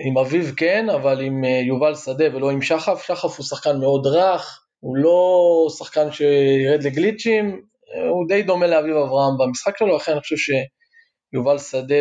עם 0.05 0.19
אביב 0.19 0.55
כן, 0.57 0.91
אבל 0.91 1.21
עם 1.21 1.45
יובל 1.45 1.95
שדה 1.95 2.37
ולא 2.37 2.51
עם 2.51 2.63
שחף. 2.63 3.05
שחף 3.07 3.39
הוא 3.39 3.47
שחקן 3.47 3.79
מאוד 3.81 4.07
רך, 4.07 4.65
הוא 4.81 4.97
לא 4.97 5.67
שחקן 5.79 6.13
שירד 6.13 6.83
לגליצ'ים, 6.83 7.61
הוא 8.11 8.29
די 8.29 8.43
דומה 8.43 8.67
לאביב 8.67 8.97
אברהם 8.97 9.39
במשחק 9.39 9.79
שלו, 9.79 9.97
לכן 9.97 10.13
אני 10.13 10.21
חושב 10.21 10.37
שיובל 10.37 11.59
שדה 11.59 11.95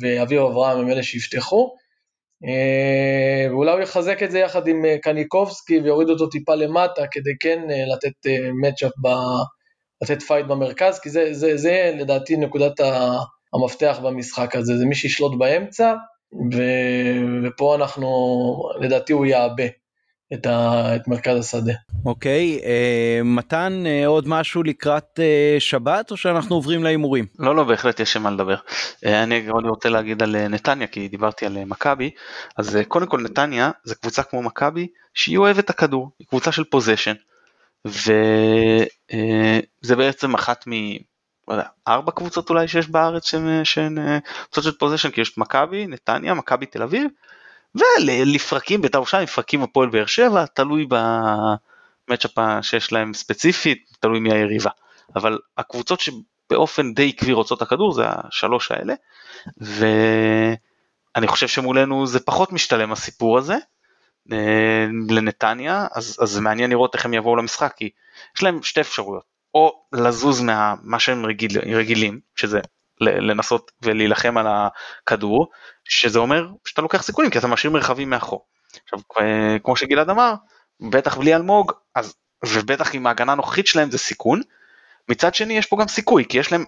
ואביב 0.00 0.40
אברהם 0.40 0.78
הם 0.78 0.90
אלה 0.90 1.02
שיפתחו. 1.02 1.74
אה, 2.46 3.52
ואולי 3.52 3.72
הוא 3.72 3.80
יחזק 3.80 4.22
את 4.22 4.30
זה 4.30 4.38
יחד 4.38 4.68
עם 4.68 4.84
אה, 4.84 4.96
קניקובסקי 5.02 5.80
ויוריד 5.80 6.08
אותו 6.08 6.26
טיפה 6.26 6.54
למטה 6.54 7.02
כדי 7.10 7.30
כן 7.40 7.70
אה, 7.70 7.84
לתת 7.94 8.30
matchup, 8.60 8.92
לתת 10.02 10.22
fight 10.22 10.46
במרכז, 10.46 10.98
כי 10.98 11.10
זה, 11.10 11.28
זה, 11.34 11.56
זה 11.56 11.92
לדעתי 11.98 12.36
נקודת 12.36 12.80
המפתח 13.54 13.98
במשחק 14.02 14.56
הזה, 14.56 14.76
זה 14.76 14.86
מי 14.86 14.94
שישלוט 14.94 15.38
באמצע, 15.38 15.94
ו, 16.54 16.62
ופה 17.44 17.74
אנחנו, 17.74 18.08
לדעתי 18.80 19.12
הוא 19.12 19.26
יעבה. 19.26 19.64
את, 20.34 20.46
ה, 20.46 20.96
את 20.96 21.08
מרכז 21.08 21.38
השדה. 21.38 21.72
אוקיי, 22.06 22.60
אה, 22.64 23.20
מתן 23.24 23.82
אה, 23.86 24.06
עוד 24.06 24.28
משהו 24.28 24.62
לקראת 24.62 25.20
אה, 25.22 25.56
שבת 25.58 26.10
או 26.10 26.16
שאנחנו 26.16 26.54
עוברים 26.56 26.84
להימורים? 26.84 27.26
לא 27.38 27.56
לא 27.56 27.64
בהחלט 27.64 28.00
יש 28.00 28.16
מה 28.16 28.30
לדבר. 28.30 28.56
אה, 29.06 29.22
אני 29.22 29.48
עוד 29.48 29.64
רוצה 29.64 29.88
להגיד 29.88 30.22
על 30.22 30.36
אה, 30.36 30.48
נתניה 30.48 30.86
כי 30.86 31.08
דיברתי 31.08 31.46
על 31.46 31.56
אה, 31.56 31.64
מכבי, 31.64 32.10
אז 32.56 32.76
אה, 32.76 32.84
קודם 32.84 33.06
כל 33.06 33.20
נתניה 33.20 33.70
זה 33.84 33.94
קבוצה 33.94 34.22
כמו 34.22 34.42
מכבי 34.42 34.86
שהיא 35.14 35.38
אוהבת 35.38 35.64
את 35.64 35.70
הכדור, 35.70 36.10
היא 36.18 36.26
קבוצה 36.26 36.52
של 36.52 36.64
פוזיישן, 36.64 37.14
וזה 37.84 38.84
אה, 39.12 39.96
בעצם 39.96 40.34
אחת 40.34 40.64
מ... 40.68 40.72
לא 41.48 41.52
יודע, 41.52 41.66
ארבע 41.88 42.12
קבוצות 42.12 42.50
אולי 42.50 42.68
שיש 42.68 42.88
בארץ 42.88 43.34
שהן 43.64 43.98
אה, 43.98 44.18
קבוצות 44.44 44.64
של 44.64 44.78
פוזיישן, 44.78 45.10
כי 45.10 45.20
יש 45.20 45.32
את 45.32 45.38
מכבי, 45.38 45.86
נתניה, 45.86 46.34
מכבי 46.34 46.66
תל 46.66 46.82
אביב 46.82 47.06
ולפרקים 47.74 48.82
בית"ר 48.82 48.98
ירושלים, 48.98 49.22
לפרקים 49.22 49.62
הפועל 49.62 49.88
באר 49.88 50.06
שבע, 50.06 50.46
תלוי 50.46 50.86
במצ'אפ 50.88 52.38
שיש 52.62 52.92
להם 52.92 53.14
ספציפית, 53.14 53.92
תלוי 54.00 54.20
מי 54.20 54.32
היריבה. 54.32 54.70
אבל 55.16 55.38
הקבוצות 55.58 56.00
שבאופן 56.00 56.94
די 56.94 57.08
עקבי 57.08 57.32
רוצות 57.32 57.58
את 57.58 57.62
הכדור 57.62 57.92
זה 57.92 58.02
השלוש 58.06 58.70
האלה, 58.70 58.94
ואני 59.56 61.26
חושב 61.26 61.48
שמולנו 61.48 62.06
זה 62.06 62.20
פחות 62.20 62.52
משתלם 62.52 62.92
הסיפור 62.92 63.38
הזה. 63.38 63.56
אה, 64.32 64.86
לנתניה, 65.10 65.86
אז, 65.92 66.16
זה 66.24 66.40
מעניין 66.40 66.70
לראות 66.70 66.94
איך 66.94 67.04
הם 67.04 67.14
יבואו 67.14 67.36
למשחק, 67.36 67.74
כי 67.76 67.90
יש 68.36 68.42
להם 68.42 68.62
שתי 68.62 68.80
אפשרויות, 68.80 69.24
או 69.54 69.82
לזוז 69.92 70.42
מה 70.82 70.98
שהם 70.98 71.26
רגיל, 71.26 71.58
רגילים, 71.58 72.20
שזה 72.36 72.60
לנסות 73.00 73.72
ולהילחם 73.82 74.38
על 74.38 74.46
הכדור, 74.48 75.50
שזה 75.84 76.18
אומר 76.18 76.46
שאתה 76.64 76.82
לוקח 76.82 77.02
סיכונים 77.02 77.30
כי 77.30 77.38
אתה 77.38 77.46
משאיר 77.46 77.72
מרחבים 77.72 78.10
מאחור. 78.10 78.44
עכשיו 78.84 78.98
כמו 79.64 79.76
שגלעד 79.76 80.10
אמר, 80.10 80.34
בטח 80.90 81.16
בלי 81.16 81.34
אלמוג, 81.34 81.72
אז, 81.94 82.14
ובטח 82.46 82.94
עם 82.94 83.06
ההגנה 83.06 83.32
הנוכחית 83.32 83.66
שלהם 83.66 83.90
זה 83.90 83.98
סיכון, 83.98 84.40
מצד 85.08 85.34
שני 85.34 85.58
יש 85.58 85.66
פה 85.66 85.76
גם 85.80 85.88
סיכוי 85.88 86.24
כי 86.28 86.38
יש 86.38 86.52
להם 86.52 86.64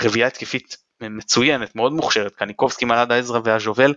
רביעייה 0.00 0.26
התקפית 0.26 0.76
מצוינת 1.00 1.76
מאוד 1.76 1.92
מוכשרת 1.92 2.34
קניקובסקי 2.34 2.84
מלאדה 2.84 3.16
עזרא 3.16 3.40
והז'ובל 3.44 3.94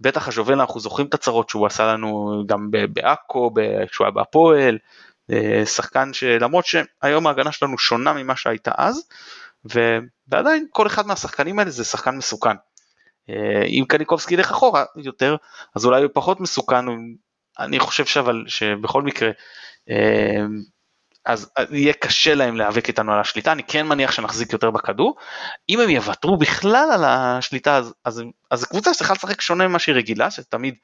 בטח 0.00 0.28
הז'ובל 0.28 0.60
אנחנו 0.60 0.80
זוכרים 0.80 1.06
את 1.06 1.14
הצרות 1.14 1.48
שהוא 1.48 1.66
עשה 1.66 1.86
לנו 1.86 2.42
גם 2.46 2.68
בעכו 2.92 3.54
כשהוא 3.90 4.04
היה 4.04 4.10
בהפועל 4.10 4.78
שחקן 5.64 6.12
שלמרות 6.12 6.66
שהיום 6.66 7.26
ההגנה 7.26 7.52
שלנו 7.52 7.78
שונה 7.78 8.12
ממה 8.12 8.36
שהייתה 8.36 8.70
אז 8.76 9.08
ועדיין 9.64 10.66
כל 10.70 10.86
אחד 10.86 11.06
מהשחקנים 11.06 11.58
האלה 11.58 11.70
זה 11.70 11.84
שחקן 11.84 12.16
מסוכן. 12.16 12.56
אם 13.66 13.84
קניקובסקי 13.88 14.34
ילך 14.34 14.50
אחורה 14.50 14.84
יותר 14.96 15.36
אז 15.76 15.86
אולי 15.86 16.02
הוא 16.02 16.10
פחות 16.14 16.40
מסוכן 16.40 16.84
אני 17.58 17.78
חושב 17.78 18.04
שאבל 18.04 18.44
שבכל 18.46 19.02
מקרה 19.02 19.30
אז 21.26 21.50
יהיה 21.70 21.92
קשה 21.92 22.34
להם 22.34 22.56
להיאבק 22.56 22.88
איתנו 22.88 23.12
על 23.12 23.20
השליטה, 23.20 23.52
אני 23.52 23.62
כן 23.62 23.86
מניח 23.86 24.12
שנחזיק 24.12 24.52
יותר 24.52 24.70
בכדור. 24.70 25.16
אם 25.68 25.80
הם 25.80 25.90
יוותרו 25.90 26.38
בכלל 26.38 26.88
על 26.92 27.04
השליטה, 27.04 27.76
אז, 27.76 27.94
אז, 28.04 28.22
אז 28.50 28.62
הקבוצה 28.62 28.94
צריכה 28.94 29.14
לשחק 29.14 29.40
שונה 29.40 29.68
ממה 29.68 29.78
שהיא 29.78 29.94
רגילה, 29.94 30.30
שתמיד 30.30 30.74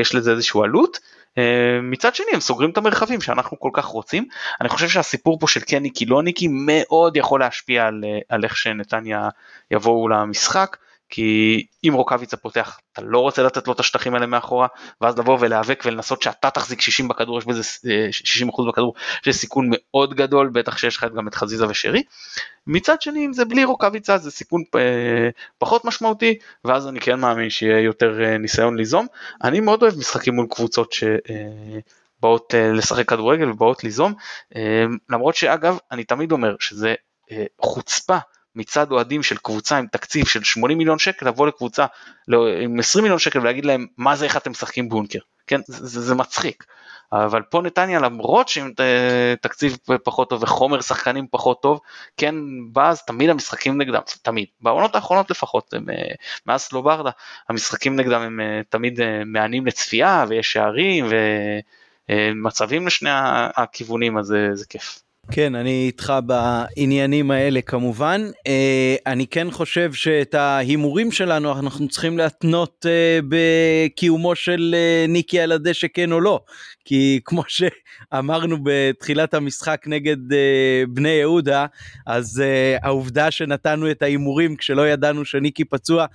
יש 0.00 0.14
לזה 0.14 0.30
איזושהי 0.30 0.60
עלות. 0.64 0.98
אה, 1.38 1.78
מצד 1.82 2.14
שני 2.14 2.26
הם 2.32 2.40
סוגרים 2.40 2.70
את 2.70 2.78
המרחבים 2.78 3.20
שאנחנו 3.20 3.60
כל 3.60 3.70
כך 3.72 3.84
רוצים. 3.84 4.28
אני 4.60 4.68
חושב 4.68 4.88
שהסיפור 4.88 5.38
פה 5.38 5.48
של 5.48 5.60
כן 5.66 5.82
ניקי 5.82 6.06
לא 6.06 6.22
ניקי 6.22 6.48
מאוד 6.50 7.16
יכול 7.16 7.40
להשפיע 7.40 7.86
על, 7.86 8.04
על 8.28 8.44
איך 8.44 8.56
שנתניה 8.56 9.28
יבואו 9.70 10.08
למשחק. 10.08 10.76
כי 11.08 11.66
אם 11.88 11.92
רוקאביצה 11.94 12.36
פותח 12.36 12.78
אתה 12.92 13.02
לא 13.02 13.18
רוצה 13.18 13.42
לתת 13.42 13.66
לו 13.66 13.72
את 13.72 13.80
השטחים 13.80 14.14
האלה 14.14 14.26
מאחורה 14.26 14.66
ואז 15.00 15.18
לבוא 15.18 15.38
ולהיאבק 15.40 15.82
ולנסות 15.86 16.22
שאתה 16.22 16.50
תחזיק 16.50 16.80
60 16.80 17.08
בכדור 17.08 17.38
יש 17.38 17.44
בזה 17.44 17.62
60 18.12 18.48
אחוז 18.48 18.68
בכדור 18.68 18.94
יש 19.26 19.36
סיכון 19.36 19.70
מאוד 19.70 20.14
גדול 20.14 20.50
בטח 20.52 20.78
שיש 20.78 20.96
לך 20.96 21.06
גם 21.16 21.28
את 21.28 21.34
חזיזה 21.34 21.68
ושרי. 21.68 22.02
מצד 22.66 23.02
שני 23.02 23.26
אם 23.26 23.32
זה 23.32 23.44
בלי 23.44 23.64
רוקאביצה 23.64 24.18
זה 24.18 24.30
סיכון 24.30 24.62
אה, 24.76 25.28
פחות 25.58 25.84
משמעותי 25.84 26.38
ואז 26.64 26.88
אני 26.88 27.00
כן 27.00 27.20
מאמין 27.20 27.50
שיהיה 27.50 27.80
יותר 27.80 28.24
אה, 28.24 28.38
ניסיון 28.38 28.76
ליזום. 28.76 29.06
אני 29.44 29.60
מאוד 29.60 29.82
אוהב 29.82 29.98
משחקים 29.98 30.34
מול 30.34 30.46
קבוצות 30.50 30.92
ש... 30.92 31.04
אה, 31.04 31.78
באות 32.20 32.54
לשחק 32.74 33.08
כדורגל 33.08 33.50
ובאות 33.50 33.84
ליזום 33.84 34.14
למרות 35.10 35.34
שאגב 35.34 35.78
אני 35.90 36.04
תמיד 36.04 36.32
אומר 36.32 36.56
שזה 36.60 36.94
חוצפה 37.60 38.18
מצד 38.56 38.92
אוהדים 38.92 39.22
של 39.22 39.36
קבוצה 39.36 39.78
עם 39.78 39.86
תקציב 39.86 40.26
של 40.26 40.44
80 40.44 40.78
מיליון 40.78 40.98
שקל 40.98 41.28
לבוא 41.28 41.46
לקבוצה 41.46 41.86
לא, 42.28 42.46
עם 42.48 42.78
20 42.78 43.02
מיליון 43.02 43.18
שקל 43.18 43.38
ולהגיד 43.38 43.64
להם 43.64 43.86
מה 43.98 44.16
זה 44.16 44.24
איך 44.24 44.36
אתם 44.36 44.50
משחקים 44.50 44.88
בונקר, 44.88 45.18
כן 45.46 45.60
זה, 45.66 46.00
זה, 46.00 46.14
מצחיק. 46.14 46.64
אבל 47.12 47.42
פה 47.42 47.62
נתניה 47.62 48.00
למרות 48.00 48.48
שעם 48.48 48.72
תקציב 49.40 49.76
פחות 50.04 50.30
טוב 50.30 50.42
וחומר 50.42 50.80
שחקנים 50.80 51.26
פחות 51.30 51.62
טוב, 51.62 51.80
כן 52.16 52.34
בא 52.72 52.90
אז 52.90 53.04
תמיד 53.04 53.30
המשחקים 53.30 53.80
נגדם, 53.80 54.00
תמיד, 54.22 54.46
בעונות 54.60 54.94
האחרונות 54.94 55.30
לפחות, 55.30 55.74
הם, 55.74 55.90
אה, 55.90 56.14
מאז 56.46 56.60
סלוברדה, 56.60 57.10
המשחקים 57.48 57.96
נגדם 57.96 58.20
הם 58.20 58.40
אה, 58.40 58.60
תמיד 58.68 59.00
אה, 59.00 59.24
מהנים 59.24 59.66
לצפייה 59.66 60.24
ויש 60.28 60.52
שערים 60.52 61.06
ומצבים 62.08 62.86
לשני 62.86 63.10
הכיוונים 63.56 64.18
אז 64.18 64.26
זה, 64.26 64.48
זה 64.52 64.66
כיף. 64.68 65.04
כן, 65.30 65.54
אני 65.54 65.84
איתך 65.86 66.12
בעניינים 66.26 67.30
האלה 67.30 67.60
כמובן. 67.60 68.20
אה, 68.46 68.96
אני 69.06 69.26
כן 69.26 69.50
חושב 69.50 69.92
שאת 69.92 70.34
ההימורים 70.34 71.12
שלנו 71.12 71.58
אנחנו 71.58 71.88
צריכים 71.88 72.18
להתנות 72.18 72.86
אה, 72.88 73.18
בקיומו 73.28 74.34
של 74.34 74.74
אה, 74.78 75.06
ניקי 75.08 75.40
על 75.40 75.52
הדשא 75.52 75.86
כן 75.94 76.12
או 76.12 76.20
לא. 76.20 76.40
כי 76.84 77.20
כמו 77.24 77.42
שאמרנו 77.48 78.56
בתחילת 78.62 79.34
המשחק 79.34 79.82
נגד 79.86 80.16
בני 80.88 81.08
יהודה, 81.08 81.66
אז 82.06 82.42
העובדה 82.82 83.30
שנתנו 83.30 83.90
את 83.90 84.02
ההימורים 84.02 84.56
כשלא 84.56 84.88
ידענו 84.88 85.24
שניקי 85.24 85.64
פצוע, 85.64 86.06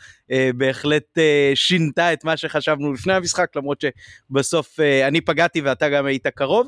בהחלט 0.55 1.17
שינתה 1.55 2.13
את 2.13 2.23
מה 2.23 2.37
שחשבנו 2.37 2.93
לפני 2.93 3.13
המשחק, 3.13 3.47
למרות 3.55 3.81
שבסוף 3.81 4.79
אני 5.07 5.21
פגעתי 5.21 5.61
ואתה 5.61 5.89
גם 5.89 6.05
היית 6.05 6.27
קרוב. 6.27 6.67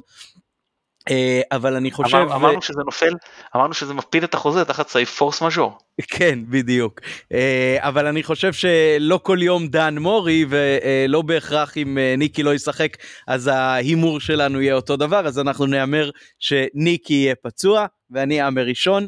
אה, 1.10 1.42
אבל 1.52 1.76
אני 1.76 1.92
חושב 1.92 2.18
אמר, 2.18 2.36
אמרנו 2.36 2.62
שזה 2.62 2.82
נופל 2.86 3.14
אמרנו 3.56 3.74
שזה 3.74 3.94
מפיל 3.94 4.24
את 4.24 4.34
החוזה 4.34 4.66
תחת 4.66 4.88
סעיף 4.88 5.16
פורס 5.18 5.42
מז'ור 5.42 5.78
כן 6.08 6.40
בדיוק 6.50 7.02
אה, 7.34 7.78
אבל 7.80 8.08
אני 8.08 8.24
חושב 8.24 8.54
שלא 8.54 9.20
כל 9.24 9.38
יום 9.42 9.68
דן 9.68 9.98
מורי 9.98 10.46
ולא 10.50 11.22
בהכרח 11.22 11.78
אם 11.78 11.98
אה, 11.98 12.16
ניקי 12.18 12.44
לא 12.44 12.54
ישחק 12.54 12.98
אז 13.28 13.48
ההימור 13.48 14.20
שלנו 14.20 14.62
יהיה 14.62 14.76
אותו 14.76 14.98
דבר 14.98 15.28
אז 15.28 15.40
אנחנו 15.40 15.66
נהמר 15.66 16.10
שניקי 16.40 17.14
יהיה 17.14 17.36
פצוע 17.36 17.86
ואני 18.12 18.46
אאמר 18.46 18.66
ראשון. 18.66 19.08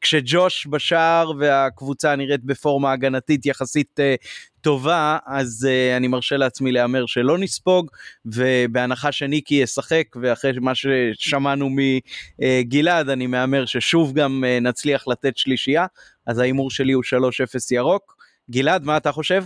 כשג'וש 0.00 0.66
בשער 0.70 1.32
והקבוצה 1.38 2.16
נראית 2.16 2.44
בפורמה 2.44 2.92
הגנתית 2.92 3.46
יחסית 3.46 4.00
טובה, 4.68 5.18
אז 5.26 5.68
uh, 5.68 5.96
אני 5.96 6.08
מרשה 6.08 6.36
לעצמי 6.36 6.72
להמר 6.72 7.06
שלא 7.06 7.38
נספוג, 7.38 7.90
ובהנחה 8.24 9.12
שניקי 9.12 9.54
ישחק, 9.54 10.04
ואחרי 10.22 10.52
מה 10.60 10.72
ששמענו 10.74 11.68
מגלעד, 11.70 13.08
אני 13.08 13.26
מהמר 13.26 13.66
ששוב 13.66 14.12
גם 14.12 14.44
uh, 14.44 14.64
נצליח 14.64 15.08
לתת 15.08 15.36
שלישייה, 15.36 15.86
אז 16.26 16.38
ההימור 16.38 16.70
שלי 16.70 16.92
הוא 16.92 17.02
3-0 17.04 17.74
ירוק. 17.74 18.16
גלעד, 18.50 18.84
מה 18.84 18.96
אתה 18.96 19.12
חושב? 19.12 19.44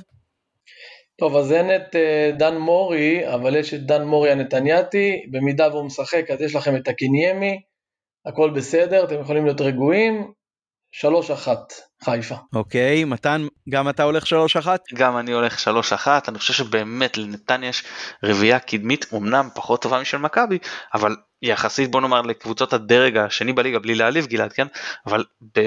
טוב, 1.17 1.37
אז 1.37 1.53
אין 1.53 1.77
את 1.77 1.95
uh, 1.95 2.39
דן 2.39 2.57
מורי, 2.57 3.35
אבל 3.35 3.57
יש 3.57 3.75
את 3.75 3.87
דן 3.87 4.05
מורי 4.05 4.31
הנתניאתי, 4.31 5.27
במידה 5.31 5.69
והוא 5.69 5.87
משחק 5.87 6.31
אז 6.31 6.41
יש 6.41 6.55
לכם 6.57 6.77
את 6.77 6.89
הקיניימי, 6.89 7.61
הכל 8.27 8.51
בסדר, 8.51 9.05
אתם 9.05 9.21
יכולים 9.21 9.45
להיות 9.45 9.61
רגועים, 9.61 10.33
שלוש 10.93 11.31
אחת 11.31 11.73
חיפה. 12.05 12.35
אוקיי, 12.55 13.05
מתן, 13.05 13.47
גם 13.69 13.89
אתה 13.89 14.03
הולך 14.03 14.27
שלוש 14.27 14.57
אחת? 14.57 14.81
גם 14.95 15.19
אני 15.19 15.33
הולך 15.33 15.59
שלוש 15.59 15.93
אחת, 15.93 16.29
אני 16.29 16.39
חושב 16.39 16.53
שבאמת 16.53 17.17
לנתניה 17.17 17.69
יש 17.69 17.85
רביעייה 18.23 18.59
קדמית, 18.59 19.07
אמנם 19.15 19.49
פחות 19.55 19.83
טובה 19.83 20.01
משל 20.01 20.19
מכבי, 20.19 20.59
אבל 20.95 21.17
יחסית 21.43 21.91
בוא 21.91 22.01
נאמר 22.01 22.21
לקבוצות 22.21 22.73
הדרג 22.73 23.17
השני 23.17 23.53
בליגה 23.53 23.79
בלי 23.79 23.95
להעליב 23.95 24.27
גלעד 24.27 24.53
כן 24.53 24.67
אבל 25.07 25.25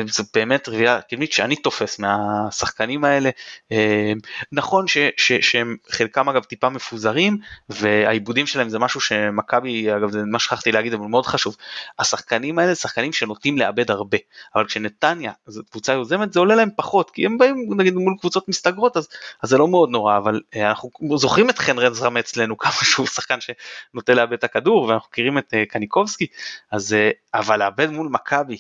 זה 0.07 0.23
באמת 0.33 0.69
רביעייה 0.69 1.01
קדמית 1.01 1.31
שאני 1.31 1.55
תופס 1.55 1.99
מהשחקנים 1.99 3.03
האלה 3.03 3.29
אה, 3.71 4.13
נכון 4.51 4.87
ש, 4.87 4.97
ש, 5.17 5.33
שהם 5.33 5.77
חלקם 5.89 6.29
אגב 6.29 6.43
טיפה 6.43 6.69
מפוזרים 6.69 7.37
והעיבודים 7.69 8.47
שלהם 8.47 8.69
זה 8.69 8.79
משהו 8.79 9.01
שמכבי 9.01 9.95
אגב 9.95 10.11
זה 10.11 10.21
מה 10.25 10.39
שכחתי 10.39 10.71
להגיד 10.71 10.93
אבל 10.93 11.05
מאוד 11.07 11.25
חשוב 11.25 11.55
השחקנים 11.99 12.59
האלה 12.59 12.75
שחקנים 12.75 13.13
שנוטים 13.13 13.57
לאבד 13.57 13.91
הרבה 13.91 14.17
אבל 14.55 14.65
כשנתניה 14.65 15.31
זו 15.47 15.61
קבוצה 15.71 15.93
יוזמת 15.93 16.24
זה 16.33 16.39
עולה 16.39 16.55
להם 16.55 16.69
פחות 16.75 17.11
כי 17.11 17.25
הם 17.25 17.37
באים 17.37 17.67
נגיד 17.77 17.93
מול 17.93 18.15
קבוצות 18.19 18.49
מסתגרות 18.49 18.97
אז, 18.97 19.07
אז 19.43 19.49
זה 19.49 19.57
לא 19.57 19.67
מאוד 19.67 19.89
נורא 19.89 20.17
אבל 20.17 20.41
אה, 20.55 20.69
אנחנו 20.69 20.89
זוכרים 21.15 21.49
את 21.49 21.59
חן 21.59 21.79
רנזרם 21.79 22.17
אצלנו 22.17 22.57
כמה 22.63 22.71
שהוא 22.71 23.07
שחקן 23.07 23.37
שנוטה 23.41 24.13
לאבד 24.13 24.33
את 24.33 24.43
הכדור 24.43 24.83
ואנחנו 24.83 25.07
מכירים 25.11 25.37
את 25.37 25.53
אה, 25.53 25.65
קניקובסקי, 25.65 26.27
אז 26.71 26.93
אה, 26.93 27.09
אבל 27.33 27.59
לאבד 27.59 27.89
מול 27.89 28.09
מכבי, 28.11 28.57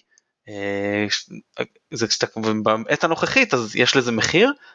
אה, 0.49 1.05
זה 1.91 2.07
כשאתה 2.07 2.27
בעת 2.63 3.03
הנוכחית 3.03 3.53
אז 3.53 3.75
יש 3.75 3.95
לזה 3.95 4.11
מחיר, 4.11 4.49
אה, 4.49 4.74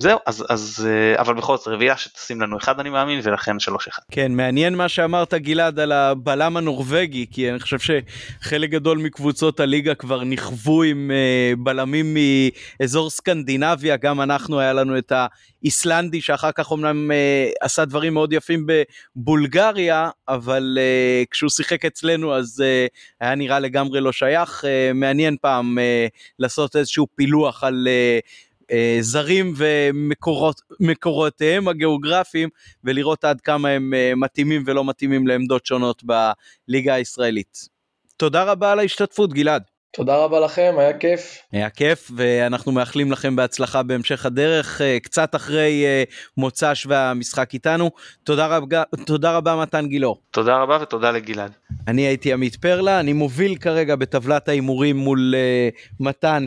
זהו 0.00 0.18
אז 0.26 0.44
אז 0.48 0.88
אבל 1.18 1.34
בכל 1.34 1.56
זאת 1.56 1.68
רביעייה 1.68 1.96
שתשים 1.96 2.40
לנו 2.40 2.58
אחד 2.58 2.80
אני 2.80 2.90
מאמין 2.90 3.20
ולכן 3.22 3.58
שלוש 3.58 3.88
אחד. 3.88 4.02
כן 4.10 4.32
מעניין 4.32 4.74
מה 4.74 4.88
שאמרת 4.88 5.34
גלעד 5.34 5.78
על 5.78 5.92
הבלם 5.92 6.56
הנורבגי 6.56 7.26
כי 7.30 7.50
אני 7.50 7.60
חושב 7.60 7.78
שחלק 7.78 8.70
גדול 8.70 8.98
מקבוצות 8.98 9.60
הליגה 9.60 9.94
כבר 9.94 10.24
נכוו 10.24 10.82
עם 10.82 11.10
בלמים 11.58 12.16
מאזור 12.80 13.10
סקנדינביה 13.10 13.96
גם 13.96 14.20
אנחנו 14.20 14.60
היה 14.60 14.72
לנו 14.72 14.98
את 14.98 15.12
האיסלנדי 15.62 16.20
שאחר 16.20 16.52
כך 16.52 16.72
אמנם 16.72 17.10
עשה 17.60 17.84
דברים 17.84 18.14
מאוד 18.14 18.32
יפים 18.32 18.66
בבולגריה 19.16 20.10
אבל 20.28 20.78
כשהוא 21.30 21.50
שיחק 21.50 21.84
אצלנו 21.84 22.34
אז 22.34 22.64
היה 23.20 23.34
נראה 23.34 23.58
לגמרי 23.58 24.00
לא 24.00 24.12
שייך 24.12 24.64
מעניין 24.94 25.36
פעם 25.40 25.78
לעשות 26.38 26.76
איזשהו 26.76 27.06
פילוח 27.16 27.64
על. 27.64 27.88
אה, 28.70 28.98
זרים 29.00 29.54
ומקורותיהם 29.56 31.68
הגיאוגרפיים 31.68 32.48
ולראות 32.84 33.24
עד 33.24 33.40
כמה 33.40 33.68
הם 33.68 33.94
אה, 33.94 34.12
מתאימים 34.16 34.62
ולא 34.66 34.84
מתאימים 34.84 35.26
לעמדות 35.26 35.66
שונות 35.66 36.02
בליגה 36.04 36.94
הישראלית. 36.94 37.68
תודה 38.16 38.44
רבה 38.44 38.72
על 38.72 38.78
ההשתתפות 38.78 39.32
גלעד. 39.32 39.62
תודה 39.92 40.16
רבה 40.16 40.40
לכם, 40.40 40.74
היה 40.78 40.98
כיף. 40.98 41.38
היה 41.52 41.70
כיף, 41.70 42.10
ואנחנו 42.16 42.72
מאחלים 42.72 43.12
לכם 43.12 43.36
בהצלחה 43.36 43.82
בהמשך 43.82 44.26
הדרך, 44.26 44.80
אה, 44.80 44.98
קצת 45.02 45.34
אחרי 45.34 45.84
אה, 45.84 46.04
מוצ"ש 46.36 46.86
והמשחק 46.88 47.54
איתנו. 47.54 47.90
תודה 48.24 48.46
רבה, 48.46 48.82
תודה 49.06 49.36
רבה 49.36 49.56
מתן 49.56 49.86
גילאור. 49.86 50.20
תודה 50.30 50.56
רבה 50.56 50.78
ותודה 50.82 51.10
לגלעד. 51.10 51.52
אני 51.88 52.02
הייתי 52.02 52.32
עמית 52.32 52.56
פרלה, 52.56 53.00
אני 53.00 53.12
מוביל 53.12 53.56
כרגע 53.56 53.96
בטבלת 53.96 54.48
ההימורים 54.48 54.96
מול 54.96 55.34
אה, 55.34 55.94
מתן 56.00 56.46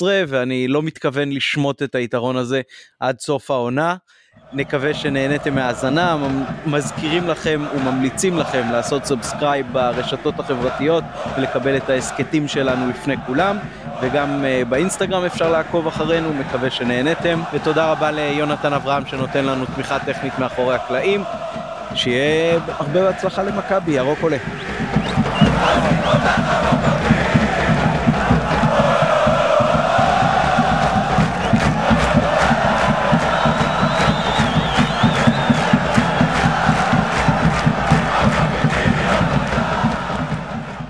17-16, 0.00 0.04
ואני 0.28 0.68
לא 0.68 0.82
מתכוון 0.82 1.32
לשמוט 1.32 1.82
את 1.82 1.94
היתרון 1.94 2.36
הזה 2.36 2.60
עד 3.00 3.20
סוף 3.20 3.50
העונה. 3.50 3.96
נקווה 4.52 4.94
שנהניתם 4.94 5.54
מהאזנה, 5.54 6.16
מזכירים 6.66 7.28
לכם 7.28 7.64
וממליצים 7.76 8.38
לכם 8.38 8.62
לעשות 8.72 9.04
subscribe 9.04 9.66
ברשתות 9.72 10.40
החברתיות 10.40 11.04
ולקבל 11.36 11.76
את 11.76 11.90
ההסכתים 11.90 12.48
שלנו 12.48 12.90
לפני 12.90 13.14
כולם, 13.26 13.58
וגם 14.00 14.44
uh, 14.44 14.68
באינסטגרם 14.68 15.24
אפשר 15.24 15.50
לעקוב 15.50 15.86
אחרינו, 15.86 16.34
מקווה 16.34 16.70
שנהניתם, 16.70 17.42
ותודה 17.52 17.92
רבה 17.92 18.10
ליונתן 18.10 18.72
אברהם 18.72 19.06
שנותן 19.06 19.44
לנו 19.44 19.64
תמיכה 19.74 19.98
טכנית 19.98 20.38
מאחורי 20.38 20.74
הקלעים, 20.74 21.24
שיהיה 21.94 22.58
הרבה 22.68 23.02
בהצלחה 23.02 23.42
למכבי, 23.42 23.92
ירוק 23.92 24.18
עולה. 24.22 24.36